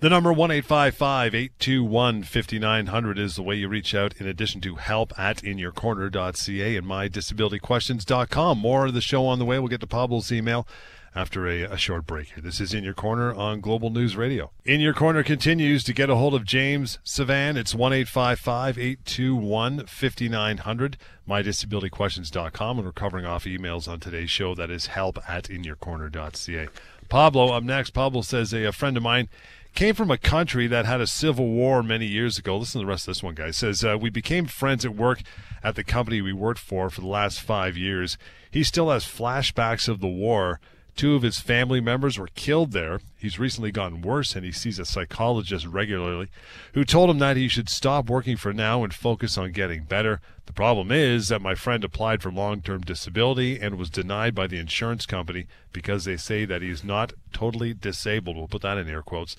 The 0.00 0.10
number 0.10 0.32
1 0.32 0.50
821 0.50 2.24
5900 2.24 3.18
is 3.20 3.36
the 3.36 3.42
way 3.44 3.54
you 3.54 3.68
reach 3.68 3.94
out, 3.94 4.14
in 4.18 4.26
addition 4.26 4.60
to 4.62 4.74
help 4.74 5.16
at 5.16 5.36
inyourcorner.ca 5.42 6.76
and 6.76 6.86
mydisabilityquestions.com. 6.88 8.58
More 8.58 8.86
of 8.86 8.94
the 8.94 9.00
show 9.00 9.26
on 9.26 9.38
the 9.38 9.44
way. 9.44 9.60
We'll 9.60 9.68
get 9.68 9.78
to 9.78 9.86
Pablo's 9.86 10.32
email 10.32 10.66
after 11.14 11.46
a, 11.46 11.62
a, 11.62 11.76
short 11.76 12.06
break 12.06 12.28
here. 12.28 12.42
This 12.42 12.60
is 12.60 12.72
In 12.72 12.84
Your 12.84 12.94
Corner 12.94 13.34
on 13.34 13.60
Global 13.60 13.90
News 13.90 14.16
Radio. 14.16 14.50
In 14.64 14.80
Your 14.80 14.94
Corner 14.94 15.22
continues 15.22 15.84
to 15.84 15.92
get 15.92 16.08
a 16.08 16.16
hold 16.16 16.34
of 16.34 16.44
James 16.44 16.98
Sivan. 17.04 17.56
It's 17.56 17.74
1 17.74 17.92
821 17.92 19.86
5900, 19.86 20.96
mydisabilityquestions.com. 21.28 22.78
And 22.78 22.86
we're 22.86 22.92
covering 22.92 23.26
off 23.26 23.44
emails 23.44 23.88
on 23.88 24.00
today's 24.00 24.30
show. 24.30 24.54
That 24.54 24.70
is 24.70 24.86
help 24.86 25.18
at 25.28 25.44
inyourcorner.ca. 25.44 26.68
Pablo 27.08 27.52
up 27.52 27.62
next. 27.62 27.90
Pablo 27.90 28.22
says 28.22 28.54
a, 28.54 28.64
a 28.64 28.72
friend 28.72 28.96
of 28.96 29.02
mine 29.02 29.28
came 29.74 29.94
from 29.94 30.10
a 30.10 30.18
country 30.18 30.66
that 30.66 30.86
had 30.86 31.00
a 31.00 31.06
civil 31.06 31.46
war 31.48 31.82
many 31.82 32.06
years 32.06 32.38
ago. 32.38 32.56
Listen 32.56 32.80
to 32.80 32.86
the 32.86 32.90
rest 32.90 33.06
of 33.06 33.14
this 33.14 33.22
one, 33.22 33.34
guys. 33.34 33.56
Says, 33.58 33.84
uh, 33.84 33.98
We 34.00 34.08
became 34.10 34.46
friends 34.46 34.84
at 34.84 34.94
work 34.94 35.22
at 35.62 35.74
the 35.76 35.84
company 35.84 36.22
we 36.22 36.32
worked 36.32 36.60
for 36.60 36.88
for 36.90 37.00
the 37.00 37.06
last 37.06 37.40
five 37.40 37.76
years. 37.76 38.16
He 38.50 38.64
still 38.64 38.90
has 38.90 39.04
flashbacks 39.04 39.88
of 39.88 40.00
the 40.00 40.08
war 40.08 40.60
Two 40.94 41.14
of 41.14 41.22
his 41.22 41.40
family 41.40 41.80
members 41.80 42.18
were 42.18 42.28
killed 42.34 42.72
there. 42.72 43.00
He's 43.18 43.38
recently 43.38 43.72
gotten 43.72 44.02
worse 44.02 44.36
and 44.36 44.44
he 44.44 44.52
sees 44.52 44.78
a 44.78 44.84
psychologist 44.84 45.66
regularly 45.66 46.28
who 46.74 46.84
told 46.84 47.08
him 47.08 47.18
that 47.18 47.36
he 47.36 47.48
should 47.48 47.68
stop 47.68 48.10
working 48.10 48.36
for 48.36 48.52
now 48.52 48.84
and 48.84 48.92
focus 48.92 49.38
on 49.38 49.52
getting 49.52 49.84
better. 49.84 50.20
The 50.46 50.52
problem 50.52 50.92
is 50.92 51.28
that 51.28 51.40
my 51.40 51.54
friend 51.54 51.82
applied 51.82 52.22
for 52.22 52.30
long 52.30 52.60
term 52.60 52.82
disability 52.82 53.58
and 53.58 53.78
was 53.78 53.90
denied 53.90 54.34
by 54.34 54.46
the 54.46 54.58
insurance 54.58 55.06
company 55.06 55.46
because 55.72 56.04
they 56.04 56.16
say 56.16 56.44
that 56.44 56.62
he's 56.62 56.84
not 56.84 57.14
totally 57.32 57.72
disabled. 57.72 58.36
We'll 58.36 58.48
put 58.48 58.62
that 58.62 58.78
in 58.78 58.88
air 58.88 59.02
quotes. 59.02 59.34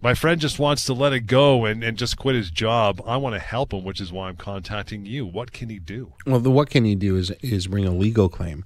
My 0.00 0.14
friend 0.14 0.40
just 0.40 0.58
wants 0.58 0.84
to 0.84 0.92
let 0.92 1.12
it 1.12 1.20
go 1.20 1.64
and, 1.64 1.82
and 1.82 1.96
just 1.96 2.18
quit 2.18 2.34
his 2.34 2.50
job. 2.50 3.00
I 3.06 3.16
want 3.16 3.34
to 3.34 3.38
help 3.38 3.72
him, 3.72 3.84
which 3.84 4.00
is 4.00 4.12
why 4.12 4.28
I'm 4.28 4.36
contacting 4.36 5.06
you. 5.06 5.24
What 5.24 5.52
can 5.52 5.70
he 5.70 5.78
do? 5.78 6.12
Well, 6.26 6.40
the 6.40 6.50
what 6.50 6.68
can 6.68 6.84
he 6.84 6.94
do 6.94 7.16
is 7.16 7.30
is 7.42 7.68
bring 7.68 7.86
a 7.86 7.90
legal 7.90 8.28
claim. 8.28 8.64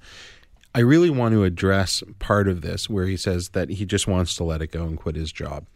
I 0.74 0.80
really 0.80 1.10
want 1.10 1.32
to 1.32 1.44
address 1.44 2.02
part 2.18 2.48
of 2.48 2.60
this 2.60 2.88
where 2.88 3.06
he 3.06 3.16
says 3.16 3.50
that 3.50 3.70
he 3.70 3.84
just 3.84 4.06
wants 4.06 4.36
to 4.36 4.44
let 4.44 4.62
it 4.62 4.72
go 4.72 4.84
and 4.84 4.98
quit 4.98 5.16
his 5.16 5.32
job. 5.32 5.66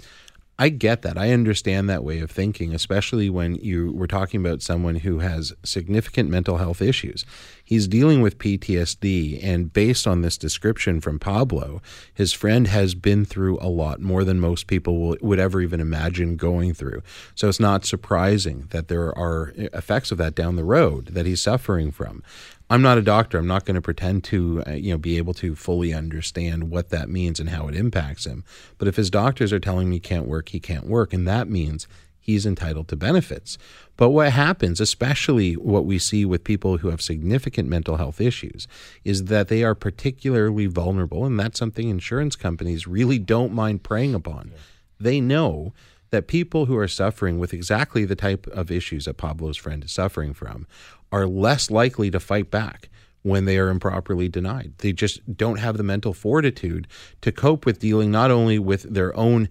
I 0.59 0.69
get 0.69 1.03
that. 1.03 1.17
I 1.17 1.33
understand 1.33 1.89
that 1.89 2.05
way 2.05 2.21
of 2.21 2.31
thinking, 2.31 2.75
especially 2.75 3.31
when 3.31 3.57
you 3.57 3.91
were 3.93 4.07
talking 4.07 4.39
about 4.39 4.63
someone 4.63 4.97
who 4.97 5.19
has 5.19 5.53
significant 5.65 6.31
mental 6.31 6.59
health 6.59 6.83
issues. 6.83 7.25
He's 7.65 7.89
dealing 7.89 8.21
with 8.21 8.39
PTSD, 8.39 9.43
and 9.43 9.73
based 9.73 10.07
on 10.07 10.21
this 10.21 10.37
description 10.37 11.01
from 11.01 11.19
Pablo, 11.19 11.81
his 12.13 12.33
friend 12.33 12.69
has 12.69 12.95
been 12.95 13.25
through 13.25 13.59
a 13.61 13.69
lot 13.69 14.01
more 14.01 14.25
than 14.25 14.39
most 14.39 14.67
people 14.67 15.17
would 15.21 15.39
ever 15.41 15.61
even 15.63 15.81
imagine 15.81 16.37
going 16.37 16.75
through. 16.75 17.03
So 17.35 17.49
it's 17.49 17.59
not 17.59 17.87
surprising 17.87 18.69
that 18.71 18.89
there 18.89 19.17
are 19.19 19.55
effects 19.57 20.13
of 20.13 20.19
that 20.19 20.35
down 20.35 20.57
the 20.57 20.65
road 20.65 21.07
that 21.07 21.27
he's 21.27 21.43
suffering 21.43 21.91
from. 21.91 22.23
I'm 22.70 22.83
not 22.83 22.98
a 22.98 23.03
doctor. 23.03 23.38
I'm 23.38 23.46
not 23.46 23.64
going 23.64 23.75
to 23.75 23.83
pretend 23.83 24.25
to, 24.25 24.62
uh, 24.66 24.72
you 24.72 24.92
know, 24.92 24.98
be 24.98 25.18
able 25.18 25.35
to 25.35 25.55
fully 25.55 25.92
understand 25.92 26.70
what 26.70 26.88
that 26.88 27.09
means 27.09 27.38
and 27.38 27.51
how 27.51 27.68
it 27.68 27.75
impacts 27.75 28.25
him. 28.25 28.44
But 28.79 28.88
if 28.88 28.96
his 28.96 29.11
doctors 29.11 29.53
are 29.53 29.61
telling 29.61 29.90
me 29.90 29.96
he 29.96 30.01
can't 30.01 30.27
work, 30.27 30.51
he 30.51 30.61
can't 30.61 30.87
work, 30.87 31.12
and 31.12 31.27
that 31.29 31.48
means 31.48 31.87
he's 32.18 32.46
entitled 32.46 32.88
to 32.88 32.96
benefits. 32.96 33.59
But 33.96 34.11
what 34.11 34.33
happens, 34.33 34.81
especially 34.81 35.55
what 35.55 35.85
we 35.85 35.98
see 35.98 36.25
with 36.25 36.44
people 36.44 36.79
who 36.79 36.88
have 36.88 37.03
significant 37.03 37.68
mental 37.68 37.96
health 37.96 38.20
issues, 38.20 38.66
is 39.05 39.25
that 39.25 39.48
they 39.48 39.62
are 39.64 39.75
particularly 39.75 40.66
vulnerable, 40.66 41.27
and 41.27 41.38
that's 41.38 41.59
something 41.59 41.88
insurance 41.88 42.37
companies 42.37 42.87
really 42.87 43.18
don't 43.18 43.53
mind 43.53 43.83
preying 43.83 44.14
upon. 44.14 44.53
Yeah. 44.53 44.59
They 45.01 45.20
know 45.20 45.75
that 46.11 46.29
people 46.29 46.66
who 46.66 46.77
are 46.77 46.88
suffering 46.88 47.38
with 47.38 47.53
exactly 47.53 48.05
the 48.05 48.14
type 48.14 48.46
of 48.48 48.70
issues 48.70 49.07
that 49.07 49.16
Pablo's 49.16 49.57
friend 49.57 49.83
is 49.83 49.92
suffering 49.92 50.35
from 50.35 50.66
are 51.12 51.27
less 51.27 51.70
likely 51.70 52.11
to 52.11 52.18
fight 52.18 52.51
back 52.51 52.88
when 53.22 53.44
they 53.44 53.59
are 53.59 53.68
improperly 53.68 54.29
denied. 54.29 54.72
They 54.79 54.92
just 54.92 55.37
don't 55.37 55.59
have 55.59 55.77
the 55.77 55.85
mental 55.85 56.12
fortitude 56.12 56.88
to 57.20 57.31
cope 57.31 57.64
with 57.64 57.79
dealing 57.79 58.11
not 58.11 58.31
only 58.31 58.59
with 58.59 58.83
their 58.83 59.16
own 59.16 59.48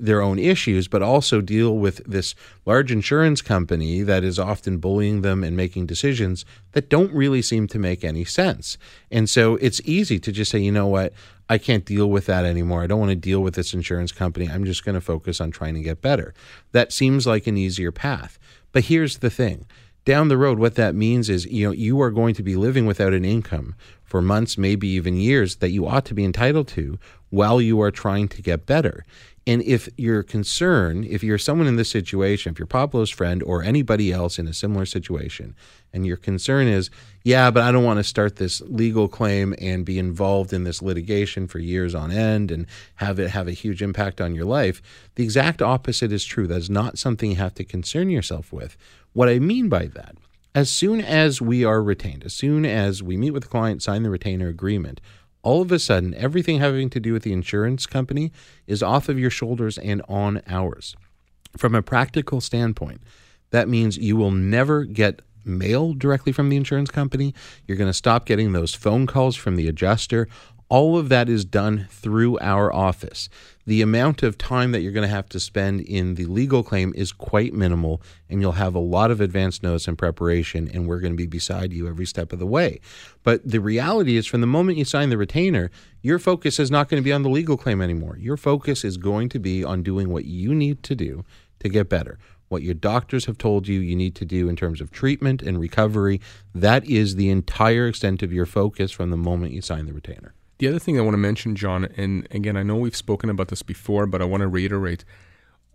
their 0.00 0.22
own 0.22 0.38
issues, 0.38 0.86
but 0.86 1.02
also 1.02 1.40
deal 1.40 1.76
with 1.76 2.00
this 2.06 2.36
large 2.64 2.92
insurance 2.92 3.42
company 3.42 4.02
that 4.02 4.22
is 4.22 4.38
often 4.38 4.78
bullying 4.78 5.22
them 5.22 5.42
and 5.42 5.56
making 5.56 5.86
decisions 5.86 6.44
that 6.70 6.88
don't 6.88 7.12
really 7.12 7.42
seem 7.42 7.66
to 7.66 7.80
make 7.80 8.04
any 8.04 8.24
sense. 8.24 8.78
And 9.10 9.28
so 9.28 9.56
it's 9.56 9.80
easy 9.84 10.20
to 10.20 10.30
just 10.30 10.52
say, 10.52 10.60
you 10.60 10.70
know 10.70 10.86
what, 10.86 11.12
I 11.48 11.58
can't 11.58 11.84
deal 11.84 12.08
with 12.08 12.26
that 12.26 12.44
anymore. 12.44 12.82
I 12.82 12.86
don't 12.86 13.00
want 13.00 13.10
to 13.10 13.16
deal 13.16 13.40
with 13.40 13.54
this 13.54 13.74
insurance 13.74 14.12
company. 14.12 14.48
I'm 14.48 14.64
just 14.64 14.84
going 14.84 14.94
to 14.94 15.00
focus 15.00 15.40
on 15.40 15.50
trying 15.50 15.74
to 15.74 15.82
get 15.82 16.00
better. 16.00 16.32
That 16.70 16.92
seems 16.92 17.26
like 17.26 17.48
an 17.48 17.56
easier 17.56 17.90
path. 17.90 18.38
But 18.70 18.84
here's 18.84 19.18
the 19.18 19.30
thing 19.30 19.66
down 20.08 20.28
the 20.28 20.38
road, 20.38 20.58
what 20.58 20.74
that 20.76 20.94
means 20.94 21.28
is 21.28 21.44
you 21.44 21.66
know 21.66 21.70
you 21.70 22.00
are 22.00 22.10
going 22.10 22.34
to 22.34 22.42
be 22.42 22.56
living 22.56 22.86
without 22.86 23.12
an 23.12 23.26
income 23.26 23.74
for 24.04 24.22
months, 24.22 24.56
maybe 24.56 24.88
even 24.88 25.18
years 25.18 25.56
that 25.56 25.68
you 25.68 25.86
ought 25.86 26.06
to 26.06 26.14
be 26.14 26.24
entitled 26.24 26.66
to 26.68 26.98
while 27.28 27.60
you 27.60 27.78
are 27.82 27.90
trying 27.90 28.26
to 28.26 28.40
get 28.40 28.64
better. 28.64 29.04
And 29.46 29.62
if 29.62 29.86
your 29.98 30.22
concern, 30.22 31.04
if 31.04 31.22
you're 31.22 31.36
someone 31.36 31.66
in 31.66 31.76
this 31.76 31.90
situation, 31.90 32.52
if 32.52 32.58
you're 32.58 32.66
Pablo's 32.66 33.10
friend 33.10 33.42
or 33.42 33.62
anybody 33.62 34.10
else 34.10 34.38
in 34.38 34.46
a 34.46 34.54
similar 34.54 34.86
situation, 34.86 35.54
and 35.92 36.06
your 36.06 36.16
concern 36.16 36.68
is, 36.68 36.90
yeah, 37.22 37.50
but 37.50 37.62
I 37.62 37.70
don't 37.70 37.84
want 37.84 37.98
to 37.98 38.04
start 38.04 38.36
this 38.36 38.62
legal 38.62 39.08
claim 39.08 39.54
and 39.60 39.84
be 39.84 39.98
involved 39.98 40.54
in 40.54 40.64
this 40.64 40.80
litigation 40.80 41.46
for 41.46 41.58
years 41.58 41.94
on 41.94 42.10
end 42.10 42.50
and 42.50 42.66
have 42.96 43.18
it 43.18 43.30
have 43.30 43.48
a 43.48 43.52
huge 43.52 43.82
impact 43.82 44.22
on 44.22 44.34
your 44.34 44.46
life, 44.46 44.80
the 45.16 45.24
exact 45.24 45.60
opposite 45.60 46.12
is 46.12 46.24
true. 46.24 46.46
That's 46.46 46.70
not 46.70 46.98
something 46.98 47.30
you 47.30 47.36
have 47.36 47.54
to 47.54 47.64
concern 47.64 48.08
yourself 48.08 48.52
with. 48.54 48.76
What 49.12 49.28
I 49.28 49.38
mean 49.38 49.68
by 49.68 49.86
that, 49.86 50.16
as 50.54 50.70
soon 50.70 51.00
as 51.00 51.40
we 51.40 51.64
are 51.64 51.82
retained, 51.82 52.24
as 52.24 52.34
soon 52.34 52.64
as 52.64 53.02
we 53.02 53.16
meet 53.16 53.30
with 53.30 53.44
the 53.44 53.48
client, 53.48 53.82
sign 53.82 54.02
the 54.02 54.10
retainer 54.10 54.48
agreement, 54.48 55.00
all 55.42 55.62
of 55.62 55.72
a 55.72 55.78
sudden, 55.78 56.14
everything 56.14 56.58
having 56.58 56.90
to 56.90 57.00
do 57.00 57.12
with 57.12 57.22
the 57.22 57.32
insurance 57.32 57.86
company 57.86 58.32
is 58.66 58.82
off 58.82 59.08
of 59.08 59.18
your 59.18 59.30
shoulders 59.30 59.78
and 59.78 60.02
on 60.08 60.42
ours. 60.46 60.96
From 61.56 61.74
a 61.74 61.82
practical 61.82 62.40
standpoint, 62.40 63.00
that 63.50 63.68
means 63.68 63.96
you 63.96 64.16
will 64.16 64.30
never 64.30 64.84
get 64.84 65.22
mail 65.44 65.94
directly 65.94 66.32
from 66.32 66.48
the 66.48 66.56
insurance 66.56 66.90
company. 66.90 67.34
You're 67.66 67.78
going 67.78 67.88
to 67.88 67.94
stop 67.94 68.26
getting 68.26 68.52
those 68.52 68.74
phone 68.74 69.06
calls 69.06 69.36
from 69.36 69.56
the 69.56 69.68
adjuster. 69.68 70.28
All 70.70 70.98
of 70.98 71.08
that 71.08 71.30
is 71.30 71.46
done 71.46 71.86
through 71.90 72.38
our 72.40 72.70
office. 72.70 73.30
The 73.64 73.80
amount 73.80 74.22
of 74.22 74.36
time 74.36 74.72
that 74.72 74.82
you're 74.82 74.92
going 74.92 75.08
to 75.08 75.14
have 75.14 75.28
to 75.30 75.40
spend 75.40 75.80
in 75.80 76.14
the 76.14 76.26
legal 76.26 76.62
claim 76.62 76.92
is 76.94 77.10
quite 77.10 77.54
minimal, 77.54 78.02
and 78.28 78.42
you'll 78.42 78.52
have 78.52 78.74
a 78.74 78.78
lot 78.78 79.10
of 79.10 79.22
advance 79.22 79.62
notice 79.62 79.88
and 79.88 79.96
preparation, 79.96 80.70
and 80.72 80.86
we're 80.86 81.00
going 81.00 81.14
to 81.14 81.16
be 81.16 81.26
beside 81.26 81.72
you 81.72 81.88
every 81.88 82.04
step 82.04 82.34
of 82.34 82.38
the 82.38 82.46
way. 82.46 82.80
But 83.22 83.48
the 83.48 83.60
reality 83.60 84.16
is, 84.16 84.26
from 84.26 84.42
the 84.42 84.46
moment 84.46 84.76
you 84.76 84.84
sign 84.84 85.08
the 85.08 85.16
retainer, 85.16 85.70
your 86.02 86.18
focus 86.18 86.58
is 86.58 86.70
not 86.70 86.90
going 86.90 87.02
to 87.02 87.04
be 87.04 87.12
on 87.12 87.22
the 87.22 87.30
legal 87.30 87.56
claim 87.56 87.80
anymore. 87.80 88.18
Your 88.18 88.36
focus 88.36 88.84
is 88.84 88.98
going 88.98 89.30
to 89.30 89.38
be 89.38 89.64
on 89.64 89.82
doing 89.82 90.10
what 90.10 90.26
you 90.26 90.54
need 90.54 90.82
to 90.82 90.94
do 90.94 91.24
to 91.60 91.68
get 91.68 91.88
better 91.88 92.18
what 92.48 92.62
your 92.62 92.72
doctors 92.72 93.26
have 93.26 93.36
told 93.36 93.68
you 93.68 93.78
you 93.78 93.94
need 93.94 94.14
to 94.14 94.24
do 94.24 94.48
in 94.48 94.56
terms 94.56 94.80
of 94.80 94.90
treatment 94.90 95.42
and 95.42 95.60
recovery. 95.60 96.18
That 96.54 96.82
is 96.86 97.16
the 97.16 97.28
entire 97.28 97.86
extent 97.86 98.22
of 98.22 98.32
your 98.32 98.46
focus 98.46 98.90
from 98.90 99.10
the 99.10 99.18
moment 99.18 99.52
you 99.52 99.60
sign 99.60 99.84
the 99.84 99.92
retainer. 99.92 100.34
The 100.58 100.68
other 100.68 100.78
thing 100.78 100.98
I 100.98 101.02
want 101.02 101.14
to 101.14 101.18
mention, 101.18 101.54
John, 101.54 101.84
and 101.96 102.26
again, 102.32 102.56
I 102.56 102.64
know 102.64 102.76
we've 102.76 102.96
spoken 102.96 103.30
about 103.30 103.48
this 103.48 103.62
before, 103.62 104.06
but 104.06 104.20
I 104.20 104.24
want 104.24 104.40
to 104.40 104.48
reiterate 104.48 105.04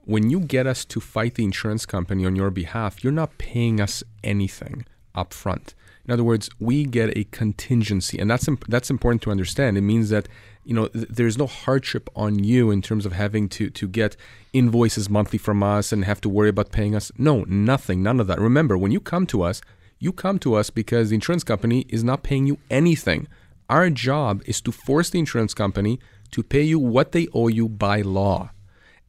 when 0.06 0.30
you 0.30 0.40
get 0.42 0.68
us 0.68 0.84
to 0.86 1.00
fight 1.00 1.36
the 1.36 1.44
insurance 1.44 1.86
company 1.86 2.26
on 2.26 2.36
your 2.36 2.52
behalf, 2.52 3.04
you're 3.04 3.14
not 3.14 3.38
paying 3.38 3.80
us 3.80 4.04
anything 4.24 4.86
up 5.16 5.34
front. 5.34 5.74
In 6.06 6.12
other 6.12 6.24
words, 6.24 6.50
we 6.60 6.84
get 6.84 7.18
a 7.18 7.24
contingency, 7.26 8.20
and 8.20 8.30
that's 8.30 8.48
imp- 8.48 8.68
that's 8.68 8.90
important 8.90 9.22
to 9.22 9.32
understand. 9.32 9.78
It 9.78 9.82
means 9.82 10.10
that 10.10 10.28
you 10.66 10.74
know 10.74 10.88
th- 10.88 11.08
there's 11.10 11.38
no 11.38 11.48
hardship 11.48 12.10
on 12.14 12.44
you 12.44 12.72
in 12.72 12.82
terms 12.82 13.06
of 13.06 13.14
having 13.14 13.48
to 13.50 13.70
to 13.70 13.88
get 13.88 14.18
invoices 14.52 15.10
monthly 15.10 15.40
from 15.40 15.64
us 15.64 15.94
and 15.94 16.04
have 16.04 16.20
to 16.22 16.30
worry 16.30 16.50
about 16.50 16.74
paying 16.74 16.94
us. 16.94 17.10
No, 17.18 17.46
nothing, 17.48 18.04
none 18.04 18.20
of 18.20 18.28
that. 18.28 18.42
Remember, 18.42 18.78
when 18.78 18.92
you 18.92 19.00
come 19.00 19.26
to 19.28 19.44
us, 19.44 19.62
you 19.98 20.12
come 20.12 20.40
to 20.40 20.56
us 20.56 20.70
because 20.70 21.10
the 21.10 21.16
insurance 21.16 21.46
company 21.46 21.86
is 21.88 22.04
not 22.04 22.22
paying 22.22 22.48
you 22.48 22.58
anything. 22.70 23.30
Our 23.74 23.90
job 23.90 24.44
is 24.46 24.62
to 24.62 24.72
force 24.72 25.10
the 25.10 25.18
insurance 25.18 25.56
company 25.56 26.00
to 26.30 26.44
pay 26.44 26.62
you 26.62 26.78
what 26.78 27.12
they 27.12 27.28
owe 27.34 27.48
you 27.48 27.68
by 27.68 28.02
law. 28.02 28.52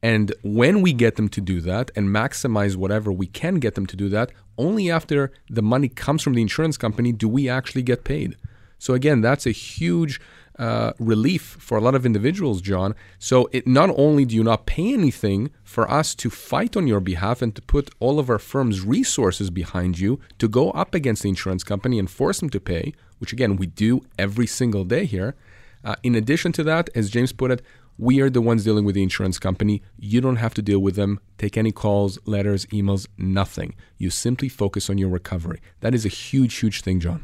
And 0.01 0.33
when 0.41 0.81
we 0.81 0.91
get 0.91 1.17
them 1.17 1.29
to 1.29 1.39
do 1.39 1.61
that 1.61 1.91
and 1.95 2.09
maximize 2.09 2.75
whatever 2.75 3.11
we 3.11 3.27
can 3.27 3.59
get 3.59 3.75
them 3.75 3.85
to 3.85 3.95
do 3.95 4.09
that, 4.09 4.31
only 4.57 4.89
after 4.89 5.31
the 5.51 5.61
money 5.61 5.87
comes 5.87 6.23
from 6.23 6.33
the 6.33 6.41
insurance 6.41 6.77
company 6.77 7.11
do 7.11 7.29
we 7.29 7.47
actually 7.47 7.83
get 7.83 8.03
paid. 8.03 8.37
So, 8.79 8.95
again, 8.95 9.21
that's 9.21 9.45
a 9.45 9.51
huge 9.51 10.19
uh, 10.57 10.93
relief 10.97 11.57
for 11.59 11.77
a 11.77 11.81
lot 11.81 11.93
of 11.93 12.03
individuals, 12.03 12.59
John. 12.59 12.95
So, 13.19 13.47
it 13.51 13.67
not 13.67 13.91
only 13.95 14.25
do 14.25 14.33
you 14.33 14.43
not 14.43 14.65
pay 14.65 14.95
anything 14.95 15.51
for 15.63 15.89
us 15.91 16.15
to 16.15 16.31
fight 16.31 16.75
on 16.75 16.87
your 16.87 17.01
behalf 17.01 17.43
and 17.43 17.55
to 17.55 17.61
put 17.61 17.91
all 17.99 18.17
of 18.17 18.31
our 18.31 18.39
firm's 18.39 18.81
resources 18.81 19.51
behind 19.51 19.99
you 19.99 20.19
to 20.39 20.47
go 20.47 20.71
up 20.71 20.95
against 20.95 21.21
the 21.21 21.29
insurance 21.29 21.63
company 21.63 21.99
and 21.99 22.09
force 22.09 22.39
them 22.39 22.49
to 22.49 22.59
pay, 22.59 22.95
which 23.19 23.33
again, 23.33 23.55
we 23.55 23.67
do 23.67 24.01
every 24.17 24.47
single 24.47 24.83
day 24.83 25.05
here. 25.05 25.35
Uh, 25.83 25.95
in 26.03 26.15
addition 26.15 26.51
to 26.53 26.63
that, 26.63 26.89
as 26.95 27.09
James 27.09 27.31
put 27.31 27.51
it, 27.51 27.61
we 27.97 28.19
are 28.19 28.29
the 28.29 28.41
ones 28.41 28.63
dealing 28.63 28.83
with 28.83 28.95
the 28.95 29.03
insurance 29.03 29.39
company. 29.39 29.81
You 29.97 30.19
don't 30.19 30.35
have 30.37 30.53
to 30.55 30.61
deal 30.61 30.79
with 30.79 30.95
them, 30.95 31.19
take 31.37 31.57
any 31.57 31.71
calls, 31.71 32.19
letters, 32.25 32.65
emails, 32.67 33.07
nothing. 33.17 33.75
You 33.97 34.09
simply 34.09 34.49
focus 34.49 34.89
on 34.89 34.97
your 34.97 35.09
recovery. 35.09 35.61
That 35.79 35.95
is 35.95 36.05
a 36.05 36.09
huge, 36.09 36.55
huge 36.55 36.81
thing, 36.81 36.99
John. 36.99 37.23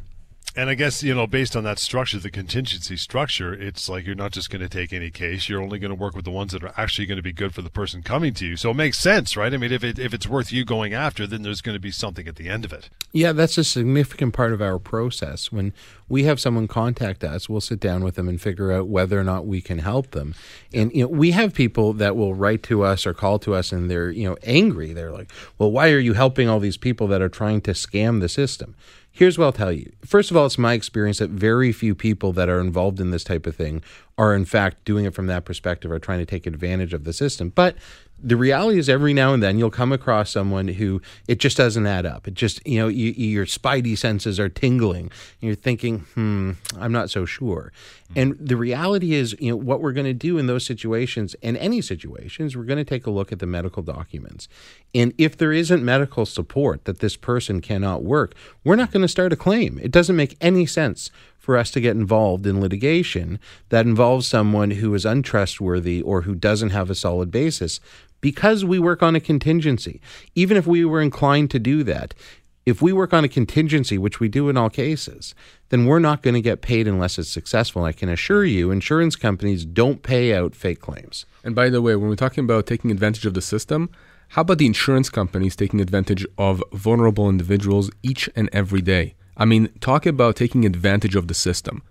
And 0.54 0.70
I 0.70 0.74
guess, 0.74 1.02
you 1.02 1.16
know, 1.16 1.28
based 1.28 1.56
on 1.56 1.64
that 1.64 1.80
structure, 1.80 2.20
the 2.20 2.30
contingency 2.30 2.98
structure, 2.98 3.54
it's 3.54 3.88
like 3.88 4.06
you're 4.06 4.16
not 4.16 4.34
just 4.34 4.50
going 4.50 4.62
to 4.62 4.68
take 4.68 4.92
any 4.92 5.10
case. 5.10 5.48
You're 5.48 5.62
only 5.62 5.80
going 5.80 5.90
to 5.90 5.96
work 5.96 6.14
with 6.14 6.26
the 6.26 6.32
ones 6.32 6.52
that 6.52 6.62
are 6.62 6.74
actually 6.76 7.06
going 7.06 7.18
to 7.18 7.24
be 7.24 7.32
good 7.32 7.54
for 7.54 7.62
the 7.62 7.70
person 7.70 8.04
coming 8.04 8.34
to 8.34 8.46
you. 8.46 8.58
So 8.58 8.72
it 8.72 8.76
makes 8.76 9.00
sense, 9.00 9.38
right? 9.38 9.54
I 9.54 9.58
mean, 9.58 9.72
if, 9.72 9.82
it, 9.82 9.98
if 9.98 10.14
it's 10.14 10.28
worth 10.28 10.52
you 10.52 10.66
going 10.66 10.94
after, 10.94 11.26
then 11.26 11.44
there's 11.44 11.62
going 11.62 11.76
to 11.76 11.80
be 11.80 11.92
something 11.92 12.28
at 12.28 12.36
the 12.36 12.50
end 12.50 12.66
of 12.66 12.74
it. 12.74 12.90
Yeah, 13.14 13.32
that's 13.32 13.58
a 13.58 13.64
significant 13.64 14.34
part 14.34 14.52
of 14.52 14.62
our 14.62 14.78
process. 14.78 15.54
When 15.54 15.72
we 16.10 16.24
have 16.24 16.40
someone 16.40 16.68
contact 16.68 17.24
us, 17.24 17.48
we'll 17.48 17.62
sit 17.62 17.80
down 17.80 18.04
with 18.04 18.16
them 18.16 18.28
and 18.28 18.42
figure 18.42 18.74
out 18.74 18.88
whether 18.88 19.18
or 19.18 19.24
not 19.24 19.46
we 19.46 19.62
can 19.62 19.80
help 19.80 20.12
them. 20.12 20.36
And, 20.74 20.94
you 20.94 21.04
know, 21.04 21.08
we 21.08 21.32
have 21.32 21.54
people 21.54 21.94
that 21.94 22.18
will 22.18 22.36
write 22.36 22.62
to 22.64 22.84
us 22.84 23.06
or 23.06 23.14
call 23.14 23.40
to 23.40 23.56
us 23.56 23.72
and 23.72 23.90
they're, 23.90 24.12
you 24.12 24.30
know, 24.30 24.36
angry. 24.44 24.92
They're 24.92 25.12
like, 25.12 25.32
well, 25.58 25.72
why 25.72 25.92
are 25.92 26.00
you 26.00 26.14
helping 26.14 26.50
all 26.50 26.60
these 26.60 26.78
people 26.78 27.08
that 27.08 27.22
are 27.22 27.30
trying 27.30 27.62
to 27.62 27.72
scam 27.72 28.20
the 28.20 28.28
system? 28.28 28.76
Here's 29.14 29.38
what 29.38 29.46
I'll 29.46 29.52
tell 29.52 29.74
you. 29.74 29.92
First 30.06 30.32
of 30.32 30.38
all, 30.38 30.46
it's 30.46 30.58
my 30.58 30.74
experience 30.74 31.20
that 31.20 31.30
very 31.30 31.74
few 31.74 31.94
people 31.94 32.32
that 32.34 32.48
are 32.48 32.62
involved 32.62 33.00
in 33.02 33.12
this 33.12 33.26
type 33.26 33.46
of 33.46 33.56
thing 33.56 33.84
are, 34.18 34.34
in 34.34 34.46
fact, 34.46 34.86
doing 34.86 35.04
it 35.04 35.14
from 35.14 35.28
that 35.28 35.44
perspective 35.44 35.92
or 35.92 36.00
trying 36.00 36.20
to 36.20 36.26
take 36.26 36.48
advantage 36.48 36.94
of 36.94 37.04
the 37.04 37.12
system. 37.12 37.50
But 37.50 37.76
the 38.24 38.38
reality 38.38 38.78
is 38.78 38.90
every 38.90 39.14
now 39.14 39.34
and 39.34 39.42
then 39.42 39.58
you'll 39.58 39.72
come 39.72 39.92
across 39.92 40.30
someone 40.30 40.68
who 40.68 41.02
it 41.28 41.40
just 41.40 41.58
doesn't 41.58 41.88
add 41.88 42.06
up. 42.06 42.28
It 42.28 42.34
just, 42.34 42.66
you 42.68 42.80
know, 42.80 42.88
you, 42.88 43.12
your 43.12 43.46
spidey 43.46 43.98
senses 43.98 44.40
are 44.40 44.50
tingling 44.50 45.06
and 45.06 45.12
you're 45.42 45.56
thinking, 45.56 46.00
hmm, 46.14 46.52
I'm 46.80 46.92
not 46.92 47.10
so 47.10 47.26
sure. 47.26 47.72
And 48.16 48.36
the 48.40 48.58
reality 48.58 49.14
is, 49.14 49.36
you 49.40 49.52
know, 49.52 49.56
what 49.56 49.82
we're 49.82 49.94
going 49.94 50.06
to 50.06 50.14
do 50.14 50.38
in 50.38 50.48
those 50.48 50.66
situations 50.66 51.36
and 51.42 51.56
any 51.58 51.82
situations, 51.82 52.56
we're 52.56 52.66
going 52.66 52.78
to 52.78 52.86
take 52.86 53.08
a 53.08 53.12
look 53.12 53.32
at 53.32 53.40
the 53.40 53.46
medical 53.46 53.82
documents. 53.82 54.48
And 54.94 55.14
if 55.18 55.38
there 55.38 55.54
isn't 55.54 55.84
medical 55.84 56.26
support 56.26 56.86
that 56.86 57.00
this 57.00 57.16
person 57.16 57.62
cannot 57.62 58.04
work, 58.04 58.36
we're 58.64 58.76
not 58.76 58.92
going 58.92 59.02
to 59.02 59.08
start 59.08 59.32
a 59.32 59.38
claim. 59.38 59.80
It 59.82 59.92
doesn't 59.92 60.16
make 60.16 60.36
any 60.42 60.66
sense 60.66 61.10
for 61.42 61.58
us 61.58 61.72
to 61.72 61.82
get 61.82 61.96
involved 61.96 62.46
in 62.46 62.62
litigation 62.62 63.40
that 63.70 63.88
involves 63.88 64.28
someone 64.28 64.72
who 64.72 64.94
is 64.94 65.06
untrustworthy 65.06 66.00
or 66.02 66.22
who 66.22 66.36
doesn't 66.36 66.70
have 66.70 66.90
a 66.90 66.96
solid 66.96 67.32
basis 67.32 67.80
because 68.22 68.64
we 68.64 68.78
work 68.78 69.02
on 69.02 69.16
a 69.16 69.20
contingency. 69.20 70.00
Even 70.36 70.56
if 70.56 70.68
we 70.68 70.86
were 70.86 71.02
inclined 71.02 71.50
to 71.50 71.58
do 71.58 71.84
that, 71.84 72.14
if 72.64 72.80
we 72.80 72.94
work 72.94 73.12
on 73.12 73.24
a 73.24 73.28
contingency, 73.28 73.98
which 73.98 74.20
we 74.20 74.30
do 74.30 74.50
in 74.50 74.56
all 74.56 74.70
cases, 74.70 75.34
then 75.70 75.88
we're 75.88 75.98
not 75.98 76.22
going 76.22 76.36
to 76.36 76.42
get 76.42 76.62
paid 76.62 76.88
unless 76.88 77.18
it's 77.18 77.28
successful. 77.28 77.84
And 77.84 77.90
I 77.90 77.98
can 77.98 78.08
assure 78.08 78.46
you, 78.46 78.70
insurance 78.70 79.16
companies 79.16 79.66
don't 79.66 80.04
pay 80.04 80.36
out 80.36 80.54
fake 80.54 80.80
claims. 80.80 81.26
And 81.44 81.56
by 81.56 81.70
the 81.70 81.82
way, 81.82 81.96
when 81.96 82.08
we're 82.08 82.16
talking 82.16 82.44
about 82.44 82.68
taking 82.68 82.92
advantage 82.92 83.26
of 83.26 83.34
the 83.34 83.42
system, 83.42 83.90
how 84.30 84.44
about 84.44 84.60
the 84.60 84.68
insurance 84.68 85.10
companies 85.10 85.56
taking 85.56 85.82
advantage 85.82 86.24
of 86.38 86.64
vulnerable 86.72 87.28
individuals 87.28 87.90
each 88.04 88.30
and 88.36 88.48
every 88.54 88.82
day? 88.82 89.16
I 89.42 89.46
mean, 89.46 89.70
talk 89.80 90.06
about 90.06 90.36
taking 90.36 90.66
advantage 90.66 91.16
of 91.16 91.28
the 91.28 91.34
system. 91.34 91.82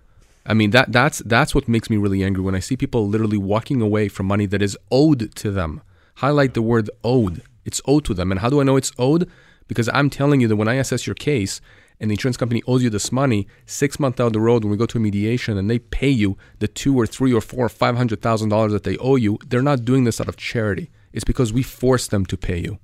I 0.45 0.53
mean 0.53 0.69
that 0.71 0.93
that's 0.93 1.19
that's 1.33 1.53
what 1.53 1.67
makes 1.67 1.89
me 1.89 1.97
really 1.97 2.23
angry 2.23 2.41
when 2.41 2.55
I 2.55 2.59
see 2.59 2.77
people 2.77 3.09
literally 3.09 3.37
walking 3.37 3.81
away 3.81 4.07
from 4.07 4.25
money 4.27 4.45
that 4.45 4.61
is 4.61 4.77
owed 4.89 5.35
to 5.35 5.51
them. 5.51 5.81
Highlight 6.23 6.53
the 6.53 6.61
word 6.61 6.89
owed. 7.03 7.41
It's 7.65 7.81
owed 7.85 8.05
to 8.05 8.13
them. 8.13 8.31
And 8.31 8.39
how 8.39 8.49
do 8.49 8.61
I 8.61 8.63
know 8.63 8.77
it's 8.77 8.93
owed? 8.97 9.29
Because 9.67 9.89
I'm 9.93 10.09
telling 10.09 10.39
you 10.39 10.47
that 10.47 10.55
when 10.55 10.69
I 10.69 10.75
assess 10.75 11.05
your 11.05 11.13
case 11.13 11.59
and 11.99 12.09
the 12.09 12.13
insurance 12.13 12.37
company 12.37 12.63
owes 12.67 12.83
you 12.83 12.89
this 12.89 13.11
money, 13.11 13.47
six 13.65 13.99
months 13.99 14.19
down 14.19 14.31
the 14.31 14.39
road 14.39 14.63
when 14.63 14.71
we 14.71 14.77
go 14.77 14.85
to 14.85 14.97
a 14.97 15.01
mediation 15.01 15.57
and 15.57 15.69
they 15.69 15.79
pay 15.79 16.09
you 16.09 16.37
the 16.59 16.69
two 16.69 16.97
or 16.97 17.05
three 17.05 17.33
or 17.33 17.41
four 17.41 17.65
or 17.65 17.75
five 17.83 17.97
hundred 17.97 18.21
thousand 18.21 18.47
dollars 18.47 18.71
that 18.71 18.85
they 18.85 18.95
owe 18.99 19.17
you, 19.17 19.37
they're 19.45 19.61
not 19.61 19.83
doing 19.83 20.05
this 20.05 20.21
out 20.21 20.29
of 20.29 20.37
charity. 20.37 20.89
It's 21.11 21.25
because 21.25 21.51
we 21.51 21.63
force 21.63 22.07
them 22.07 22.25
to 22.27 22.37
pay 22.37 22.59
you. 22.59 22.79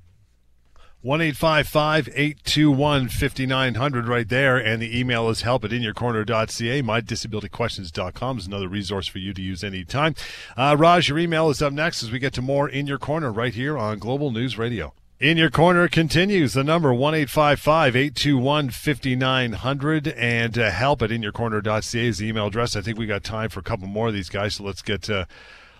1 1.07 1.21
821 1.21 3.07
5900 3.07 4.07
right 4.09 4.27
there. 4.27 4.57
And 4.57 4.81
the 4.81 4.99
email 4.99 5.29
is 5.29 5.43
help 5.43 5.63
at 5.63 5.71
inyourcorner.ca. 5.71 6.81
MyDisabilityQuestions.com 6.81 8.37
is 8.37 8.47
another 8.47 8.67
resource 8.67 9.07
for 9.07 9.19
you 9.19 9.33
to 9.33 9.41
use 9.41 9.63
anytime. 9.63 10.15
Uh, 10.57 10.75
Raj, 10.77 11.07
your 11.07 11.17
email 11.17 11.49
is 11.49 11.61
up 11.61 11.71
next 11.71 12.03
as 12.03 12.11
we 12.11 12.19
get 12.19 12.33
to 12.33 12.41
more 12.41 12.67
In 12.67 12.87
Your 12.87 12.97
Corner 12.97 13.31
right 13.31 13.53
here 13.53 13.77
on 13.77 13.99
Global 13.99 14.31
News 14.31 14.57
Radio. 14.57 14.93
In 15.21 15.37
Your 15.37 15.49
Corner 15.49 15.87
continues. 15.87 16.51
The 16.51 16.65
number 16.65 16.93
1 16.93 17.15
821 17.15 18.69
5900 18.69 20.07
and 20.09 20.59
uh, 20.59 20.71
help 20.71 21.01
at 21.01 21.09
inyourcorner.ca 21.09 22.05
is 22.05 22.17
the 22.17 22.27
email 22.27 22.47
address. 22.47 22.75
I 22.75 22.81
think 22.81 22.99
we 22.99 23.05
got 23.05 23.23
time 23.23 23.49
for 23.49 23.61
a 23.61 23.63
couple 23.63 23.87
more 23.87 24.09
of 24.09 24.13
these 24.13 24.27
guys, 24.27 24.55
so 24.55 24.65
let's 24.65 24.81
get. 24.81 25.09
Uh, 25.09 25.23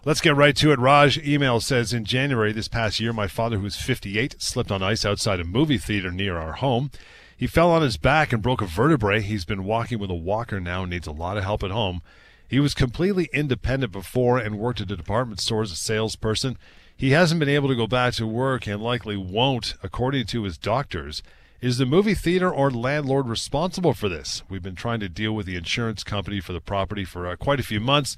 Let's 0.08 0.22
get 0.22 0.38
right 0.38 0.56
to 0.56 0.72
it. 0.72 0.80
Raj 0.80 1.18
email 1.18 1.60
says 1.60 1.92
in 1.92 2.06
January 2.06 2.54
this 2.54 2.70
past 2.70 2.98
year, 2.98 3.12
my 3.12 3.28
father, 3.28 3.58
who's 3.58 3.76
58, 3.76 4.42
slipped 4.42 4.72
on 4.72 4.82
ice 4.82 5.04
outside 5.04 5.42
a 5.42 5.44
movie 5.44 5.78
theater 5.78 6.12
near 6.12 6.38
our 6.38 6.54
home. 6.54 6.92
He 7.36 7.46
fell 7.46 7.72
on 7.72 7.82
his 7.82 7.98
back 7.98 8.32
and 8.32 8.42
broke 8.42 8.62
a 8.62 8.68
vertebrae. 8.68 9.20
He's 9.20 9.44
been 9.44 9.66
walking 9.66 10.00
with 10.00 10.10
a 10.10 10.16
walker 10.16 10.62
now 10.62 10.84
and 10.84 10.92
needs 10.92 11.08
a 11.08 11.12
lot 11.12 11.36
of 11.36 11.44
help 11.44 11.62
at 11.62 11.72
home. 11.72 12.02
He 12.48 12.62
was 12.62 12.74
completely 12.74 13.28
independent 13.34 13.92
before 13.92 14.38
and 14.38 14.58
worked 14.58 14.80
at 14.80 14.90
a 14.90 14.96
department 14.96 15.42
store 15.42 15.64
as 15.64 15.74
a 15.74 15.76
salesperson. 15.76 16.58
He 16.96 17.12
hasn't 17.12 17.42
been 17.42 17.50
able 17.50 17.68
to 17.68 17.76
go 17.76 17.86
back 17.86 18.14
to 18.14 18.26
work 18.26 18.66
and 18.66 18.82
likely 18.82 19.18
won't, 19.18 19.74
according 19.84 20.28
to 20.28 20.44
his 20.44 20.58
doctors. 20.58 21.22
Is 21.60 21.80
the 21.80 21.86
movie 21.86 22.14
theater 22.14 22.50
or 22.50 22.72
landlord 22.72 23.28
responsible 23.28 23.94
for 23.94 24.08
this? 24.08 24.42
We've 24.48 24.64
been 24.64 24.76
trying 24.76 25.02
to 25.02 25.10
deal 25.10 25.34
with 25.34 25.48
the 25.48 25.58
insurance 25.58 26.06
company 26.06 26.40
for 26.40 26.54
the 26.54 26.62
property 26.62 27.04
for 27.04 27.28
uh, 27.28 27.36
quite 27.36 27.60
a 27.60 27.64
few 27.64 27.82
months. 27.82 28.16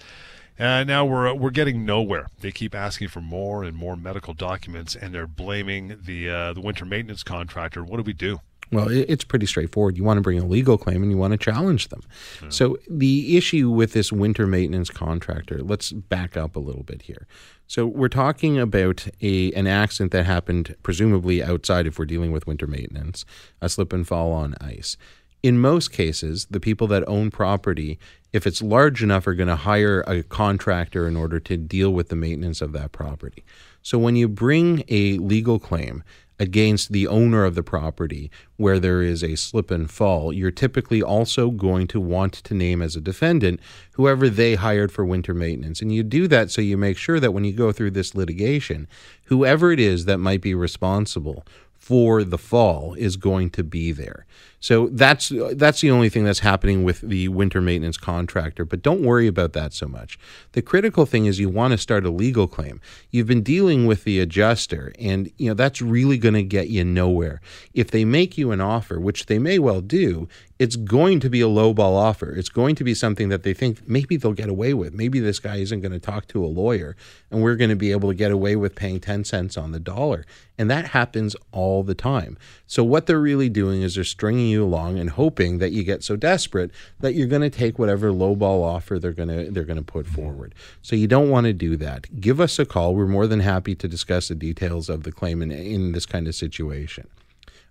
Uh, 0.60 0.84
now 0.84 1.05
we're 1.05 1.34
we're 1.34 1.49
getting 1.51 1.86
nowhere. 1.86 2.28
They 2.41 2.51
keep 2.51 2.76
asking 2.76 3.07
for 3.07 3.22
more 3.22 3.64
and 3.64 3.76
more 3.76 3.95
medical 3.95 4.34
documents, 4.34 4.95
and 4.95 5.14
they're 5.14 5.28
blaming 5.28 5.97
the 6.03 6.30
uh, 6.30 6.53
the 6.53 6.62
winter 6.62 6.86
maintenance 6.86 7.24
contractor. 7.24 7.84
What 7.84 7.97
do 7.97 8.03
we 8.03 8.14
do? 8.14 8.41
Well, 8.72 8.88
it's 8.89 9.24
pretty 9.24 9.47
straightforward. 9.47 9.97
You 9.97 10.03
want 10.03 10.18
to 10.18 10.22
bring 10.22 10.38
a 10.38 10.45
legal 10.45 10.78
claim 10.78 11.01
and 11.01 11.12
you 11.12 11.18
want 11.18 11.32
to 11.32 11.38
challenge 11.38 11.88
them. 11.88 12.01
Yeah. 12.41 12.49
So, 12.49 12.78
the 12.88 13.36
issue 13.36 13.72
with 13.72 13.93
this 13.93 14.12
winter 14.12 14.45
maintenance 14.45 14.91
contractor, 14.91 15.64
let's 15.64 15.91
back 15.91 16.38
up 16.38 16.55
a 16.55 16.60
little 16.60 16.84
bit 16.84 17.03
here. 17.03 17.26
So, 17.66 17.88
we're 17.88 18.10
talking 18.10 18.60
about 18.60 19.07
a 19.22 19.51
an 19.53 19.66
accident 19.66 20.12
that 20.12 20.26
happened 20.26 20.76
presumably 20.84 21.41
outside 21.41 21.88
if 21.88 21.97
we're 21.97 22.05
dealing 22.05 22.32
with 22.32 22.45
winter 22.45 22.68
maintenance, 22.68 23.26
a 23.60 23.70
slip 23.70 23.91
and 23.91 24.07
fall 24.07 24.32
on 24.32 24.53
ice 24.62 24.97
in 25.41 25.59
most 25.59 25.91
cases, 25.91 26.47
the 26.49 26.59
people 26.59 26.87
that 26.87 27.07
own 27.07 27.31
property, 27.31 27.97
if 28.33 28.45
it's 28.45 28.61
large 28.61 29.01
enough, 29.01 29.25
are 29.27 29.33
going 29.33 29.47
to 29.47 29.55
hire 29.55 30.03
a 30.05 30.23
contractor 30.23 31.07
in 31.07 31.15
order 31.15 31.39
to 31.39 31.57
deal 31.57 31.91
with 31.91 32.09
the 32.09 32.15
maintenance 32.15 32.61
of 32.61 32.73
that 32.73 32.91
property. 32.91 33.43
So 33.81 33.97
when 33.97 34.15
you 34.15 34.27
bring 34.27 34.83
a 34.89 35.17
legal 35.17 35.59
claim 35.59 36.03
against 36.39 36.93
the 36.93 37.05
owner 37.07 37.43
of 37.43 37.55
the 37.55 37.63
property 37.63 38.31
where 38.55 38.79
there 38.79 39.01
is 39.01 39.23
a 39.23 39.35
slip 39.35 39.69
and 39.71 39.91
fall, 39.91 40.31
you're 40.31 40.51
typically 40.51 41.01
also 41.01 41.51
going 41.51 41.85
to 41.87 41.99
want 41.99 42.33
to 42.33 42.53
name 42.53 42.81
as 42.81 42.95
a 42.95 43.01
defendant 43.01 43.59
whoever 43.93 44.29
they 44.29 44.55
hired 44.55 44.91
for 44.91 45.05
winter 45.05 45.33
maintenance. 45.33 45.81
And 45.81 45.93
you 45.93 46.01
do 46.03 46.27
that 46.29 46.49
so 46.49 46.61
you 46.61 46.77
make 46.77 46.97
sure 46.97 47.19
that 47.19 47.33
when 47.33 47.43
you 47.43 47.53
go 47.53 47.71
through 47.71 47.91
this 47.91 48.15
litigation, 48.15 48.87
whoever 49.25 49.71
it 49.71 49.79
is 49.79 50.05
that 50.05 50.17
might 50.17 50.41
be 50.41 50.53
responsible 50.53 51.45
for 51.73 52.23
the 52.23 52.37
fall 52.37 52.93
is 52.93 53.17
going 53.17 53.49
to 53.49 53.63
be 53.63 53.91
there. 53.91 54.25
So 54.60 54.88
that's 54.88 55.32
that's 55.53 55.82
the 55.82 55.91
only 55.91 56.10
thing 56.10 56.26
that's 56.26 56.39
happening 56.39 56.84
with 56.84 57.01
the 57.01 57.30
winter 57.30 57.62
maintenance 57.62 57.97
contractor, 57.97 58.66
but 58.66 58.82
don't 58.82 59.01
worry 59.01 59.28
about 59.28 59.53
that 59.53 59.74
so 59.74 59.88
much. 59.88 60.20
The 60.51 60.62
critical 60.62 61.05
thing 61.05 61.26
is 61.26 61.39
you 61.39 61.49
want 61.49 61.72
to 61.72 61.78
start 61.78 62.05
a 62.05 62.10
legal 62.10 62.47
claim. 62.47 62.82
You've 63.10 63.28
been 63.28 63.43
dealing 63.43 63.86
with 63.86 64.03
the 64.03 64.20
adjuster 64.20 64.91
and 64.99 65.32
you 65.38 65.47
know 65.49 65.53
that's 65.53 65.82
really 65.82 66.18
going 66.18 66.34
to 66.34 66.43
get 66.43 66.70
you 66.70 66.84
nowhere. 66.84 67.39
If 67.74 67.91
they 67.91 68.03
make 68.03 68.38
you 68.38 68.51
an 68.51 68.60
offer, 68.60 68.99
which 68.99 69.28
they 69.28 69.39
may 69.39 69.60
well 69.60 69.82
do, 69.82 70.28
it's 70.60 70.76
going 70.76 71.22
to 71.22 71.30
be 71.30 71.39
a 71.39 71.47
lowball 71.47 71.95
offer. 71.95 72.32
It's 72.32 72.49
going 72.49 72.76
to 72.76 72.84
be 72.84 72.93
something 72.93 73.30
that 73.30 73.43
they 73.43 73.53
think 73.53 73.88
maybe 73.88 74.18
they'll 74.18 74.34
get 74.34 74.49
away 74.49 74.74
with. 74.74 74.93
Maybe 74.93 75.22
this 75.22 75.39
guy 75.39 75.55
isn't 75.55 75.80
going 75.80 75.93
to 75.93 75.99
talk 75.99 76.28
to 76.28 76.43
a 76.43 76.47
lawyer 76.47 76.97
and 77.32 77.41
we're 77.41 77.55
going 77.55 77.70
to 77.70 77.78
be 77.78 77.91
able 77.91 78.10
to 78.10 78.16
get 78.16 78.32
away 78.32 78.57
with 78.57 78.76
paying 78.76 78.99
10 78.99 79.24
cents 79.24 79.57
on 79.57 79.72
the 79.72 79.80
dollar. 79.80 80.26
And 80.57 80.70
that 80.70 80.88
happens 80.88 81.38
all 81.53 81.84
the 81.84 81.95
time. 81.95 82.38
So 82.68 82.84
what 82.84 83.05
they're 83.05 83.22
really 83.22 83.47
doing 83.47 83.82
is 83.82 83.95
they're 83.95 84.03
stringing 84.03 84.49
you 84.50 84.64
along 84.64 85.00
and 85.00 85.12
hoping 85.12 85.60
that 85.60 85.72
you 85.72 85.84
get 85.84 86.04
so 86.04 86.16
desperate 86.16 86.72
that 87.00 87.14
you're 87.14 87.28
going 87.28 87.41
to 87.41 87.50
take 87.50 87.80
whatever 87.80 88.12
lowball 88.12 88.64
offer 88.64 89.00
they're 89.00 89.14
going 89.14 89.30
to 89.30 89.52
they're 89.52 89.64
going 89.64 89.78
to 89.78 89.84
put 89.84 90.08
forward. 90.08 90.54
So 90.82 90.95
you 90.95 91.08
don't 91.08 91.30
want 91.30 91.45
to 91.45 91.54
do 91.54 91.78
that. 91.78 92.20
Give 92.20 92.41
us 92.41 92.60
a 92.60 92.66
call. 92.66 92.95
We're 92.95 93.08
more 93.08 93.28
than 93.28 93.39
happy 93.39 93.76
to 93.76 93.88
discuss 93.88 94.28
the 94.28 94.36
details 94.36 94.89
of 94.89 95.04
the 95.04 95.12
claim 95.12 95.41
in, 95.41 95.52
in 95.52 95.91
this 95.93 96.06
kind 96.06 96.28
of 96.28 96.36
situation. 96.36 97.08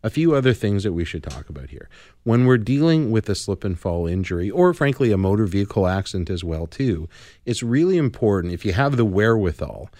A 0.05 0.11
few 0.11 0.33
other 0.33 0.55
things 0.55 0.85
that 0.85 0.93
we 0.93 1.05
should 1.05 1.25
talk 1.25 1.49
about 1.49 1.71
here. 1.71 1.89
When 2.23 2.47
we're 2.47 2.57
dealing 2.57 3.11
with 3.11 3.29
a 3.29 3.35
slip 3.35 3.65
and 3.65 3.77
fall 3.77 4.07
injury, 4.07 4.49
or 4.49 4.73
frankly 4.73 5.11
a 5.11 5.17
motor 5.17 5.45
vehicle 5.45 5.89
accident 5.89 6.31
as 6.31 6.45
well 6.45 6.69
too, 6.69 7.09
it's 7.45 7.65
really 7.65 7.97
important 7.97 8.55
if 8.55 8.65
you 8.65 8.73
have 8.75 8.97
the 8.97 9.05
wherewithal 9.05 9.91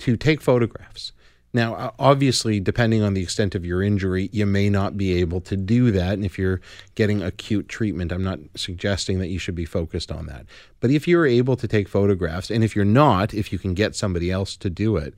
to 0.00 0.16
take 0.16 0.42
photographs. 0.42 1.12
Now, 1.56 1.94
obviously, 1.98 2.60
depending 2.60 3.02
on 3.02 3.14
the 3.14 3.22
extent 3.22 3.54
of 3.54 3.64
your 3.64 3.82
injury, 3.82 4.28
you 4.32 4.46
may 4.46 4.70
not 4.70 4.96
be 4.96 5.14
able 5.20 5.40
to 5.40 5.56
do 5.56 5.90
that. 5.90 6.12
And 6.12 6.24
if 6.24 6.38
you're 6.38 6.60
getting 6.94 7.22
acute 7.22 7.68
treatment, 7.68 8.12
I'm 8.12 8.22
not 8.22 8.38
suggesting 8.54 9.18
that 9.18 9.28
you 9.28 9.38
should 9.38 9.54
be 9.54 9.64
focused 9.64 10.12
on 10.12 10.26
that. 10.26 10.46
But 10.80 10.90
if 10.90 11.08
you're 11.08 11.26
able 11.26 11.56
to 11.56 11.66
take 11.66 11.88
photographs, 11.88 12.50
and 12.50 12.62
if 12.62 12.76
you're 12.76 12.84
not, 12.84 13.34
if 13.34 13.52
you 13.52 13.58
can 13.58 13.74
get 13.74 13.96
somebody 13.96 14.30
else 14.30 14.56
to 14.58 14.70
do 14.70 14.96
it, 14.96 15.14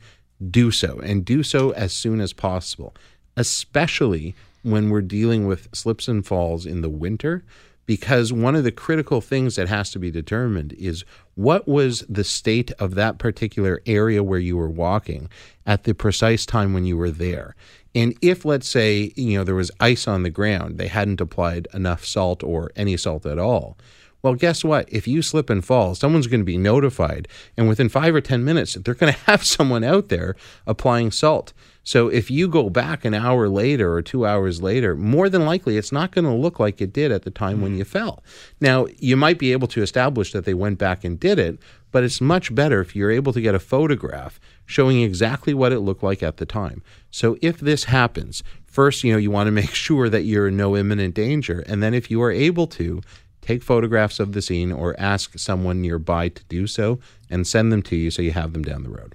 do 0.50 0.70
so 0.70 1.00
and 1.00 1.24
do 1.24 1.42
so 1.42 1.70
as 1.70 1.92
soon 1.92 2.20
as 2.20 2.32
possible 2.32 2.94
especially 3.38 4.34
when 4.62 4.90
we're 4.90 5.00
dealing 5.00 5.46
with 5.46 5.68
slips 5.72 6.08
and 6.08 6.26
falls 6.26 6.66
in 6.66 6.82
the 6.82 6.88
winter 6.90 7.44
because 7.88 8.34
one 8.34 8.54
of 8.54 8.64
the 8.64 8.70
critical 8.70 9.22
things 9.22 9.56
that 9.56 9.66
has 9.66 9.90
to 9.90 9.98
be 9.98 10.10
determined 10.10 10.74
is 10.74 11.06
what 11.36 11.66
was 11.66 12.00
the 12.00 12.22
state 12.22 12.70
of 12.72 12.94
that 12.96 13.18
particular 13.18 13.80
area 13.86 14.22
where 14.22 14.38
you 14.38 14.58
were 14.58 14.68
walking 14.68 15.30
at 15.64 15.84
the 15.84 15.94
precise 15.94 16.44
time 16.44 16.74
when 16.74 16.84
you 16.84 16.98
were 16.98 17.10
there. 17.10 17.56
And 17.94 18.14
if, 18.20 18.44
let's 18.44 18.68
say, 18.68 19.14
you 19.16 19.38
know, 19.38 19.44
there 19.44 19.54
was 19.54 19.70
ice 19.80 20.06
on 20.06 20.22
the 20.22 20.28
ground, 20.28 20.76
they 20.76 20.88
hadn't 20.88 21.22
applied 21.22 21.66
enough 21.72 22.04
salt 22.04 22.42
or 22.42 22.70
any 22.76 22.98
salt 22.98 23.24
at 23.24 23.38
all. 23.38 23.78
Well, 24.22 24.34
guess 24.34 24.64
what? 24.64 24.88
If 24.92 25.06
you 25.06 25.22
slip 25.22 25.48
and 25.48 25.64
fall, 25.64 25.94
someone's 25.94 26.26
going 26.26 26.40
to 26.40 26.44
be 26.44 26.58
notified. 26.58 27.28
And 27.56 27.68
within 27.68 27.88
five 27.88 28.14
or 28.14 28.20
10 28.20 28.44
minutes, 28.44 28.74
they're 28.74 28.94
going 28.94 29.12
to 29.14 29.18
have 29.20 29.44
someone 29.44 29.84
out 29.84 30.08
there 30.08 30.36
applying 30.66 31.10
salt. 31.10 31.52
So 31.84 32.08
if 32.08 32.30
you 32.30 32.48
go 32.48 32.68
back 32.68 33.06
an 33.06 33.14
hour 33.14 33.48
later 33.48 33.94
or 33.94 34.02
two 34.02 34.26
hours 34.26 34.60
later, 34.60 34.94
more 34.94 35.30
than 35.30 35.46
likely 35.46 35.78
it's 35.78 35.92
not 35.92 36.12
going 36.12 36.26
to 36.26 36.34
look 36.34 36.60
like 36.60 36.82
it 36.82 36.92
did 36.92 37.10
at 37.10 37.22
the 37.22 37.30
time 37.30 37.54
mm-hmm. 37.54 37.62
when 37.62 37.76
you 37.78 37.84
fell. 37.84 38.22
Now, 38.60 38.88
you 38.98 39.16
might 39.16 39.38
be 39.38 39.52
able 39.52 39.68
to 39.68 39.82
establish 39.82 40.32
that 40.32 40.44
they 40.44 40.52
went 40.52 40.78
back 40.78 41.02
and 41.02 41.18
did 41.18 41.38
it, 41.38 41.58
but 41.90 42.04
it's 42.04 42.20
much 42.20 42.54
better 42.54 42.82
if 42.82 42.94
you're 42.94 43.10
able 43.10 43.32
to 43.32 43.40
get 43.40 43.54
a 43.54 43.58
photograph 43.58 44.38
showing 44.66 45.00
exactly 45.00 45.54
what 45.54 45.72
it 45.72 45.80
looked 45.80 46.02
like 46.02 46.22
at 46.22 46.36
the 46.36 46.44
time. 46.44 46.82
So 47.10 47.38
if 47.40 47.58
this 47.58 47.84
happens, 47.84 48.42
first, 48.66 49.02
you 49.02 49.12
know, 49.12 49.18
you 49.18 49.30
want 49.30 49.46
to 49.46 49.52
make 49.62 49.74
sure 49.74 50.10
that 50.10 50.24
you're 50.24 50.48
in 50.48 50.58
no 50.58 50.76
imminent 50.76 51.14
danger. 51.14 51.60
And 51.60 51.82
then 51.82 51.94
if 51.94 52.10
you 52.10 52.20
are 52.22 52.30
able 52.30 52.66
to, 52.66 53.00
take 53.48 53.62
photographs 53.62 54.20
of 54.20 54.32
the 54.32 54.42
scene 54.42 54.70
or 54.70 54.94
ask 54.98 55.38
someone 55.38 55.80
nearby 55.80 56.28
to 56.28 56.42
do 56.56 56.66
so 56.66 56.98
and 57.30 57.46
send 57.46 57.72
them 57.72 57.82
to 57.82 57.96
you 57.96 58.10
so 58.10 58.20
you 58.20 58.32
have 58.32 58.52
them 58.52 58.62
down 58.62 58.82
the 58.82 58.90
road. 58.90 59.14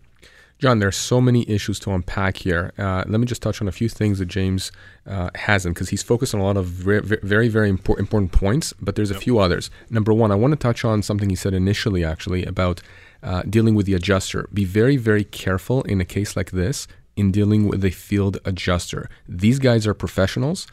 John, 0.57 0.79
there 0.79 0.87
are 0.87 0.99
so 1.11 1.19
many 1.21 1.41
issues 1.47 1.77
to 1.81 1.91
unpack 1.91 2.37
here. 2.37 2.71
Uh, 2.77 3.03
let 3.05 3.19
me 3.19 3.27
just 3.27 3.43
touch 3.43 3.61
on 3.61 3.67
a 3.67 3.71
few 3.71 3.89
things 3.89 4.17
that 4.19 4.27
James 4.27 4.71
uh, 5.05 5.29
hasn't, 5.35 5.75
because 5.75 5.89
he's 5.89 6.01
focused 6.01 6.33
on 6.33 6.39
a 6.39 6.43
lot 6.43 6.57
of 6.57 6.65
very, 6.65 7.01
very, 7.33 7.49
very 7.49 7.69
important, 7.69 8.05
important 8.07 8.31
points, 8.31 8.73
but 8.81 8.95
there's 8.95 9.11
a 9.11 9.19
few 9.25 9.37
others. 9.37 9.69
Number 9.89 10.13
one, 10.13 10.31
I 10.31 10.35
want 10.35 10.51
to 10.53 10.57
touch 10.67 10.85
on 10.85 11.03
something 11.03 11.29
he 11.29 11.35
said 11.35 11.53
initially, 11.53 12.03
actually, 12.03 12.45
about 12.45 12.81
uh, 13.21 13.43
dealing 13.43 13.75
with 13.75 13.85
the 13.85 13.93
adjuster. 13.93 14.47
Be 14.53 14.65
very, 14.65 14.97
very 14.97 15.25
careful 15.25 15.83
in 15.83 16.01
a 16.01 16.05
case 16.05 16.35
like 16.35 16.51
this 16.51 16.87
in 17.15 17.31
dealing 17.31 17.67
with 17.67 17.83
a 17.85 17.91
field 17.91 18.39
adjuster. 18.45 19.09
These 19.27 19.59
guys 19.59 19.85
are 19.85 19.93
professionals. 19.93 20.65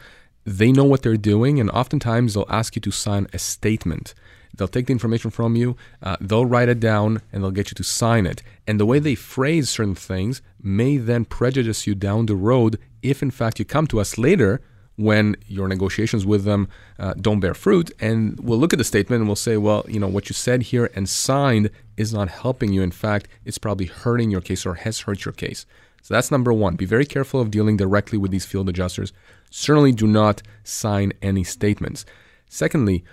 They 0.44 0.72
know 0.72 0.84
what 0.84 1.02
they're 1.02 1.16
doing, 1.16 1.60
and 1.60 1.70
oftentimes 1.70 2.34
they'll 2.34 2.46
ask 2.48 2.76
you 2.76 2.82
to 2.82 2.90
sign 2.90 3.26
a 3.32 3.38
statement. 3.38 4.14
They'll 4.56 4.68
take 4.68 4.86
the 4.86 4.92
information 4.92 5.30
from 5.30 5.54
you, 5.56 5.76
uh, 6.02 6.16
they'll 6.20 6.46
write 6.46 6.68
it 6.68 6.80
down, 6.80 7.22
and 7.32 7.42
they'll 7.42 7.50
get 7.50 7.70
you 7.70 7.74
to 7.76 7.84
sign 7.84 8.26
it. 8.26 8.42
And 8.66 8.80
the 8.80 8.86
way 8.86 8.98
they 8.98 9.14
phrase 9.14 9.70
certain 9.70 9.94
things 9.94 10.42
may 10.62 10.96
then 10.96 11.24
prejudice 11.24 11.86
you 11.86 11.94
down 11.94 12.26
the 12.26 12.36
road 12.36 12.78
if, 13.02 13.22
in 13.22 13.30
fact, 13.30 13.58
you 13.58 13.64
come 13.64 13.86
to 13.88 14.00
us 14.00 14.18
later 14.18 14.60
when 14.96 15.34
your 15.46 15.66
negotiations 15.66 16.26
with 16.26 16.44
them 16.44 16.68
uh, 16.98 17.14
don't 17.14 17.40
bear 17.40 17.54
fruit. 17.54 17.90
And 18.00 18.38
we'll 18.38 18.58
look 18.58 18.74
at 18.74 18.78
the 18.78 18.84
statement 18.84 19.20
and 19.20 19.28
we'll 19.28 19.36
say, 19.36 19.56
well, 19.56 19.84
you 19.88 19.98
know, 19.98 20.08
what 20.08 20.28
you 20.28 20.34
said 20.34 20.64
here 20.64 20.90
and 20.94 21.08
signed 21.08 21.70
is 21.96 22.12
not 22.12 22.28
helping 22.28 22.72
you. 22.72 22.82
In 22.82 22.90
fact, 22.90 23.26
it's 23.46 23.56
probably 23.56 23.86
hurting 23.86 24.30
your 24.30 24.42
case 24.42 24.66
or 24.66 24.74
has 24.74 25.00
hurt 25.00 25.24
your 25.24 25.32
case. 25.32 25.64
So 26.02 26.12
that's 26.12 26.30
number 26.30 26.52
one. 26.52 26.76
Be 26.76 26.84
very 26.84 27.06
careful 27.06 27.40
of 27.40 27.50
dealing 27.50 27.78
directly 27.78 28.18
with 28.18 28.30
these 28.30 28.44
field 28.44 28.68
adjusters. 28.68 29.12
Certainly 29.50 29.92
do 29.92 30.06
not 30.06 30.42
sign 30.64 31.12
any 31.20 31.44
statements. 31.44 32.06
Secondly, 32.48 33.04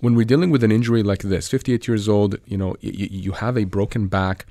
when 0.00 0.14
we're 0.14 0.24
dealing 0.24 0.50
with 0.50 0.62
an 0.62 0.72
injury 0.72 1.02
like 1.02 1.22
this, 1.22 1.48
58 1.48 1.88
years 1.88 2.08
old, 2.08 2.36
you 2.44 2.58
know, 2.58 2.76
you, 2.80 3.08
you 3.10 3.32
have 3.32 3.56
a 3.56 3.64
broken 3.64 4.08
back, 4.08 4.46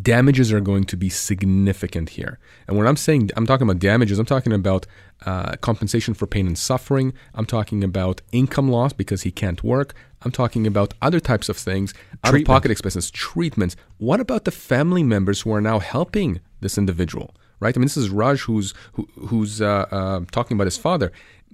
damages 0.00 0.52
are 0.52 0.60
going 0.60 0.84
to 0.84 0.96
be 0.96 1.08
significant 1.08 2.10
here. 2.10 2.38
And 2.68 2.76
when 2.76 2.86
I'm 2.86 2.96
saying 2.96 3.30
I'm 3.36 3.46
talking 3.46 3.68
about 3.68 3.80
damages, 3.80 4.18
I'm 4.18 4.26
talking 4.26 4.52
about 4.52 4.86
uh, 5.26 5.56
compensation 5.56 6.14
for 6.14 6.26
pain 6.26 6.46
and 6.46 6.56
suffering. 6.56 7.12
I'm 7.34 7.46
talking 7.46 7.82
about 7.82 8.20
income 8.32 8.70
loss 8.70 8.92
because 8.92 9.22
he 9.22 9.30
can't 9.30 9.62
work. 9.64 9.94
I'm 10.22 10.30
talking 10.30 10.66
about 10.66 10.94
other 11.00 11.20
types 11.20 11.48
of 11.48 11.56
things, 11.56 11.94
out 12.24 12.34
of 12.34 12.44
pocket 12.44 12.70
expenses, 12.70 13.10
treatments. 13.10 13.74
What 13.98 14.20
about 14.20 14.44
the 14.44 14.50
family 14.50 15.02
members 15.02 15.42
who 15.42 15.52
are 15.52 15.60
now 15.60 15.78
helping 15.78 16.40
this 16.60 16.76
individual? 16.76 17.34
Right? 17.60 17.76
I 17.76 17.78
mean, 17.78 17.86
this 17.86 17.96
is 17.96 18.10
Raj 18.10 18.40
who's 18.40 18.74
who, 18.94 19.08
who's 19.28 19.60
uh, 19.60 19.86
uh, 19.90 20.20
talking 20.32 20.56
about 20.56 20.66
his 20.66 20.78
father. 20.78 21.12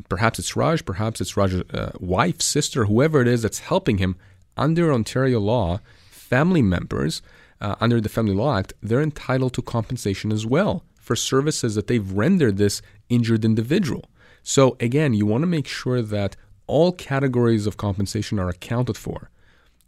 Perhaps 0.09 0.38
it's 0.38 0.57
Raj, 0.57 0.84
perhaps 0.84 1.20
it's 1.20 1.36
Raj's 1.36 1.62
uh, 1.72 1.92
wife, 1.98 2.40
sister, 2.40 2.84
whoever 2.84 3.20
it 3.20 3.28
is 3.28 3.42
that's 3.42 3.61
helping 3.61 3.98
him. 3.98 4.16
Under 4.57 4.92
Ontario 4.92 5.40
law, 5.40 5.80
family 6.11 6.62
members 6.62 7.22
uh, 7.61 7.74
under 7.80 8.00
the 8.00 8.09
Family 8.09 8.34
Law 8.34 8.59
Act, 8.59 8.72
they're 8.82 9.02
entitled 9.02 9.54
to 9.54 9.62
compensation 9.62 10.32
as 10.32 10.46
well 10.46 10.84
for 11.00 11.16
services 11.16 11.74
that 11.74 11.86
they've 11.86 12.12
rendered 12.12 12.57
this 12.57 12.82
injured 13.09 13.44
individual. 13.44 14.11
So 14.42 14.76
again, 14.80 15.14
you 15.14 15.26
want 15.26 15.42
to 15.42 15.46
make 15.46 15.66
sure 15.66 16.02
that 16.02 16.36
all 16.66 16.92
categories 16.92 17.66
of 17.66 17.76
compensation 17.76 18.38
are 18.38 18.48
accounted 18.48 18.96
for. 18.96 19.30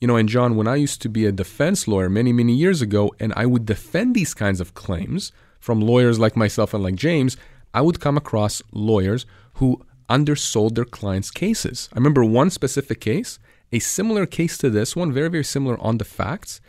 You 0.00 0.06
know, 0.06 0.16
and 0.16 0.28
John, 0.28 0.54
when 0.54 0.68
I 0.68 0.76
used 0.76 1.02
to 1.02 1.08
be 1.08 1.26
a 1.26 1.32
defense 1.32 1.88
lawyer 1.88 2.08
many, 2.08 2.32
many 2.32 2.54
years 2.54 2.80
ago, 2.80 3.12
and 3.18 3.32
I 3.36 3.46
would 3.46 3.66
defend 3.66 4.14
these 4.14 4.32
kinds 4.32 4.60
of 4.60 4.74
claims 4.74 5.32
from 5.58 5.80
lawyers 5.80 6.18
like 6.18 6.36
myself 6.36 6.74
and 6.74 6.82
like 6.82 6.94
James, 6.94 7.36
I 7.74 7.80
would 7.80 8.00
come 8.00 8.16
across 8.16 8.62
lawyers 8.72 9.26
who 9.54 9.84
undersold 10.08 10.74
their 10.74 10.84
clients' 10.84 11.30
cases. 11.30 11.88
I 11.92 11.96
remember 11.96 12.24
one 12.24 12.50
specific 12.50 13.00
case, 13.00 13.38
a 13.72 13.78
similar 13.78 14.24
case 14.24 14.56
to 14.58 14.70
this 14.70 14.96
one, 14.96 15.12
very, 15.12 15.28
very 15.28 15.44
similar 15.44 15.78
on 15.80 15.98
the 15.98 16.04
facts, 16.04 16.60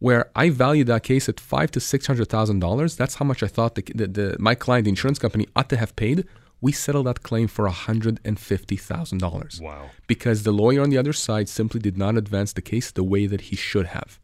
where 0.00 0.30
I 0.36 0.50
valued 0.50 0.88
that 0.88 1.02
case 1.02 1.28
at 1.28 1.40
five 1.40 1.70
to 1.70 1.80
six 1.80 2.06
hundred 2.06 2.28
thousand 2.28 2.58
dollars. 2.60 2.96
That's 2.96 3.14
how 3.14 3.24
much 3.24 3.42
I 3.42 3.46
thought 3.46 3.74
the, 3.76 3.82
the, 3.94 4.06
the, 4.06 4.36
my 4.38 4.54
client, 4.54 4.84
the 4.84 4.90
insurance 4.90 5.18
company, 5.18 5.46
ought 5.56 5.70
to 5.70 5.78
have 5.78 5.96
paid. 5.96 6.26
We 6.60 6.72
settled 6.72 7.06
that 7.06 7.22
claim 7.22 7.48
for 7.48 7.66
hundred 7.68 8.20
and 8.24 8.38
fifty 8.38 8.76
thousand 8.76 9.18
dollars. 9.18 9.60
Wow! 9.62 9.90
Because 10.06 10.42
the 10.42 10.52
lawyer 10.52 10.82
on 10.82 10.90
the 10.90 10.98
other 10.98 11.12
side 11.12 11.48
simply 11.48 11.80
did 11.80 11.96
not 11.96 12.16
advance 12.16 12.52
the 12.52 12.62
case 12.62 12.90
the 12.90 13.04
way 13.04 13.26
that 13.26 13.42
he 13.42 13.56
should 13.56 13.86
have. 13.86 14.18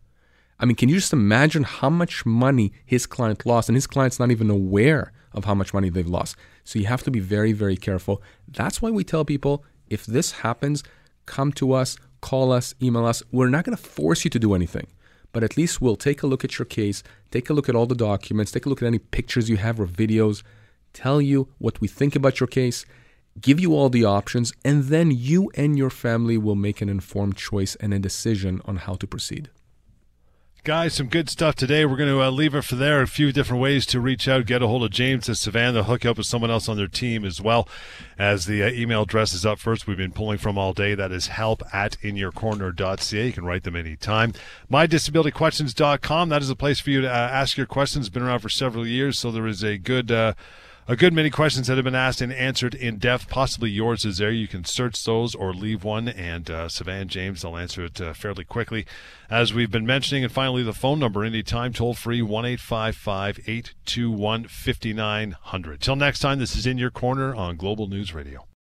I 0.61 0.67
mean, 0.67 0.77
can 0.77 0.89
you 0.89 0.97
just 0.97 1.13
imagine 1.13 1.65
how 1.65 1.91
much 1.91 2.25
money 2.25 2.73
his 2.85 3.07
client 3.07 3.45
lost, 3.45 3.69
and 3.69 3.77
his 3.77 3.87
client's 3.89 4.21
not 4.21 4.31
even 4.31 4.51
aware 4.51 5.13
of 5.33 5.45
how 5.45 5.55
much 5.55 5.75
money 5.75 5.89
they've 5.89 6.07
lost. 6.07 6.37
So 6.65 6.79
you 6.79 6.87
have 6.87 7.03
to 7.05 7.11
be 7.11 7.21
very, 7.21 7.53
very 7.53 7.77
careful. 7.77 8.23
That's 8.47 8.83
why 8.83 8.91
we 8.91 9.03
tell 9.03 9.25
people 9.25 9.65
if 9.89 10.07
this 10.07 10.31
happens, 10.31 10.85
come 11.27 11.51
to 11.53 11.73
us, 11.73 11.97
call 12.21 12.53
us, 12.53 12.75
email 12.81 13.07
us. 13.07 13.23
We're 13.33 13.49
not 13.49 13.65
going 13.65 13.77
to 13.77 13.83
force 13.83 14.25
you 14.25 14.31
to 14.31 14.39
do 14.39 14.55
anything 14.55 14.87
but 15.33 15.45
at 15.45 15.57
least 15.57 15.81
we'll 15.81 15.97
take 15.97 16.23
a 16.23 16.27
look 16.27 16.45
at 16.45 16.59
your 16.59 16.67
case, 16.67 17.03
take 17.31 17.51
a 17.51 17.53
look 17.53 17.69
at 17.69 17.77
all 17.77 17.87
the 17.87 17.95
documents, 17.95 18.53
take 18.53 18.67
a 18.67 18.69
look 18.69 18.83
at 18.83 18.87
any 18.87 18.99
pictures 18.99 19.49
you 19.49 19.57
have 19.57 19.81
or 19.81 19.87
videos, 19.87 20.43
tell 20.93 21.21
you 21.21 21.49
what 21.59 21.81
we 21.81 21.89
think 21.89 22.17
about 22.17 22.41
your 22.41 22.47
case, 22.47 22.85
give 23.41 23.61
you 23.61 23.75
all 23.75 23.89
the 23.89 24.05
options, 24.05 24.53
and 24.65 24.85
then 24.85 25.11
you 25.11 25.51
and 25.55 25.79
your 25.79 25.91
family 25.91 26.37
will 26.37 26.57
make 26.57 26.81
an 26.81 26.89
informed 26.89 27.37
choice 27.37 27.77
and 27.77 27.95
a 27.95 27.99
decision 27.99 28.61
on 28.65 28.77
how 28.77 28.95
to 28.95 29.07
proceed. 29.07 29.51
Guys, 30.63 30.93
some 30.93 31.07
good 31.07 31.31
stuff 31.31 31.55
today. 31.55 31.87
We're 31.87 31.97
going 31.97 32.11
to 32.11 32.21
uh, 32.21 32.29
leave 32.31 32.55
it 32.55 32.65
for 32.65 32.75
there. 32.75 33.01
A 33.01 33.07
few 33.07 33.33
different 33.33 33.63
ways 33.63 33.87
to 33.87 33.99
reach 33.99 34.29
out, 34.29 34.45
get 34.45 34.61
a 34.61 34.67
hold 34.67 34.85
of 34.85 34.91
James 34.91 35.27
and 35.27 35.35
Sivan, 35.35 35.83
hook 35.83 36.05
you 36.05 36.11
up 36.11 36.19
with 36.19 36.27
someone 36.27 36.51
else 36.51 36.69
on 36.69 36.77
their 36.77 36.87
team 36.87 37.25
as 37.25 37.41
well. 37.41 37.67
As 38.19 38.45
the 38.45 38.65
uh, 38.65 38.71
email 38.71 39.03
address 39.03 39.33
is 39.33 39.47
up 39.47 39.59
first, 39.59 39.87
we've 39.87 39.97
been 39.97 40.13
pulling 40.13 40.37
from 40.37 40.59
all 40.59 40.75
day. 40.75 40.95
That 40.95 41.13
is 41.13 41.29
help 41.29 41.63
at 41.73 41.97
inyourcorner.ca. 42.03 43.27
You 43.27 43.33
can 43.33 43.47
write 43.47 43.63
them 43.63 43.75
anytime. 43.75 44.35
MyDisabilityQuestions.com. 44.71 46.29
That 46.29 46.43
is 46.43 46.51
a 46.51 46.57
place 46.57 46.79
for 46.79 46.91
you 46.91 47.01
to 47.01 47.09
uh, 47.09 47.11
ask 47.11 47.57
your 47.57 47.67
questions. 47.67 48.11
Been 48.11 48.23
around 48.23 48.41
for 48.41 48.51
several 48.51 48.87
years, 48.87 49.19
so 49.19 49.31
there 49.31 49.47
is 49.47 49.63
a 49.63 49.79
good 49.79 50.13
uh, 50.13 50.35
a 50.91 50.97
good 50.97 51.13
many 51.13 51.31
questions 51.31 51.69
that 51.69 51.77
have 51.77 51.85
been 51.85 51.95
asked 51.95 52.21
and 52.21 52.33
answered 52.33 52.75
in 52.75 52.99
depth. 52.99 53.29
Possibly 53.29 53.71
yours 53.71 54.05
is 54.05 54.19
there. 54.19 54.33
You 54.33 54.49
can 54.49 54.65
search 54.65 55.05
those 55.05 55.37
or 55.37 55.55
leave 55.55 55.85
one, 55.85 56.09
and 56.09 56.51
uh, 56.51 56.69
Savannah 56.69 57.05
James, 57.05 57.45
will 57.45 57.57
answer 57.57 57.85
it 57.85 58.01
uh, 58.01 58.13
fairly 58.13 58.43
quickly. 58.43 58.87
As 59.31 59.55
we've 59.55 59.71
been 59.71 59.87
mentioning, 59.87 60.25
and 60.25 60.33
finally, 60.33 60.65
the 60.65 60.73
phone 60.73 60.99
number 60.99 61.23
anytime, 61.23 61.73
toll 61.73 61.95
free 61.95 62.23
1 62.23 62.45
821 62.45 64.49
5900. 64.49 65.81
Till 65.81 65.95
next 65.95 66.19
time, 66.19 66.41
this 66.41 66.57
is 66.57 66.67
In 66.67 66.77
Your 66.77 66.91
Corner 66.91 67.37
on 67.37 67.55
Global 67.55 67.87
News 67.87 68.13
Radio. 68.13 68.50